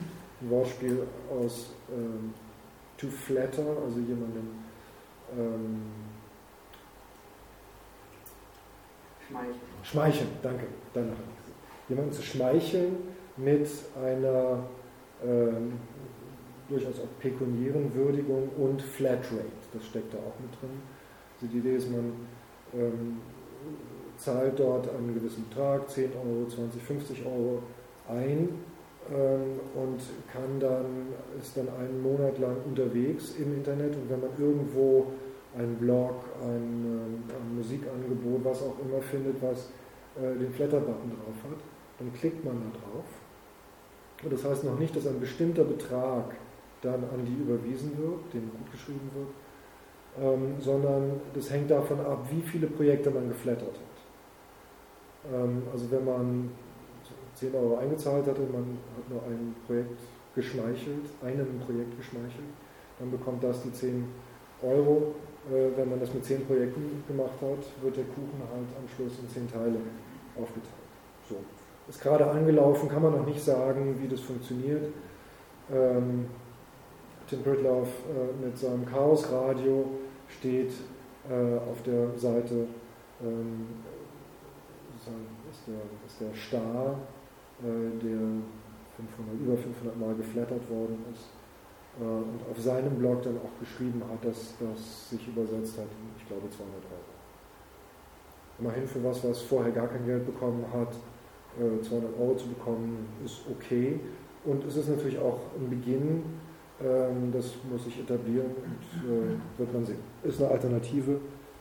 [0.40, 2.35] ein Wortspiel aus ähm,
[2.97, 4.48] to flatter, also jemandem
[5.36, 5.82] ähm,
[9.26, 9.60] schmeicheln.
[9.82, 11.34] Schmeicheln, danke, danach
[11.89, 12.97] Jemanden zu schmeicheln
[13.36, 13.69] mit
[14.02, 14.65] einer
[15.23, 15.73] ähm,
[16.69, 20.81] durchaus auch pekuniären Würdigung und Flatrate, das steckt da auch mit drin.
[21.35, 22.12] Also die Idee ist, man
[22.73, 23.19] ähm,
[24.16, 27.62] zahlt dort einen gewissen Betrag, 10 Euro, 20, 50 Euro
[28.09, 28.48] ein
[29.11, 30.01] ähm, und
[30.32, 31.09] kann dann,
[31.39, 35.06] ist dann einen Monat lang unterwegs im Internet und wenn man irgendwo
[35.56, 39.70] einen Blog, ein, ähm, ein Musikangebot, was auch immer findet, was
[40.16, 41.59] äh, den Flatter-Button drauf hat,
[41.98, 43.04] dann klickt man da drauf.
[44.22, 46.34] Und das heißt noch nicht, dass ein bestimmter Betrag
[46.82, 49.28] dann an die überwiesen wird, dem gut geschrieben wird,
[50.20, 55.32] ähm, sondern das hängt davon ab, wie viele Projekte man geflattert hat.
[55.32, 56.50] Ähm, also wenn man
[57.34, 60.00] 10 Euro eingezahlt hat und man hat nur ein Projekt
[60.34, 62.52] geschmeichelt, einem Projekt geschmeichelt,
[62.98, 64.06] dann bekommt das die 10
[64.62, 65.14] Euro.
[65.50, 69.18] Äh, wenn man das mit 10 Projekten gemacht hat, wird der Kuchen halt am Schluss
[69.20, 69.78] in 10 Teile
[70.36, 70.84] aufgeteilt.
[71.28, 71.36] So.
[71.89, 74.86] Ist gerade angelaufen, kann man noch nicht sagen, wie das funktioniert.
[75.73, 76.27] Ähm,
[77.28, 79.86] Tim Pritloff äh, mit seinem Chaos-Radio
[80.28, 80.73] steht
[81.28, 82.66] äh, auf der Seite
[83.23, 83.66] ähm,
[85.51, 86.98] ist der, ist der Star,
[87.62, 88.43] äh, der
[88.97, 91.28] 500, über 500 Mal geflattert worden ist
[92.01, 95.89] äh, und auf seinem Blog dann auch geschrieben hat, dass das sich übersetzt hat,
[96.19, 97.12] ich glaube 200 Euro.
[98.59, 100.94] Immerhin für was, was vorher gar kein Geld bekommen hat,
[101.56, 104.01] 200 äh, Euro zu bekommen, ist okay.
[104.44, 106.22] Und es ist natürlich auch ein Beginn,
[106.82, 109.98] ähm, das muss sich etablieren und äh, wird man sehen.
[110.22, 111.18] Ist eine Alternative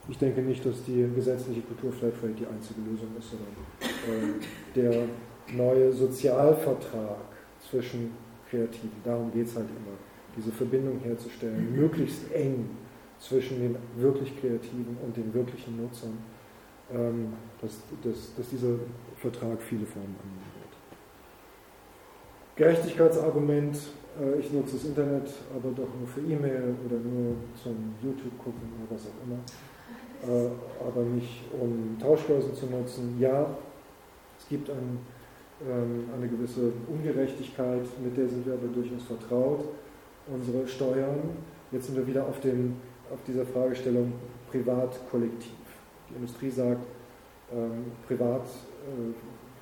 [0.09, 4.41] ich denke nicht, dass die gesetzliche Kulturflatrate die einzige Lösung ist, sondern äh,
[4.75, 5.07] der
[5.55, 7.17] neue Sozialvertrag
[7.69, 8.11] zwischen
[8.49, 8.91] Kreativen.
[9.03, 9.97] Darum geht es halt immer,
[10.35, 12.69] diese Verbindung herzustellen, möglichst eng
[13.19, 16.17] zwischen den wirklich Kreativen und den wirklichen Nutzern,
[16.93, 18.75] ähm, dass, dass, dass dieser
[19.23, 20.73] Vertrag viele Formen annehmen wird.
[22.57, 23.77] Gerechtigkeitsargument,
[24.19, 28.67] äh, ich nutze das Internet, aber doch nur für E-Mail oder nur zum YouTube gucken
[28.75, 29.39] oder was auch immer,
[30.27, 30.49] äh,
[30.85, 33.17] aber nicht um Tauschbörsen zu nutzen.
[33.17, 33.47] Ja,
[34.37, 34.99] es gibt ein,
[35.65, 39.63] ähm, eine gewisse Ungerechtigkeit, mit der sind wir aber durchaus vertraut.
[40.27, 41.19] Unsere Steuern,
[41.71, 42.75] jetzt sind wir wieder auf, dem,
[43.09, 44.11] auf dieser Fragestellung
[44.51, 45.55] privat-kollektiv.
[46.09, 46.85] Die Industrie sagt,
[47.51, 48.45] ähm, privat,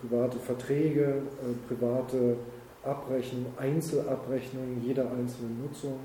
[0.02, 2.38] private Verträge, äh, private
[2.84, 6.00] Abrechnung, Einzelabrechnungen jeder einzelnen Nutzung,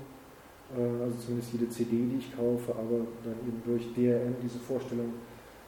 [0.75, 5.13] äh, also zumindest jede CD, die ich kaufe, aber dann eben durch DRM diese Vorstellung,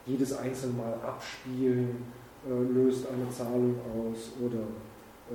[0.05, 2.03] jedes einzelne Mal abspielen,
[2.47, 4.63] äh, löst eine Zahlung aus oder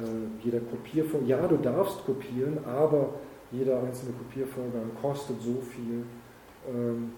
[0.00, 1.28] äh, jeder Kopiervorgang.
[1.28, 3.10] Ja, du darfst kopieren, aber
[3.50, 6.04] jeder einzelne Kopiervorgang kostet so viel.
[6.68, 7.12] Ähm,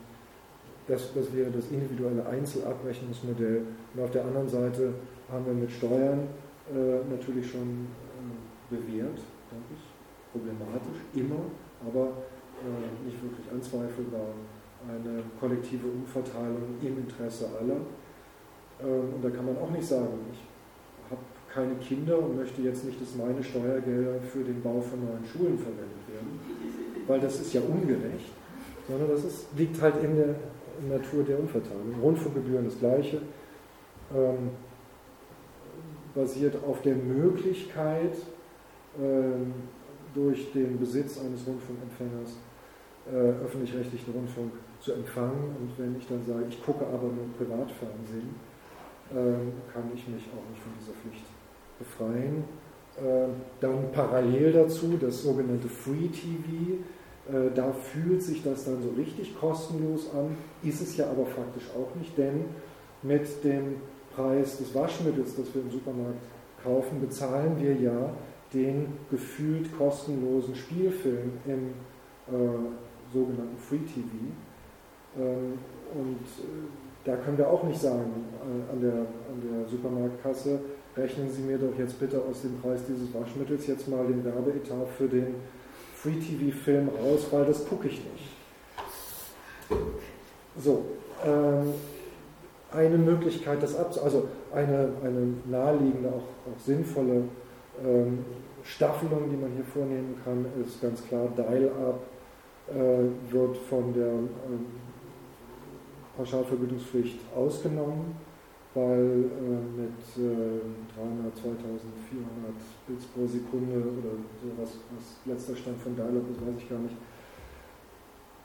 [0.88, 3.62] das, das wäre das individuelle Einzelabrechnungsmodell.
[3.96, 4.92] Und auf der anderen Seite
[5.32, 6.28] haben wir mit Steuern
[6.68, 7.86] äh, natürlich schon
[8.68, 9.18] bewährt,
[9.48, 9.84] denke ich,
[10.32, 11.40] problematisch, immer,
[11.86, 12.12] aber
[12.60, 14.34] äh, nicht wirklich anzweifelbar
[14.88, 17.80] eine kollektive Umverteilung im Interesse aller.
[18.82, 20.42] Ähm, und da kann man auch nicht sagen, ich
[21.10, 25.24] habe keine Kinder und möchte jetzt nicht, dass meine Steuergelder für den Bau von neuen
[25.24, 26.38] Schulen verwendet werden,
[27.06, 28.30] weil das ist ja ungerecht,
[28.88, 30.34] sondern das ist, liegt halt in der
[30.88, 31.94] Natur der Umverteilung.
[32.02, 33.22] Rundfunkgebühren das gleiche.
[34.14, 34.50] Ähm,
[36.14, 38.16] basiert auf der Möglichkeit,
[38.98, 39.52] ähm,
[40.14, 42.38] durch den Besitz eines Rundfunkempfängers
[43.12, 45.54] äh, öffentlich-rechtlichen Rundfunk zu empfangen.
[45.60, 48.34] Und wenn ich dann sage, ich gucke aber nur Privatfernsehen,
[49.10, 51.24] äh, kann ich mich auch nicht von dieser Pflicht
[51.78, 52.44] befreien.
[52.96, 53.28] Äh,
[53.60, 56.80] dann parallel dazu das sogenannte Free TV.
[57.28, 61.68] Äh, da fühlt sich das dann so richtig kostenlos an, ist es ja aber faktisch
[61.76, 62.46] auch nicht, denn
[63.02, 63.76] mit dem
[64.16, 66.18] Preis des Waschmittels, das wir im Supermarkt
[66.62, 68.10] kaufen, bezahlen wir ja
[68.52, 71.68] den gefühlt kostenlosen Spielfilm im
[72.28, 74.08] äh, sogenannten Free TV.
[75.18, 75.58] Ähm,
[75.94, 76.66] und äh,
[77.04, 78.10] da können wir auch nicht sagen
[78.40, 80.60] äh, an, der, an der Supermarktkasse,
[80.96, 84.88] rechnen Sie mir doch jetzt bitte aus dem Preis dieses Waschmittels jetzt mal den Werbeetat
[84.96, 85.34] für den
[85.94, 88.36] Free TV-Film raus, weil das gucke ich nicht.
[90.58, 90.84] So,
[91.24, 91.74] ähm,
[92.72, 97.24] eine Möglichkeit, das abzu also eine, eine naheliegende, auch, auch sinnvolle
[97.84, 98.24] ähm,
[98.64, 102.00] Staffelung, die man hier vornehmen kann, ist ganz klar, Dial-Up
[102.68, 104.66] äh, wird von der ähm,
[106.16, 108.16] Pauschalvergütungspflicht ausgenommen,
[108.74, 110.60] weil äh, mit äh,
[110.98, 112.54] 300, 2400
[112.88, 116.96] Bits pro Sekunde oder sowas, was letzter Stand von Dial-Up ist, weiß ich gar nicht,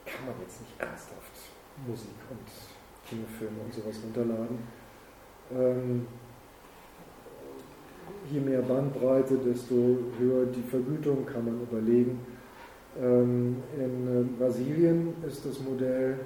[0.06, 1.34] kann man jetzt nicht ernsthaft
[1.88, 2.71] Musik und
[3.12, 4.58] Kinofilme und sowas runterladen.
[5.54, 6.08] Ähm,
[8.32, 9.76] je mehr Bandbreite, desto
[10.18, 12.20] höher die Vergütung, kann man überlegen.
[13.00, 16.20] Ähm, in äh, Brasilien ist das Modell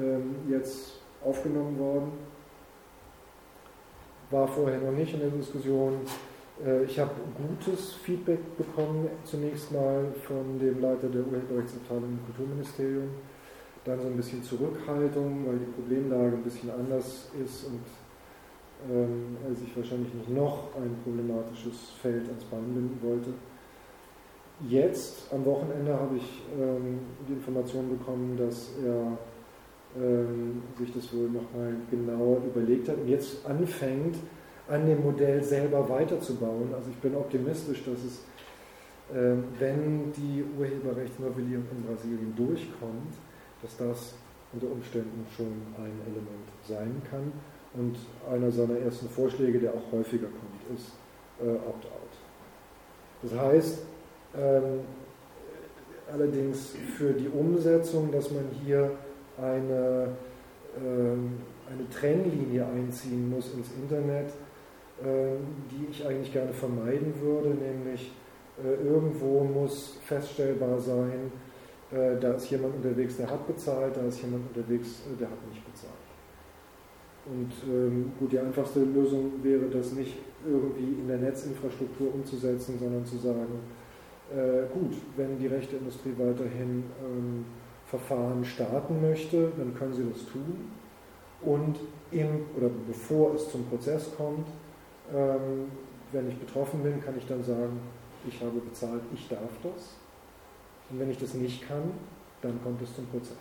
[0.00, 2.12] ähm, jetzt aufgenommen worden,
[4.30, 6.00] war vorher noch nicht in der Diskussion.
[6.64, 13.10] Äh, ich habe gutes Feedback bekommen, zunächst mal von dem Leiter der Urheberrechtsabteilung im Kulturministerium,
[13.84, 17.80] dann so ein bisschen Zurückhaltung, weil die Problemlage ein bisschen anders ist und
[18.90, 23.30] ähm, er sich wahrscheinlich nicht noch ein problematisches Feld ans Bein binden wollte.
[24.68, 29.18] Jetzt am Wochenende habe ich ähm, die Information bekommen, dass er
[30.00, 34.16] ähm, sich das wohl nochmal genauer überlegt hat und jetzt anfängt,
[34.68, 36.72] an dem Modell selber weiterzubauen.
[36.74, 38.24] Also ich bin optimistisch, dass es,
[39.14, 43.14] äh, wenn die Urheberrechtsnovellierung in Brasilien durchkommt,
[43.64, 44.14] dass das
[44.52, 45.46] unter Umständen schon
[45.78, 47.32] ein Element sein kann.
[47.72, 47.96] Und
[48.30, 50.92] einer seiner ersten Vorschläge, der auch häufiger kommt, ist
[51.40, 52.14] äh, Opt-out.
[53.22, 53.78] Das heißt,
[54.36, 54.80] ähm,
[56.12, 58.92] allerdings für die Umsetzung, dass man hier
[59.38, 60.08] eine,
[60.78, 61.38] ähm,
[61.68, 64.30] eine Trennlinie einziehen muss ins Internet,
[65.02, 65.38] ähm,
[65.70, 68.12] die ich eigentlich gerne vermeiden würde, nämlich
[68.62, 71.32] äh, irgendwo muss feststellbar sein,
[71.94, 75.48] äh, da ist jemand unterwegs, der hat bezahlt, da ist jemand unterwegs, äh, der hat
[75.48, 75.92] nicht bezahlt.
[77.26, 83.06] Und ähm, gut, die einfachste Lösung wäre das nicht irgendwie in der Netzinfrastruktur umzusetzen, sondern
[83.06, 83.60] zu sagen,
[84.30, 87.44] äh, gut, wenn die Rechteindustrie weiterhin ähm,
[87.86, 90.70] Verfahren starten möchte, dann können sie das tun.
[91.42, 91.78] Und
[92.10, 94.48] im oder bevor es zum Prozess kommt,
[95.14, 95.70] ähm,
[96.12, 97.78] wenn ich betroffen bin, kann ich dann sagen,
[98.26, 99.96] ich habe bezahlt, ich darf das.
[100.90, 101.92] Und wenn ich das nicht kann,
[102.42, 103.36] dann kommt es zum Prozess.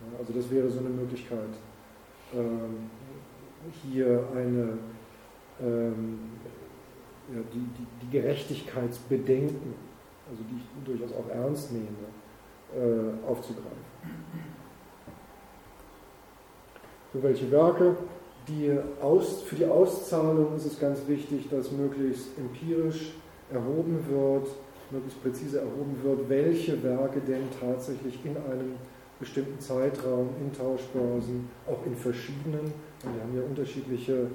[0.00, 1.50] Ja, also das wäre so eine Möglichkeit,
[2.34, 2.90] ähm,
[3.82, 4.78] hier eine,
[5.60, 6.18] ähm,
[7.32, 9.74] ja, die, die, die, Gerechtigkeitsbedenken,
[10.28, 11.86] also die ich durchaus auch ernst nehme,
[12.74, 13.70] äh, aufzugreifen.
[17.12, 17.96] Für welche Werke?
[18.48, 23.12] Die Aus, für die Auszahlung ist es ganz wichtig, dass möglichst empirisch
[23.52, 24.48] erhoben wird,
[24.92, 28.74] möglichst präzise erhoben wird, welche Werke denn tatsächlich in einem
[29.18, 32.72] bestimmten Zeitraum in Tauschbörsen, auch in verschiedenen,
[33.04, 34.28] und wir haben ja unterschiedliche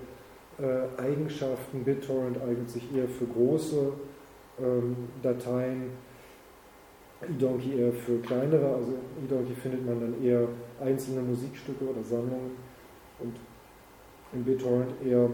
[0.60, 1.84] äh, Eigenschaften.
[1.84, 3.94] BitTorrent eignet sich eher für große
[4.62, 5.92] ähm, Dateien,
[7.22, 10.48] eDonkey eher für kleinere, also eDonkey findet man dann eher
[10.80, 12.52] einzelne Musikstücke oder Sammlungen
[13.20, 13.36] und
[14.34, 15.30] in BitTorrent eher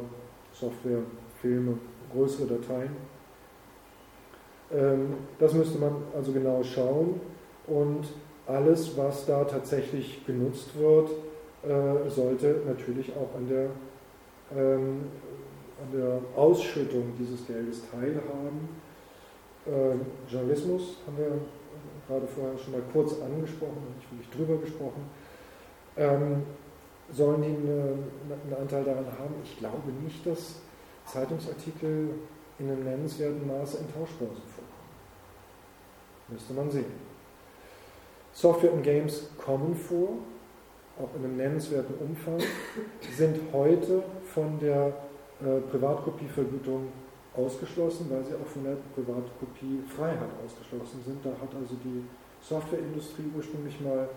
[0.54, 1.02] Software,
[1.42, 1.78] Filme,
[2.14, 3.11] größere Dateien.
[4.74, 7.20] Ähm, das müsste man also genau schauen
[7.68, 8.06] und
[8.48, 11.10] alles, was da tatsächlich genutzt wird,
[11.64, 13.70] äh, sollte natürlich auch an der,
[14.56, 15.02] ähm,
[15.82, 18.70] an der Ausschüttung dieses Geldes teilhaben.
[19.68, 21.32] Ähm, Journalismus haben wir
[22.08, 25.06] gerade vorher schon mal kurz angesprochen, nicht wirklich drüber gesprochen.
[27.14, 27.94] Sollen die eine,
[28.46, 29.36] einen Anteil daran haben?
[29.44, 30.62] Ich glaube nicht, dass
[31.06, 32.10] Zeitungsartikel
[32.60, 34.61] in einem nennenswerten Maße in Tauschbörsen vorkommen.
[36.32, 36.86] Müsste man sehen.
[38.34, 40.10] Software und Games kommen vor,
[40.98, 42.40] auch in einem nennenswerten Umfang,
[43.16, 44.04] sind heute
[44.34, 44.94] von der
[45.42, 46.88] äh, Privatkopievergütung
[47.36, 51.26] ausgeschlossen, weil sie auch von der Privatkopiefreiheit ausgeschlossen sind.
[51.26, 52.04] Da hat also die
[52.42, 54.08] Softwareindustrie ursprünglich mal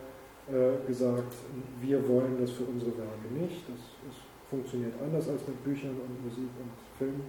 [0.48, 1.32] äh, gesagt,
[1.80, 3.62] wir wollen das für unsere Werke nicht.
[3.68, 4.16] Das, das,
[4.50, 7.20] funktioniert anders als mit Büchern und Musik und Film.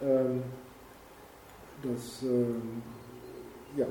[0.00, 0.42] Ähm,
[1.82, 2.82] das ähm,
[3.76, 3.86] ja,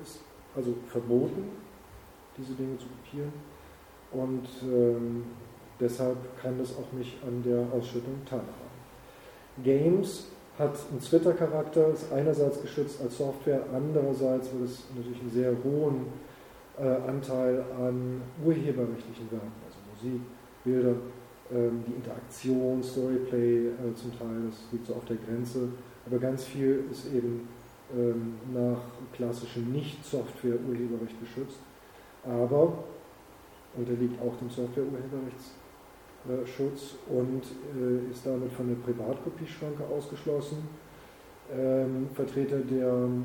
[0.00, 0.20] ist
[0.56, 1.44] also verboten,
[2.36, 3.32] diese Dinge zu kopieren.
[4.12, 5.24] Und ähm,
[5.78, 8.70] deshalb kann das auch nicht an der Ausschüttung teilhaben.
[9.62, 10.26] Games
[10.58, 16.06] hat einen Twitter-Charakter, ist einerseits geschützt als Software, andererseits wird es natürlich einen sehr hohen
[16.78, 20.20] äh, Anteil an urheberrechtlichen Werken, also Musik,
[20.64, 20.94] Bilder,
[21.52, 25.68] ähm, die Interaktion, Storyplay äh, zum Teil, das liegt so auf der Grenze,
[26.06, 27.48] aber ganz viel ist eben
[27.96, 31.58] ähm, nach klassischem Nicht-Software-Urheberrecht geschützt,
[32.24, 32.84] aber
[33.76, 37.42] unterliegt auch dem Software-Urheberrechtsschutz und
[37.76, 40.68] äh, ist damit von der Privatkopieschranke ausgeschlossen.
[41.52, 43.24] Ähm, Vertreter der ähm,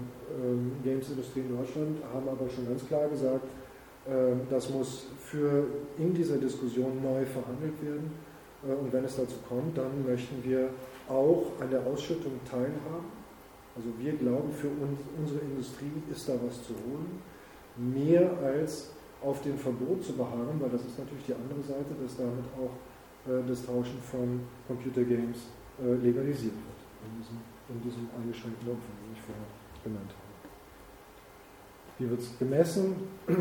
[0.84, 3.46] Games-Industrie in Deutschland haben aber schon ganz klar gesagt,
[4.08, 5.68] äh, das muss für
[6.00, 8.10] in dieser Diskussion neu verhandelt werden.
[8.68, 10.70] Äh, und wenn es dazu kommt, dann möchten wir
[11.08, 13.25] auch an der Ausschüttung teilhaben
[13.76, 17.20] also wir glauben, für uns, unsere Industrie ist da was zu holen,
[17.76, 18.92] mehr als
[19.22, 23.30] auf dem Verbot zu beharren, weil das ist natürlich die andere Seite, dass damit auch
[23.30, 25.48] äh, das Tauschen von Computergames
[25.82, 27.38] äh, legalisiert wird, in diesem,
[27.70, 29.46] in diesem eingeschränkten Umfang, den ich vorher
[29.84, 30.26] genannt habe.
[31.98, 32.96] Wie wird es gemessen?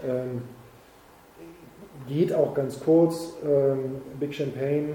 [0.00, 0.10] Okay.
[0.10, 0.42] Ähm,
[2.08, 3.34] geht auch ganz kurz.
[3.44, 4.94] Ähm, Big Champagne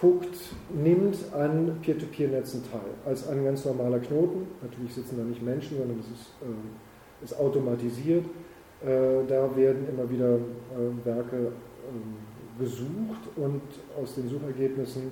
[0.00, 0.36] guckt,
[0.74, 4.48] nimmt an Peer-to-Peer-Netzen teil, als ein ganz normaler Knoten.
[4.62, 8.24] Natürlich sitzen da nicht Menschen, sondern es ist, äh, ist automatisiert.
[8.84, 12.16] Äh, da werden immer wieder äh, Werke ähm,
[12.58, 13.62] gesucht und
[14.00, 15.10] aus den Suchergebnissen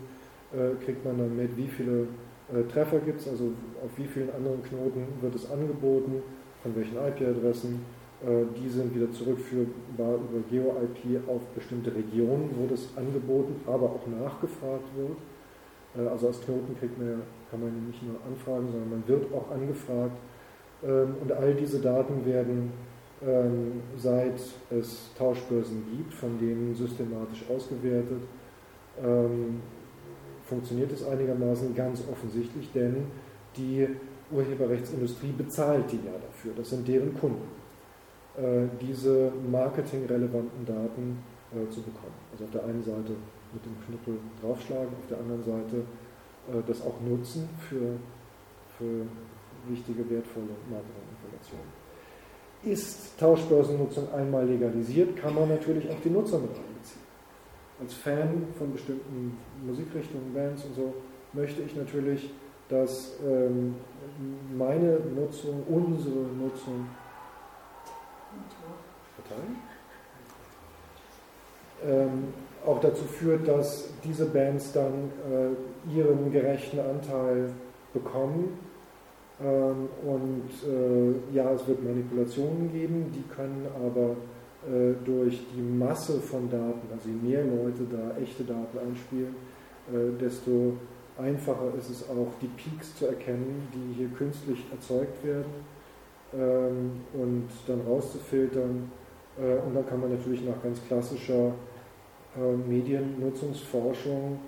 [0.53, 2.07] äh, kriegt man dann mit, wie viele
[2.53, 3.53] äh, Treffer gibt es, also
[3.83, 6.23] auf wie vielen anderen Knoten wird es angeboten,
[6.63, 7.85] von welchen IP-Adressen
[8.25, 14.85] die sind wieder zurückführbar über Geo-IP auf bestimmte Regionen, wo das angeboten, aber auch nachgefragt
[14.97, 15.17] wird.
[15.97, 19.51] Äh, also als Knoten kriegt man, kann man nicht nur anfragen, sondern man wird auch
[19.51, 20.17] angefragt.
[20.85, 22.73] Ähm, und all diese Daten werden
[23.25, 24.41] ähm, seit
[24.71, 28.23] es Tauschbörsen gibt, von denen systematisch ausgewertet.
[29.03, 29.61] Ähm,
[30.45, 33.07] funktioniert es einigermaßen ganz offensichtlich, denn
[33.57, 33.87] die
[34.31, 36.53] Urheberrechtsindustrie bezahlt die ja dafür.
[36.57, 37.62] Das sind deren Kunden.
[38.37, 41.19] Äh, diese marketingrelevanten Daten
[41.53, 42.17] äh, zu bekommen.
[42.33, 43.13] Also auf der einen Seite
[43.53, 45.77] mit dem Knüppel draufschlagen, auf der anderen Seite
[46.49, 47.99] äh, das auch nutzen für,
[48.79, 49.05] für
[49.69, 51.83] wichtige, wertvolle Marketinginformationen.
[52.63, 57.03] Ist Tauschbörsennutzung einmal legalisiert, kann man natürlich auch die Nutzer mit einbeziehen.
[57.83, 59.37] Als Fan von bestimmten
[59.67, 60.95] Musikrichtungen, Bands und so,
[61.35, 62.31] möchte ich natürlich,
[62.71, 63.75] dass ähm,
[64.57, 66.87] meine Nutzung, unsere Nutzung
[69.29, 69.43] Partei?
[71.87, 72.29] ähm,
[72.65, 77.51] auch dazu führt, dass diese Bands dann äh, ihren gerechten Anteil
[77.93, 78.59] bekommen.
[79.43, 84.17] Ähm, und äh, ja, es wird Manipulationen geben, die können aber
[84.71, 89.35] äh, durch die Masse von Daten, also je mehr Leute da echte Daten einspielen,
[89.93, 90.75] äh, desto
[91.19, 95.53] einfacher ist es auch, die Peaks zu erkennen, die hier künstlich erzeugt werden
[96.33, 98.91] ähm, und dann rauszufiltern.
[99.39, 101.53] Äh, und dann kann man natürlich nach ganz klassischer
[102.67, 104.39] Mediennutzungsforschung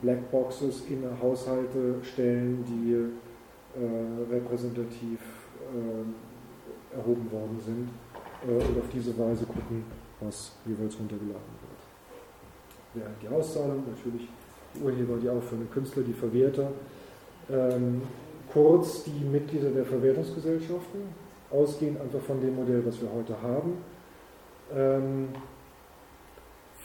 [0.00, 5.18] Blackboxes in Haushalte stellen, die repräsentativ
[6.96, 7.88] erhoben worden sind
[8.46, 9.84] und auf diese Weise gucken,
[10.20, 11.50] was jeweils runtergeladen
[12.94, 13.04] wird.
[13.04, 14.28] Ja, die Auszahlung, natürlich
[14.74, 16.70] die Urheber, die aufführenden Künstler, die Verwerter,
[17.50, 18.02] ähm,
[18.52, 21.00] kurz die Mitglieder der Verwertungsgesellschaften,
[21.50, 23.78] ausgehend einfach von dem Modell, was wir heute haben.
[24.74, 25.28] Ähm,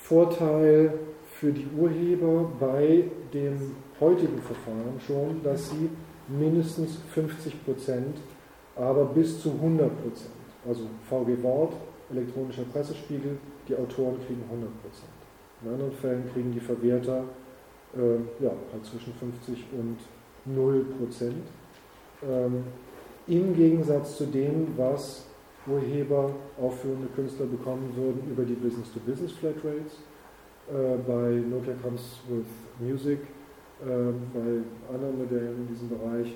[0.04, 0.94] Vorteil
[1.40, 5.90] für die Urheber bei dem heutigen Verfahren schon, dass sie
[6.28, 8.18] mindestens 50 Prozent,
[8.76, 10.32] aber bis zu 100 Prozent.
[10.68, 11.74] Also VG Wort,
[12.12, 17.24] elektronischer Pressespiegel, die Autoren kriegen 100% In anderen Fällen kriegen die Verwerter
[17.96, 19.98] äh, ja, halt zwischen 50 und
[20.46, 20.86] 0
[22.24, 22.64] Ähm,
[23.28, 25.26] Im Gegensatz zu dem, was
[25.68, 30.00] Urheber, aufführende Künstler bekommen würden über die Business-to-Business-Flatrates.
[30.70, 32.46] Äh, bei Nokia Comes with
[32.80, 33.20] Music,
[33.82, 33.86] äh,
[34.34, 36.34] bei anderen Modellen in diesem Bereich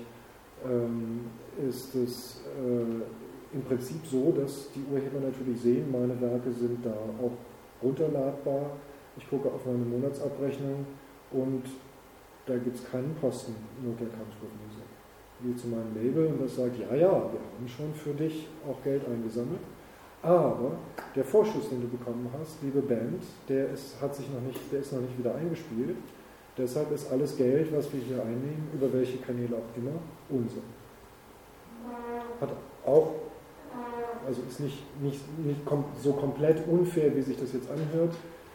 [0.64, 1.20] ähm,
[1.68, 6.92] ist es äh, im Prinzip so, dass die Urheber natürlich sehen, meine Werke sind da
[6.92, 7.32] auch
[7.82, 8.70] runterladbar.
[9.16, 10.86] Ich gucke auf meine Monatsabrechnung
[11.32, 11.62] und
[12.46, 14.65] da gibt es keinen Posten, nur der Kampfsport Music.
[15.42, 18.82] Gehe zu meinem Label und das sagt, ja, ja, wir haben schon für dich auch
[18.82, 19.60] Geld eingesammelt.
[20.22, 20.72] Aber
[21.14, 24.80] der Vorschuss, den du bekommen hast, liebe Band, der ist, hat sich noch nicht, der
[24.80, 25.96] ist noch nicht wieder eingespielt.
[26.56, 29.92] Deshalb ist alles Geld, was wir hier einnehmen, über welche Kanäle auch immer,
[30.30, 30.62] unser.
[32.40, 32.50] Hat
[32.86, 33.12] auch
[34.26, 35.60] also ist nicht, nicht, nicht
[36.02, 38.14] so komplett unfair, wie sich das jetzt anhört,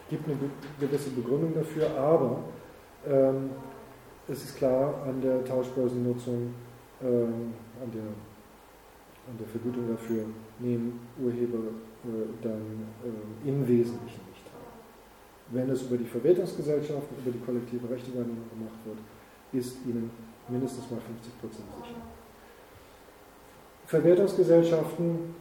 [0.09, 0.37] gibt eine
[0.79, 2.39] gewisse Begründung dafür, aber
[3.09, 3.51] ähm,
[4.27, 6.53] es ist klar, an der Tauschbörsennutzung,
[7.03, 8.03] ähm, an, der,
[9.27, 10.25] an der Vergütung dafür
[10.59, 11.57] nehmen Urheber
[12.03, 14.69] äh, dann äh, im Wesentlichen nicht teil.
[15.49, 18.97] Wenn es über die Verwertungsgesellschaften, über die kollektive Rechtewahrnehmung gemacht wird,
[19.53, 20.11] ist ihnen
[20.47, 22.01] mindestens mal 50% sicher.
[23.85, 25.35] Verwertungsgesellschaften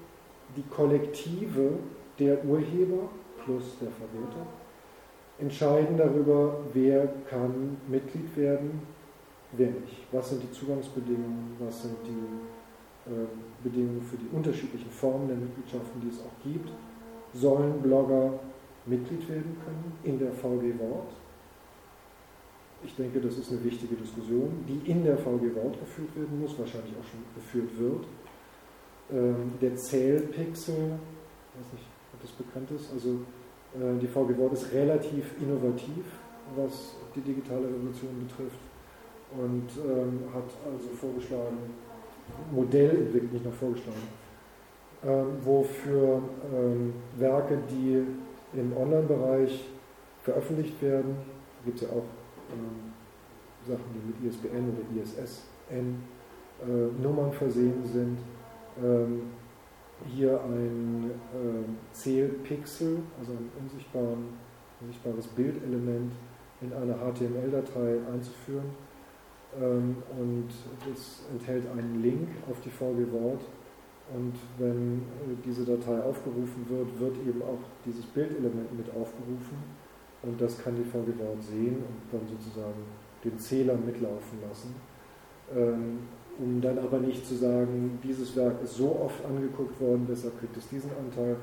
[0.57, 1.75] die Kollektive
[2.19, 3.09] der Urheber
[3.45, 4.47] plus der Verwerter
[5.41, 8.83] entscheiden darüber, wer kann Mitglied werden,
[9.53, 10.07] wer nicht.
[10.13, 13.27] Was sind die Zugangsbedingungen, was sind die äh,
[13.63, 16.71] Bedingungen für die unterschiedlichen Formen der Mitgliedschaften, die es auch gibt.
[17.35, 18.39] Sollen Blogger
[18.87, 21.13] Mitglied werden können in der VG Wort?
[22.83, 26.59] Ich denke, das ist eine wichtige Diskussion, die in der VG Wort geführt werden muss,
[26.59, 28.07] wahrscheinlich auch schon geführt wird
[29.13, 33.21] ähm, der Zählpixel, weiß nicht, ob das bekannt ist, also
[33.75, 36.05] äh, die VG Wort ist relativ innovativ,
[36.57, 38.70] was die digitale Revolution betrifft
[39.39, 41.59] und ähm, hat also vorgeschlagen,
[42.53, 44.09] Modell entwickelt, nicht noch vorgeschlagen,
[45.05, 46.23] ähm, wo für
[46.55, 48.05] ähm, Werke, die
[48.59, 49.65] im Online-Bereich
[50.23, 51.17] veröffentlicht werden,
[51.65, 52.05] gibt es ja auch
[52.53, 52.93] ähm,
[53.67, 56.03] Sachen, die mit ISBN oder ISSN
[56.63, 58.19] äh, Nummern versehen sind,
[58.83, 59.23] ähm,
[60.07, 63.51] hier ein äh, Zählpixel, also ein
[64.83, 66.13] unsichtbares Bildelement
[66.61, 68.90] in eine HTML-Datei einzuführen.
[69.59, 70.49] Ähm, und
[70.89, 73.43] das enthält einen Link auf die VG Wort.
[74.15, 79.59] Und wenn äh, diese Datei aufgerufen wird, wird eben auch dieses Bildelement mit aufgerufen.
[80.23, 82.85] Und das kann die VG Wort sehen und dann sozusagen
[83.25, 84.75] den Zähler mitlaufen lassen.
[85.55, 85.99] Ähm,
[86.39, 90.57] um dann aber nicht zu sagen, dieses Werk ist so oft angeguckt worden, deshalb kriegt
[90.57, 91.37] es diesen Anteil,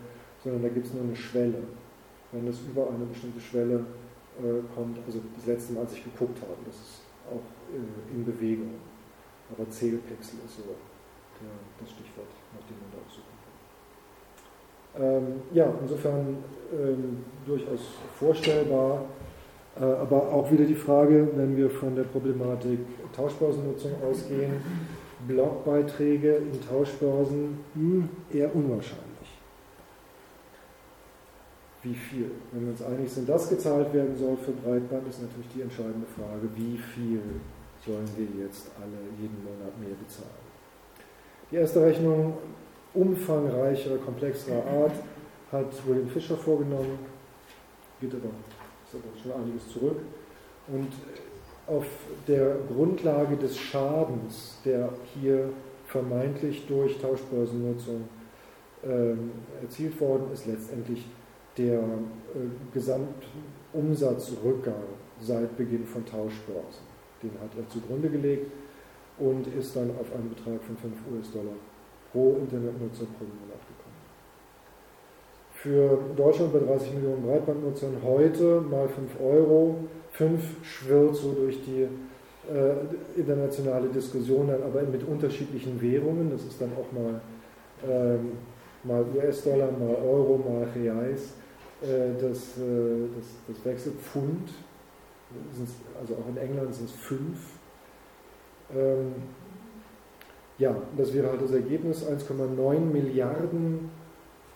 [0.44, 1.60] sondern da gibt es nur eine Schwelle.
[2.32, 3.86] Wenn es über eine bestimmte Schwelle
[4.40, 7.57] äh, kommt, also das letzte Mal, als ich geguckt habe, das ist auch
[8.14, 8.76] in Bewegung.
[9.52, 11.50] Aber Zählpixel ist so der,
[11.80, 15.04] das Stichwort, nach dem man da auch suchen kann.
[15.04, 16.38] Ähm, ja, insofern
[16.74, 17.80] ähm, durchaus
[18.18, 19.06] vorstellbar,
[19.80, 22.80] äh, aber auch wieder die Frage, wenn wir von der Problematik
[23.16, 24.54] Tauschbörsennutzung ausgehen,
[25.28, 29.06] Blogbeiträge in Tauschbörsen hm, eher unwahrscheinlich.
[31.84, 32.32] Wie viel?
[32.52, 36.08] Wenn wir uns einig sind, dass gezahlt werden soll für Breitband, ist natürlich die entscheidende
[36.08, 37.22] Frage, wie viel
[37.88, 40.46] sollen wir jetzt alle jeden Monat mehr bezahlen.
[41.50, 42.38] Die erste Rechnung
[42.94, 44.96] umfangreicher, komplexerer Art
[45.52, 47.00] hat William Fischer vorgenommen
[48.00, 48.30] geht aber,
[48.86, 49.98] ist aber schon einiges zurück.
[50.68, 50.94] Und
[51.68, 51.86] auf
[52.28, 55.50] der Grundlage des Schadens, der hier
[55.86, 58.08] vermeintlich durch Tauschbörsennutzung
[58.84, 59.16] äh,
[59.62, 61.06] erzielt worden ist, letztendlich
[61.58, 61.84] der äh,
[62.74, 64.84] Gesamtumsatzrückgang
[65.22, 66.87] seit Beginn von Tauschbörsen.
[67.24, 68.52] Den hat er zugrunde gelegt
[69.20, 71.56] und ist dann auf einen Betrag von 5 US-Dollar
[72.12, 73.98] pro Internetnutzer pro Monat gekommen.
[75.54, 79.78] Für Deutschland bei 30 Millionen Breitbandnutzern heute mal 5 Euro.
[80.12, 81.88] 5 schwirrt so durch die
[82.52, 86.30] äh, internationale Diskussion, dann aber mit unterschiedlichen Währungen.
[86.32, 87.22] Das ist dann auch mal,
[87.90, 88.34] ähm,
[88.84, 91.34] mal US-Dollar, mal Euro, mal Reais.
[91.82, 94.50] Äh, das, äh, das, das Wechselpfund,
[96.00, 97.38] also auch in England sind es 5
[98.76, 99.14] ähm,
[100.58, 102.06] ja, das wäre halt das Ergebnis.
[102.06, 103.90] 1,9 Milliarden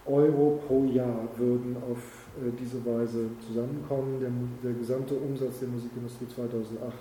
[0.05, 1.99] Euro pro Jahr würden auf
[2.37, 4.19] äh, diese Weise zusammenkommen.
[4.19, 4.31] Der,
[4.63, 6.93] der, gesamte Umsatz der Musikindustrie 2008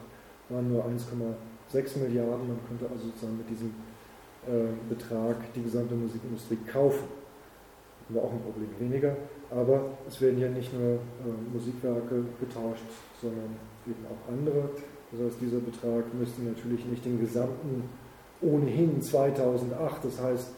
[0.51, 2.49] waren nur 1,6 Milliarden.
[2.49, 3.73] Man könnte also sozusagen mit diesem
[4.47, 7.09] äh, Betrag die gesamte Musikindustrie kaufen.
[8.05, 9.17] Haben wir auch ein Problem weniger.
[9.51, 10.99] Aber es werden ja nicht nur äh,
[11.53, 12.85] Musikwerke getauscht,
[13.21, 13.57] sondern
[13.87, 14.71] eben auch andere.
[15.11, 17.89] Das heißt, dieser Betrag müsste natürlich nicht den gesamten
[18.41, 20.53] ohnehin 2008, das heißt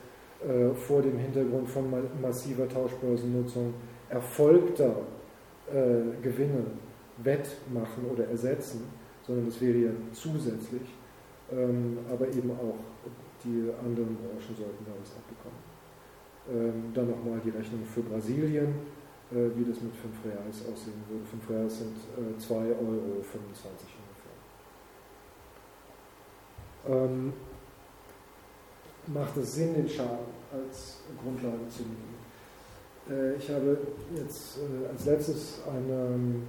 [0.46, 1.84] äh, vor dem Hintergrund von
[2.20, 3.74] massiver Tauschbörsennutzung
[4.08, 4.94] erfolgter
[5.72, 6.64] äh, Gewinne
[7.18, 8.82] wettmachen oder ersetzen,
[9.26, 10.82] sondern das wäre ja zusätzlich.
[11.50, 12.76] Ähm, aber eben auch
[13.44, 15.61] die anderen Branchen sollten da was abbekommen.
[16.50, 18.74] Ähm, dann nochmal die Rechnung für Brasilien,
[19.30, 21.24] äh, wie das mit 5 Reals aussehen würde.
[21.24, 23.22] 5 Reals sind äh, 2,25 Euro
[26.88, 27.32] ähm,
[29.06, 32.16] macht es Sinn, den Schaden als Grundlage zu nehmen.
[33.08, 33.78] Äh, ich habe
[34.16, 36.42] jetzt äh, als letztes ein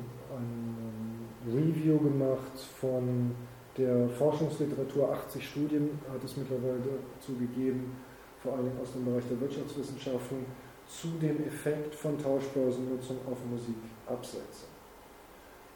[1.47, 3.35] Review gemacht von
[3.77, 5.11] der Forschungsliteratur.
[5.11, 6.79] 80 Studien hat es mittlerweile
[7.15, 7.95] dazu gegeben,
[8.43, 10.45] vor allem aus dem Bereich der Wirtschaftswissenschaften,
[10.85, 14.65] zu dem Effekt von Tauschbörsennutzung auf Musikabsätze.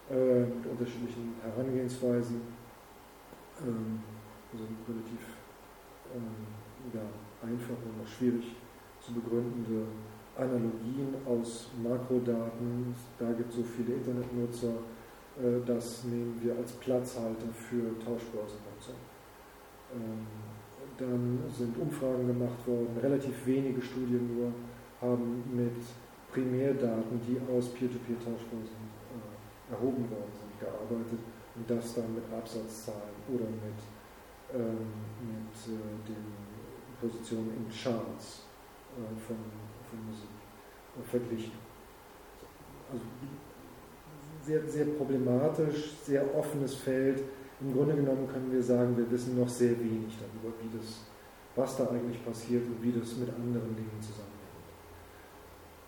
[0.09, 2.41] Äh, mit unterschiedlichen Herangehensweisen.
[3.61, 3.99] Ähm,
[4.53, 5.19] also relativ
[6.15, 6.47] ähm,
[6.93, 7.01] ja,
[7.41, 8.55] einfach und auch schwierig
[9.01, 9.83] zu begründende
[10.37, 12.95] Analogien aus Makrodaten.
[13.19, 14.75] Da gibt es so viele Internetnutzer,
[15.37, 18.95] äh, das nehmen wir als Platzhalter für Tauschbörsennutzung.
[19.93, 20.46] Ähm,
[20.97, 24.51] dann sind Umfragen gemacht worden, relativ wenige Studien nur
[25.01, 25.77] haben mit
[26.31, 28.81] Primärdaten, die aus Peer-to-Peer-Tauschbörsen
[29.13, 31.19] äh, erhoben worden sind, gearbeitet
[31.55, 33.79] und das dann mit Absatzzahlen oder mit
[34.53, 34.87] ähm,
[35.19, 36.25] mit äh, den
[37.01, 38.43] Positionen in Charts
[38.95, 39.35] äh, von,
[39.89, 40.29] von Musik
[40.97, 41.51] äh, verglichen.
[42.89, 43.03] Also
[44.43, 47.23] sehr, sehr problematisch, sehr offenes Feld.
[47.59, 51.01] Im Grunde genommen können wir sagen, wir wissen noch sehr wenig darüber, wie das,
[51.55, 54.37] was da eigentlich passiert und wie das mit anderen Dingen zusammenhängt.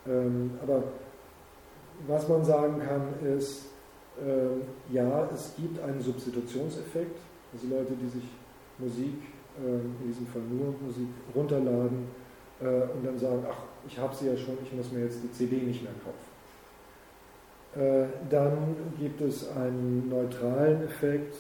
[0.07, 0.83] Ähm, aber
[2.07, 3.65] was man sagen kann, ist,
[4.17, 7.19] äh, ja, es gibt einen Substitutionseffekt.
[7.53, 8.23] Also Leute, die sich
[8.77, 9.21] Musik,
[9.59, 12.07] ähm, in diesem Fall nur Musik, runterladen
[12.61, 15.31] äh, und dann sagen, ach, ich habe sie ja schon, ich muss mir jetzt die
[15.31, 16.29] CD nicht mehr kaufen.
[17.75, 21.35] Äh, dann gibt es einen neutralen Effekt.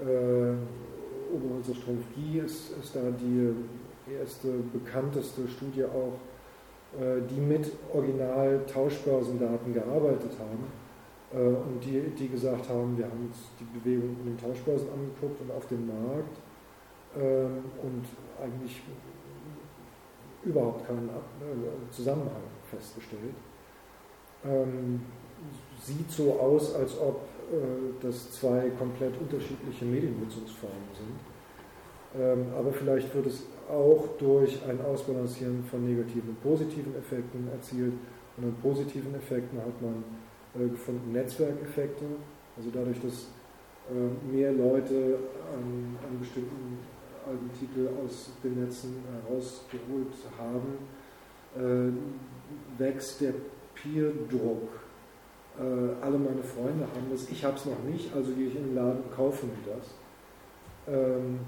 [0.00, 3.52] Äh, Oberholzer Strumpf-Guy ist, ist da die
[4.12, 6.12] erste bekannteste Studie auch,
[7.28, 10.64] die mit Original-Tauschbörsendaten gearbeitet haben
[11.32, 15.50] und die, die gesagt haben, wir haben uns die Bewegung in den Tauschbörsen angeguckt und
[15.50, 16.38] auf dem Markt
[17.18, 18.04] ähm, und
[18.42, 18.82] eigentlich
[20.44, 23.34] überhaupt keinen äh, Zusammenhang festgestellt.
[24.44, 25.00] Ähm,
[25.82, 27.35] sieht so aus, als ob äh,
[28.02, 32.20] das zwei komplett unterschiedliche Mediennutzungsformen sind.
[32.20, 37.92] Ähm, aber vielleicht wird es auch durch ein Ausbalancieren von negativen und positiven Effekten erzielt.
[38.36, 40.04] Und an positiven Effekten hat man
[40.54, 42.04] äh, gefunden Netzwerkeffekte,
[42.56, 43.26] also dadurch, dass
[44.32, 45.16] mehr Leute
[45.54, 46.78] an, an bestimmten
[47.26, 48.96] Albentitel aus den Netzen
[49.28, 50.78] herausgeholt haben,
[51.56, 53.34] äh, wächst der
[53.74, 54.68] Peer-Druck.
[55.58, 58.64] Äh, alle meine Freunde haben das, ich habe es noch nicht, also gehe ich in
[58.68, 59.94] den Laden und kaufe mir das.
[60.88, 61.40] Ähm,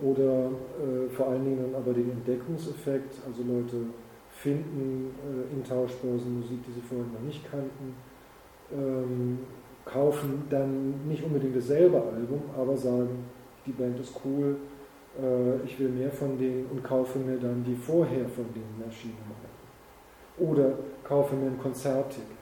[0.00, 3.76] oder äh, vor allen Dingen aber den Entdeckungseffekt, also Leute
[4.30, 7.94] finden äh, in Tauschbörsen Musik, die sie vorher noch nicht kannten,
[8.72, 9.38] ähm,
[9.84, 13.24] kaufen dann nicht unbedingt dasselbe Album, aber sagen,
[13.66, 14.56] die Band ist cool,
[15.20, 19.22] äh, ich will mehr von denen und kaufe mir dann die vorher von denen erschienenen
[19.42, 20.50] Alben.
[20.50, 22.37] Oder kaufe mir ein Konzertticket.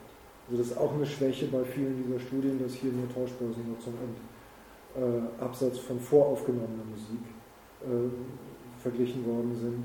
[0.49, 5.03] Also das ist auch eine Schwäche bei vielen dieser Studien, dass hier nur Tauschbörsennutzung und
[5.03, 7.19] äh, Absatz von voraufgenommener Musik
[7.83, 9.83] äh, verglichen worden sind.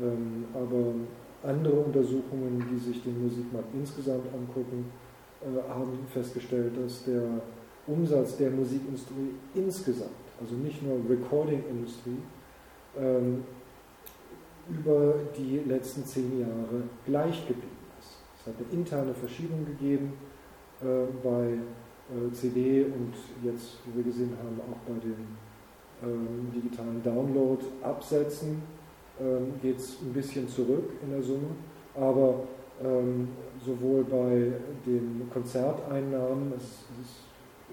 [0.00, 4.90] Ähm, aber andere Untersuchungen, die sich den Musikmarkt insgesamt angucken,
[5.40, 7.22] äh, haben festgestellt, dass der
[7.86, 10.10] Umsatz der Musikindustrie insgesamt,
[10.40, 12.18] also nicht nur Recording-Industrie,
[12.98, 13.44] ähm,
[14.68, 17.73] über die letzten zehn Jahre gleich geblieben.
[18.44, 20.12] Es hat eine interne Verschiebung gegeben
[20.82, 21.54] äh, bei
[22.12, 25.16] äh, CD und jetzt, wie wir gesehen haben, auch bei den
[26.02, 28.60] ähm, digitalen Download-Absätzen
[29.18, 31.56] ähm, geht es ein bisschen zurück in der Summe,
[31.94, 32.40] aber
[32.84, 33.28] ähm,
[33.64, 34.52] sowohl bei
[34.84, 37.20] den Konzerteinnahmen, es, es ist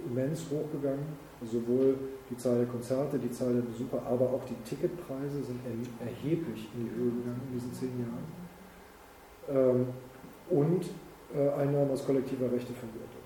[0.10, 1.03] immens hochgegangen,
[1.43, 1.98] sowohl
[2.30, 5.60] die Zahl der Konzerte, die Zahl der Besucher, aber auch die Ticketpreise sind
[5.99, 8.23] erheblich in die Höhe gegangen in diesen zehn Jahren.
[10.49, 10.85] Und
[11.35, 13.22] äh, Einnahmen aus kollektiver Rechteverwertung.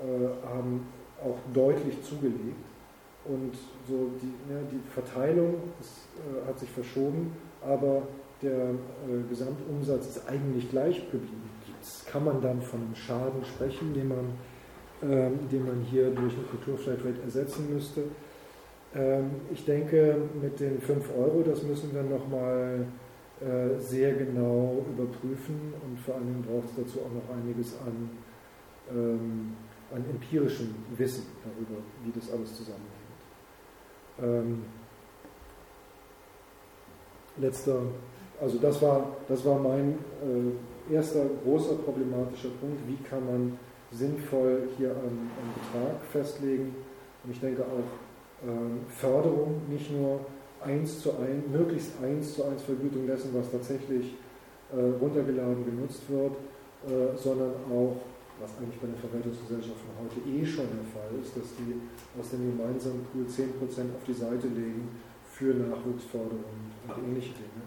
[0.00, 0.86] Äh, haben
[1.22, 2.64] auch deutlich zugelegt.
[3.24, 3.54] Und
[3.88, 8.02] so die, ja, die Verteilung ist, äh, hat sich verschoben, aber
[8.42, 11.50] der äh, Gesamtumsatz ist eigentlich gleich geblieben.
[11.80, 16.34] Jetzt kann man dann von einem Schaden sprechen, den man, äh, den man hier durch
[16.34, 18.02] eine Kulturflatrate ersetzen müsste.
[18.94, 23.03] Ähm, ich denke, mit den 5 Euro, das müssen wir nochmal äh,
[23.78, 28.10] sehr genau überprüfen und vor allen Dingen braucht es dazu auch noch einiges an
[28.90, 29.52] ähm,
[29.94, 32.90] an empirischem Wissen darüber, wie das alles zusammenhängt.
[34.22, 34.64] Ähm,
[37.36, 37.80] letzter,
[38.40, 39.98] also das war, das war mein
[40.90, 43.58] äh, erster großer problematischer Punkt, wie kann man
[43.92, 46.74] sinnvoll hier einen, einen Betrag festlegen
[47.24, 50.20] und ich denke auch äh, Förderung, nicht nur
[50.64, 54.14] eins zu eins, möglichst eins zu eins Vergütung dessen, was tatsächlich
[54.72, 56.32] äh, runtergeladen genutzt wird,
[56.86, 57.96] äh, sondern auch
[58.40, 61.78] was eigentlich bei den Verwaltungsgesellschaften heute eh schon der Fall ist, dass die
[62.18, 64.88] aus dem gemeinsamen Pool 10% auf die Seite legen
[65.30, 67.62] für Nachwuchsförderung und ähnliche Dinge.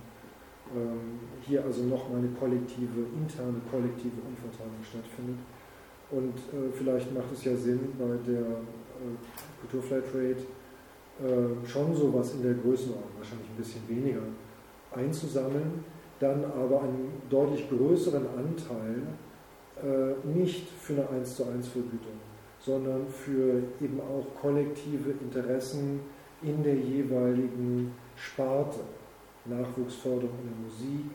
[0.76, 5.40] Ähm, hier also nochmal eine kollektive, interne kollektive Umverteilung stattfindet.
[6.12, 9.16] Und äh, vielleicht macht es ja Sinn, bei der äh,
[9.62, 10.44] Kulturflatrate
[11.20, 14.22] äh, schon sowas in der Größenordnung, wahrscheinlich ein bisschen weniger,
[14.96, 15.84] einzusammeln,
[16.20, 19.04] dann aber einen deutlich größeren Anteil
[19.84, 22.18] äh, nicht für eine 1 zu 1 Vergütung,
[22.60, 26.00] sondern für eben auch kollektive Interessen
[26.42, 28.80] in der jeweiligen Sparte.
[29.50, 31.06] Nachwuchsförderung in der Musik,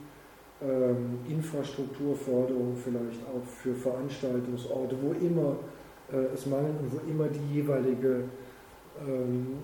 [0.62, 5.56] ähm, Infrastrukturförderung vielleicht auch für Veranstaltungsorte, wo immer
[6.12, 8.24] äh, es mangelt und wo immer die jeweilige
[9.06, 9.58] ähm,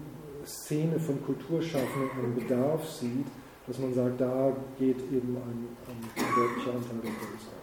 [0.48, 3.26] Szene von Kulturschaffenden einen Bedarf sieht,
[3.66, 7.58] dass man sagt, da geht eben ein, ein deutlicher Anteil der Polizei.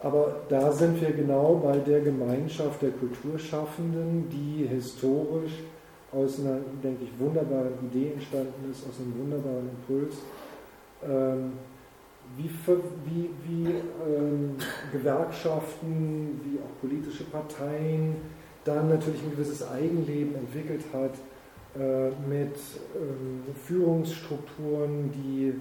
[0.00, 5.52] Aber da sind wir genau bei der Gemeinschaft der Kulturschaffenden, die historisch
[6.12, 10.16] aus einer, denke ich, wunderbaren Idee entstanden ist, aus einem wunderbaren Impuls.
[11.04, 11.52] Ähm,
[12.36, 12.50] wie,
[13.06, 13.70] wie, wie
[14.06, 14.56] ähm,
[14.92, 18.16] Gewerkschaften, wie auch politische Parteien
[18.64, 21.12] dann natürlich ein gewisses Eigenleben entwickelt hat
[21.74, 22.56] mit
[22.96, 25.54] ähm, Führungsstrukturen, die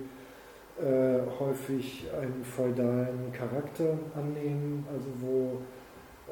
[0.82, 5.62] äh, häufig einen feudalen Charakter annehmen, also wo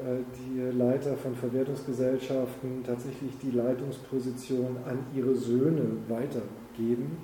[0.00, 7.16] äh, die Leiter von Verwertungsgesellschaften tatsächlich die Leitungsposition an ihre Söhne weitergeben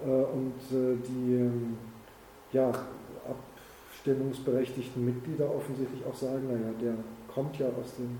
[0.00, 1.76] äh, und äh, die ähm,
[2.52, 2.72] ja,
[3.90, 6.94] abstimmungsberechtigten Mitglieder offensichtlich auch sagen, naja, der
[7.32, 8.18] kommt ja aus dem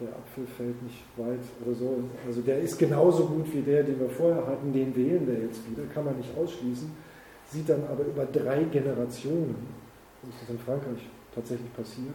[0.00, 1.98] der Apfel fällt nicht weit oder so.
[2.26, 5.60] Also der ist genauso gut wie der, den wir vorher hatten, den wählen wir jetzt
[5.70, 6.90] wieder, kann man nicht ausschließen
[7.54, 9.56] sieht dann aber über drei Generationen,
[10.22, 12.14] das ist in Frankreich tatsächlich passiert,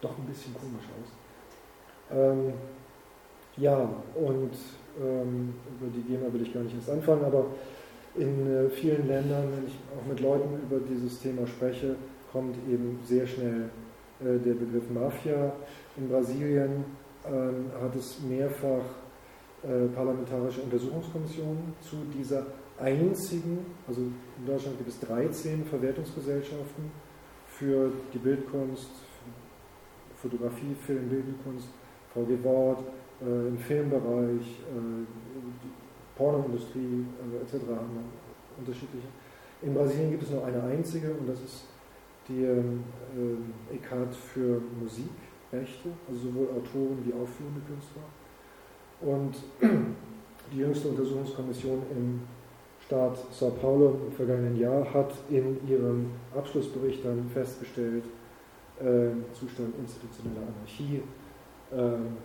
[0.00, 2.16] doch ein bisschen komisch aus.
[2.16, 2.52] Ähm,
[3.56, 3.78] ja,
[4.14, 4.52] und
[5.00, 7.46] ähm, über die GEMA will ich gar nicht erst anfangen, aber
[8.14, 11.96] in äh, vielen Ländern, wenn ich auch mit Leuten über dieses Thema spreche,
[12.32, 13.70] kommt eben sehr schnell
[14.20, 15.52] äh, der Begriff Mafia.
[15.96, 16.84] In Brasilien
[17.28, 18.84] hat es mehrfach
[19.62, 22.46] äh, parlamentarische Untersuchungskommissionen zu dieser
[22.78, 26.92] einzigen, also in Deutschland gibt es 13 Verwertungsgesellschaften
[27.46, 28.90] für die Bildkunst,
[30.16, 31.68] Fotografie, Film, Bildkunst,
[32.14, 32.84] VG Wort,
[33.20, 37.66] äh, im Filmbereich, äh, Pornoindustrie äh, etc.
[37.68, 39.08] haben wir unterschiedliche.
[39.62, 41.64] In Brasilien gibt es nur eine einzige und das ist
[42.28, 42.84] die ähm,
[43.16, 44.60] äh, ECAT für
[45.50, 48.02] Musikrechte, also sowohl Autoren wie aufführende Künstler.
[49.00, 49.36] Und
[50.52, 52.20] die jüngste Untersuchungskommission im
[52.84, 58.04] Staat Sao Paulo im vergangenen Jahr hat in ihrem Abschlussbericht dann festgestellt,
[58.80, 61.02] äh, Zustand institutioneller Anarchie.
[61.72, 62.16] Ähm,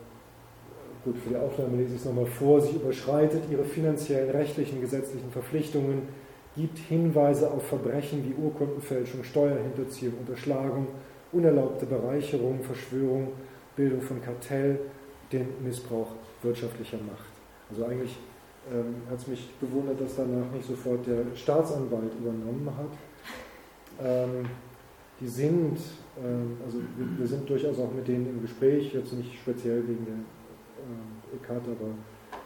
[1.04, 2.62] gut, für die Aufnahme lese ich es nochmal vor.
[2.62, 6.04] Sie überschreitet ihre finanziellen, rechtlichen, gesetzlichen Verpflichtungen,
[6.56, 10.88] gibt Hinweise auf Verbrechen wie Urkundenfälschung, Steuerhinterziehung, Unterschlagung,
[11.34, 13.30] unerlaubte Bereicherung, Verschwörung,
[13.76, 14.80] Bildung von Kartell,
[15.32, 16.12] den Missbrauch
[16.42, 17.34] wirtschaftlicher Macht.
[17.70, 18.18] Also eigentlich
[18.72, 24.06] ähm, hat es mich gewundert, dass danach nicht sofort der Staatsanwalt übernommen hat.
[24.06, 24.46] Ähm,
[25.20, 25.78] die sind,
[26.24, 30.06] ähm, also wir, wir, sind durchaus auch mit denen im Gespräch, jetzt nicht speziell wegen
[30.06, 31.92] der äh, ECAT, aber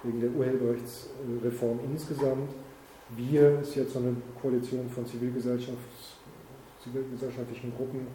[0.04, 2.52] wegen der Urheberrechtsreform insgesamt.
[3.16, 6.18] Wir ist jetzt so eine Koalition von Zivilgesellschafts,
[6.84, 8.08] zivilgesellschaftlichen Gruppen,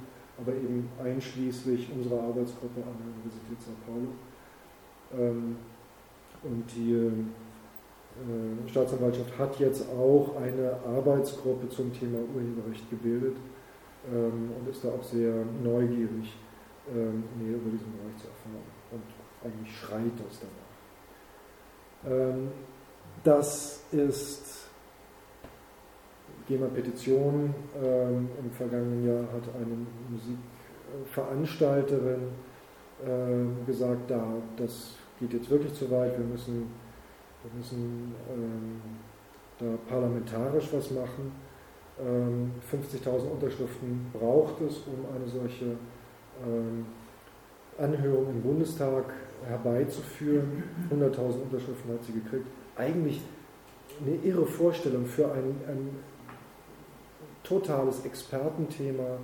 [0.43, 4.09] aber eben einschließlich unserer Arbeitsgruppe an der Universität Sao Paulo.
[5.15, 5.57] Ähm,
[6.43, 13.37] und die äh, Staatsanwaltschaft hat jetzt auch eine Arbeitsgruppe zum Thema Urheberrecht gebildet
[14.13, 16.37] ähm, und ist da auch sehr neugierig,
[16.91, 18.65] ähm, mehr über diesen Bereich zu erfahren.
[18.91, 19.03] Und
[19.45, 20.41] eigentlich schreit das
[22.05, 22.37] danach.
[23.25, 24.69] das ist
[26.57, 27.55] GEMA-Petition.
[27.83, 29.87] Im vergangenen Jahr hat eine
[31.05, 32.29] Musikveranstalterin
[33.67, 34.23] gesagt, da,
[34.57, 36.71] das geht jetzt wirklich zu weit, wir müssen
[37.43, 38.81] wir müssen ähm,
[39.59, 41.33] da parlamentarisch was machen.
[42.01, 45.77] Ähm, 50.000 Unterschriften braucht es, um eine solche
[46.47, 46.87] ähm,
[47.79, 49.07] Anhörung im Bundestag
[49.45, 50.63] herbeizuführen.
[50.91, 52.47] 100.000 Unterschriften hat sie gekriegt.
[52.77, 53.21] Eigentlich
[54.01, 55.91] eine irre Vorstellung für ein, ein
[57.43, 59.19] totales Expertenthema,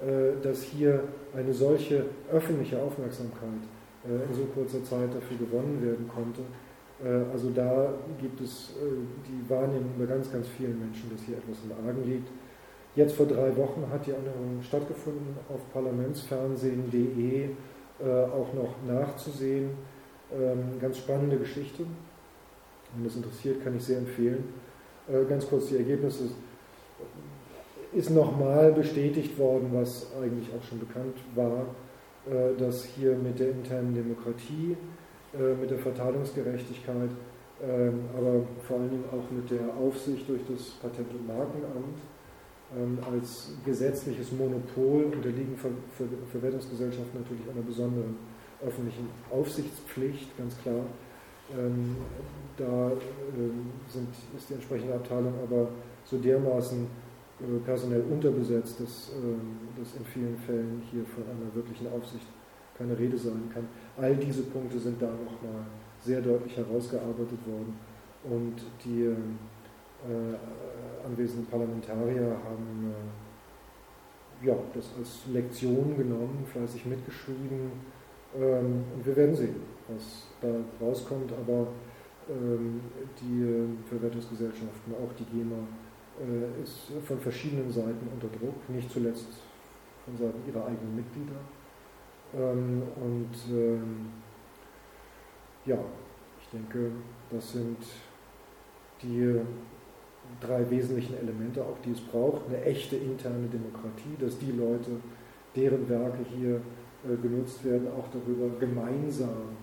[0.00, 1.04] äh, dass hier
[1.36, 3.60] eine solche öffentliche Aufmerksamkeit
[4.08, 6.40] äh, in so kurzer Zeit dafür gewonnen werden konnte.
[7.04, 8.72] Äh, also da gibt es
[9.26, 12.28] die Wahrnehmung bei ganz, ganz vielen Menschen, dass hier etwas im Argen liegt.
[12.96, 17.50] Jetzt vor drei Wochen hat die Anhörung stattgefunden auf parlamentsfernsehen.de,
[18.02, 19.70] auch noch nachzusehen.
[20.32, 21.84] Ähm, ganz spannende Geschichte.
[22.94, 24.44] Wenn das interessiert, kann ich sehr empfehlen.
[25.28, 26.30] Ganz kurz die Ergebnisse.
[27.92, 31.66] Ist nochmal bestätigt worden, was eigentlich auch schon bekannt war,
[32.56, 34.76] dass hier mit der internen Demokratie
[35.32, 37.10] äh, mit der Verteilungsgerechtigkeit,
[37.62, 42.00] ähm, aber vor allen Dingen auch mit der Aufsicht durch das Patent- und Markenamt
[42.76, 48.16] ähm, als gesetzliches Monopol unterliegen Ver Ver Verwertungsgesellschaften natürlich einer besonderen
[48.66, 50.82] öffentlichen Aufsichtspflicht, ganz klar.
[51.56, 51.96] Ähm,
[52.56, 52.90] da
[53.88, 55.68] sind, ist die entsprechende Abteilung aber
[56.04, 56.88] so dermaßen äh,
[57.64, 59.12] personell unterbesetzt, dass,
[59.78, 62.26] dass in vielen Fällen hier von einer wirklichen Aufsicht
[62.76, 63.66] keine Rede sein kann.
[63.96, 65.66] All diese Punkte sind da nochmal
[66.02, 67.74] sehr deutlich herausgearbeitet worden
[68.24, 69.16] und die äh,
[71.06, 72.92] anwesenden Parlamentarier haben
[74.42, 77.72] äh, ja, das als Lektion genommen, fleißig mitgeschrieben
[78.34, 79.56] ähm, und wir werden sehen,
[79.88, 80.48] was da
[80.84, 81.66] rauskommt, aber
[82.30, 82.80] ähm,
[83.20, 85.89] die äh, Verwertungsgesellschaften, auch die GEMA, äh,
[86.62, 89.28] ist von verschiedenen Seiten unter Druck, nicht zuletzt
[90.04, 91.40] von Seiten ihrer eigenen Mitglieder.
[92.34, 94.06] Ähm, und ähm,
[95.64, 95.78] ja,
[96.40, 96.90] ich denke,
[97.30, 97.78] das sind
[99.02, 99.40] die
[100.40, 102.46] drei wesentlichen Elemente, auch die es braucht.
[102.48, 104.92] Eine echte interne Demokratie, dass die Leute,
[105.56, 109.56] deren Werke hier äh, genutzt werden, auch darüber gemeinsam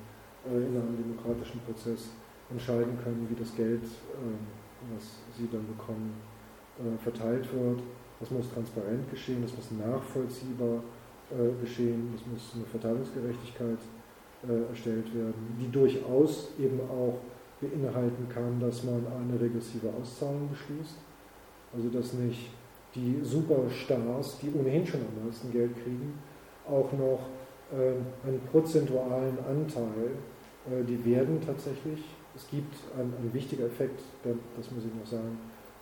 [0.45, 2.09] äh, in einem demokratischen Prozess
[2.49, 6.13] entscheiden können, wie das Geld, äh, was sie dann bekommen,
[6.77, 7.81] äh, verteilt wird.
[8.19, 10.83] Das muss transparent geschehen, das muss nachvollziehbar
[11.31, 13.79] äh, geschehen, es muss eine Verteilungsgerechtigkeit
[14.47, 17.17] äh, erstellt werden, die durchaus eben auch
[17.59, 20.97] beinhalten kann, dass man eine regressive Auszahlung beschließt.
[21.75, 22.51] Also dass nicht
[22.93, 26.13] die Superstars, die ohnehin schon am meisten Geld kriegen,
[26.67, 27.19] auch noch
[27.71, 30.11] äh, einen prozentualen Anteil,
[30.85, 32.03] die werden tatsächlich,
[32.35, 35.37] es gibt einen, einen wichtiger Effekt, das muss ich noch sagen,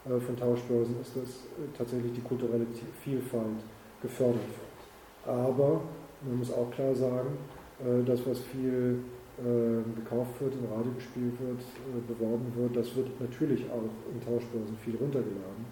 [0.06, 2.65] von Tauschbörsen ist, dass äh, tatsächlich die kulturelle
[3.02, 3.64] Vielfalt
[4.02, 5.36] gefördert wird.
[5.36, 5.82] Aber
[6.22, 7.38] man muss auch klar sagen,
[7.80, 8.99] äh, das, was viel
[9.38, 14.22] äh, gekauft wird, im Radio gespielt wird, äh, beworben wird, das wird natürlich auch in
[14.22, 15.65] Tauschbörsen viel runtergeladen.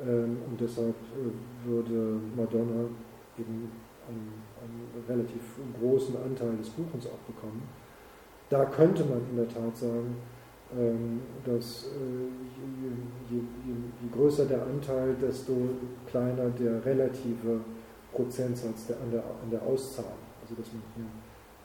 [0.00, 0.94] Ähm, und deshalb
[1.64, 2.88] würde Madonna
[3.38, 3.70] eben
[4.08, 5.42] einen, einen, relativ
[5.80, 7.62] großen Anteil des Kuchens auch bekommen.
[8.48, 10.16] Da könnte man in der Tat sagen,
[10.76, 11.88] ähm, dass
[14.12, 15.52] größer der Anteil, desto
[16.06, 17.60] kleiner der relative
[18.12, 20.12] Prozentsatz der, an, der, an der Auszahlung.
[20.42, 21.06] Also dass man hier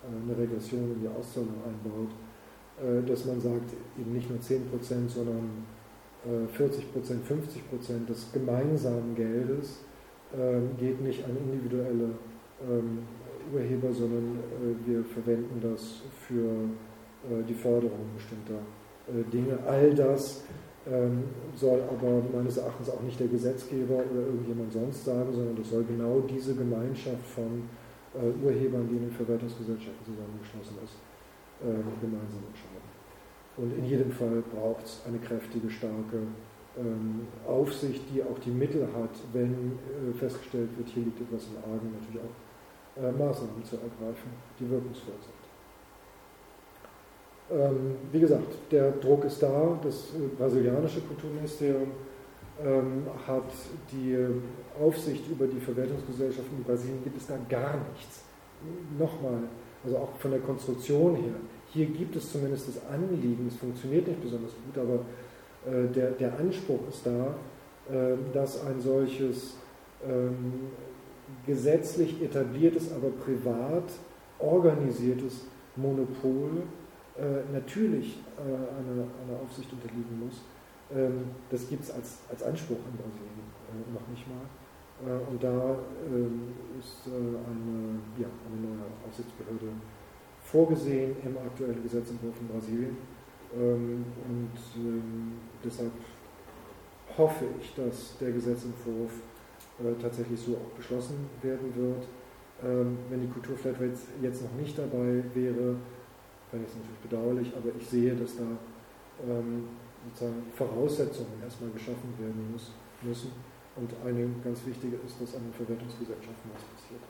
[0.06, 2.12] äh, eine Regression in die Auszahlung einbaut,
[2.80, 5.66] äh, dass man sagt, eben nicht nur 10%, sondern
[6.26, 9.82] 40%, äh, 50% des gemeinsamen Geldes
[10.80, 12.10] geht nicht an individuelle
[12.68, 13.04] ähm,
[13.54, 14.40] Urheber, sondern
[14.86, 16.68] wir verwenden das für
[17.48, 18.60] die Förderung bestimmter
[19.32, 19.60] Dinge.
[19.68, 20.75] All das ähm,
[21.56, 25.84] soll aber meines Erachtens auch nicht der Gesetzgeber oder irgendjemand sonst sagen, sondern das soll
[25.84, 27.64] genau diese Gemeinschaft von
[28.14, 30.96] äh, Urhebern, die in den Verwertungsgesellschaften zusammengeschlossen ist,
[31.62, 32.90] äh, gemeinsam entscheiden.
[33.58, 36.28] Und in jedem Fall braucht es eine kräftige, starke
[36.78, 41.58] ähm, Aufsicht, die auch die Mittel hat, wenn äh, festgestellt wird, hier liegt etwas im
[41.72, 45.35] Argen, natürlich auch äh, Maßnahmen zu ergreifen, die wirkungsvoll sind.
[47.52, 49.80] Ähm, wie gesagt, der Druck ist da.
[49.84, 51.92] Das äh, brasilianische Kulturministerium
[52.64, 53.52] ähm, hat
[53.92, 54.18] die
[54.82, 58.22] Aufsicht über die Verwertungsgesellschaften in Brasilien, gibt es da gar nichts.
[58.98, 59.40] Nochmal,
[59.84, 61.36] also auch von der Konstruktion her.
[61.72, 65.00] Hier gibt es zumindest das Anliegen, es funktioniert nicht besonders gut, aber
[65.70, 67.36] äh, der, der Anspruch ist da,
[67.94, 69.56] äh, dass ein solches
[70.08, 70.70] ähm,
[71.46, 73.84] gesetzlich etabliertes, aber privat
[74.40, 75.42] organisiertes
[75.76, 76.64] Monopol
[77.18, 80.44] äh, natürlich äh, einer, einer, Aufsicht unterliegen muss.
[80.94, 84.44] Ähm, das gibt es als, als Anspruch in Brasilien äh, noch nicht mal.
[85.00, 85.78] Äh, und da
[86.12, 89.72] ähm, ist äh, eine, ja, eine neue Aufsichtsbehörde
[90.42, 92.98] vorgesehen im aktuellen Gesetzentwurf in Brasilien.
[93.56, 95.34] Ähm, und ähm,
[95.64, 95.92] deshalb
[97.18, 99.12] hoffe ich, dass der Gesetzentwurf
[100.02, 102.08] tatsächlich so auch beschlossen werden wird.
[102.64, 103.76] Ähm, wenn die Kulturflat
[104.22, 105.76] jetzt noch nicht dabei wäre,
[106.64, 108.44] ich es natürlich bedauerlich, aber ich sehe, dass da
[109.28, 109.68] ähm,
[110.08, 112.72] sozusagen Voraussetzungen erstmal geschaffen werden muss,
[113.02, 113.32] müssen.
[113.76, 117.02] Und eine ganz wichtige ist, dass an den Verwertungsgesellschaften was passiert.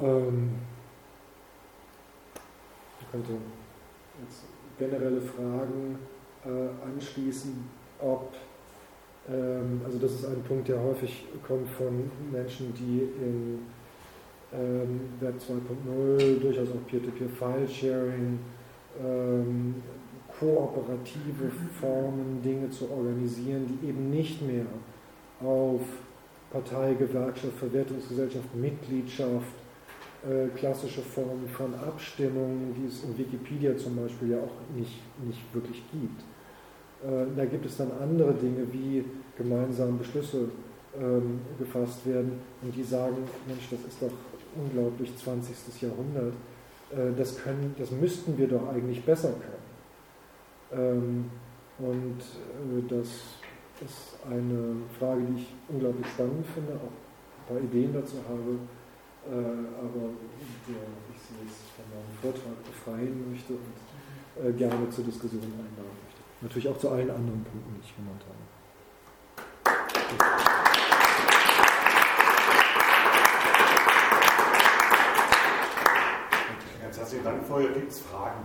[0.00, 0.50] Ähm,
[3.00, 3.32] ich könnte
[4.22, 4.44] jetzt
[4.78, 5.98] generelle Fragen
[6.44, 7.64] äh, anschließen,
[8.00, 8.34] ob,
[9.28, 13.60] ähm, also das ist ein Punkt, der häufig kommt von Menschen, die in
[14.52, 18.38] ähm, Web 2.0 durchaus auch Peer-to-Peer-File-Sharing,
[19.04, 19.74] ähm,
[20.38, 21.50] kooperative
[21.80, 24.66] Formen, Dinge zu organisieren, die eben nicht mehr
[25.42, 25.82] auf
[26.50, 29.52] Partei, Gewerkschaft, Verwertungsgesellschaft, Mitgliedschaft,
[30.26, 35.42] äh, klassische Formen von Abstimmungen, die es in Wikipedia zum Beispiel ja auch nicht, nicht
[35.52, 36.22] wirklich gibt.
[37.04, 39.04] Äh, da gibt es dann andere Dinge, wie
[39.36, 40.48] gemeinsam Beschlüsse
[40.98, 43.16] ähm, gefasst werden und die sagen,
[43.46, 44.10] Mensch, das ist doch
[44.58, 45.82] unglaublich 20.
[45.82, 46.34] Jahrhundert.
[46.90, 49.68] Äh, das, können, das müssten wir doch eigentlich besser können.
[50.72, 51.30] Ähm,
[51.78, 53.08] und äh, das
[53.84, 58.58] ist eine Frage, die ich unglaublich spannend finde, auch ein paar Ideen dazu habe,
[59.28, 59.36] äh,
[59.78, 60.10] aber
[60.40, 66.22] ich sie jetzt von meinem Vortrag befreien möchte und gerne zur Diskussion einladen möchte.
[66.40, 68.38] Natürlich auch zu allen anderen Punkten, die ich genannt habe.
[77.08, 77.42] Herzlichen Dank.
[77.48, 78.44] Vorher gibt es Fragen?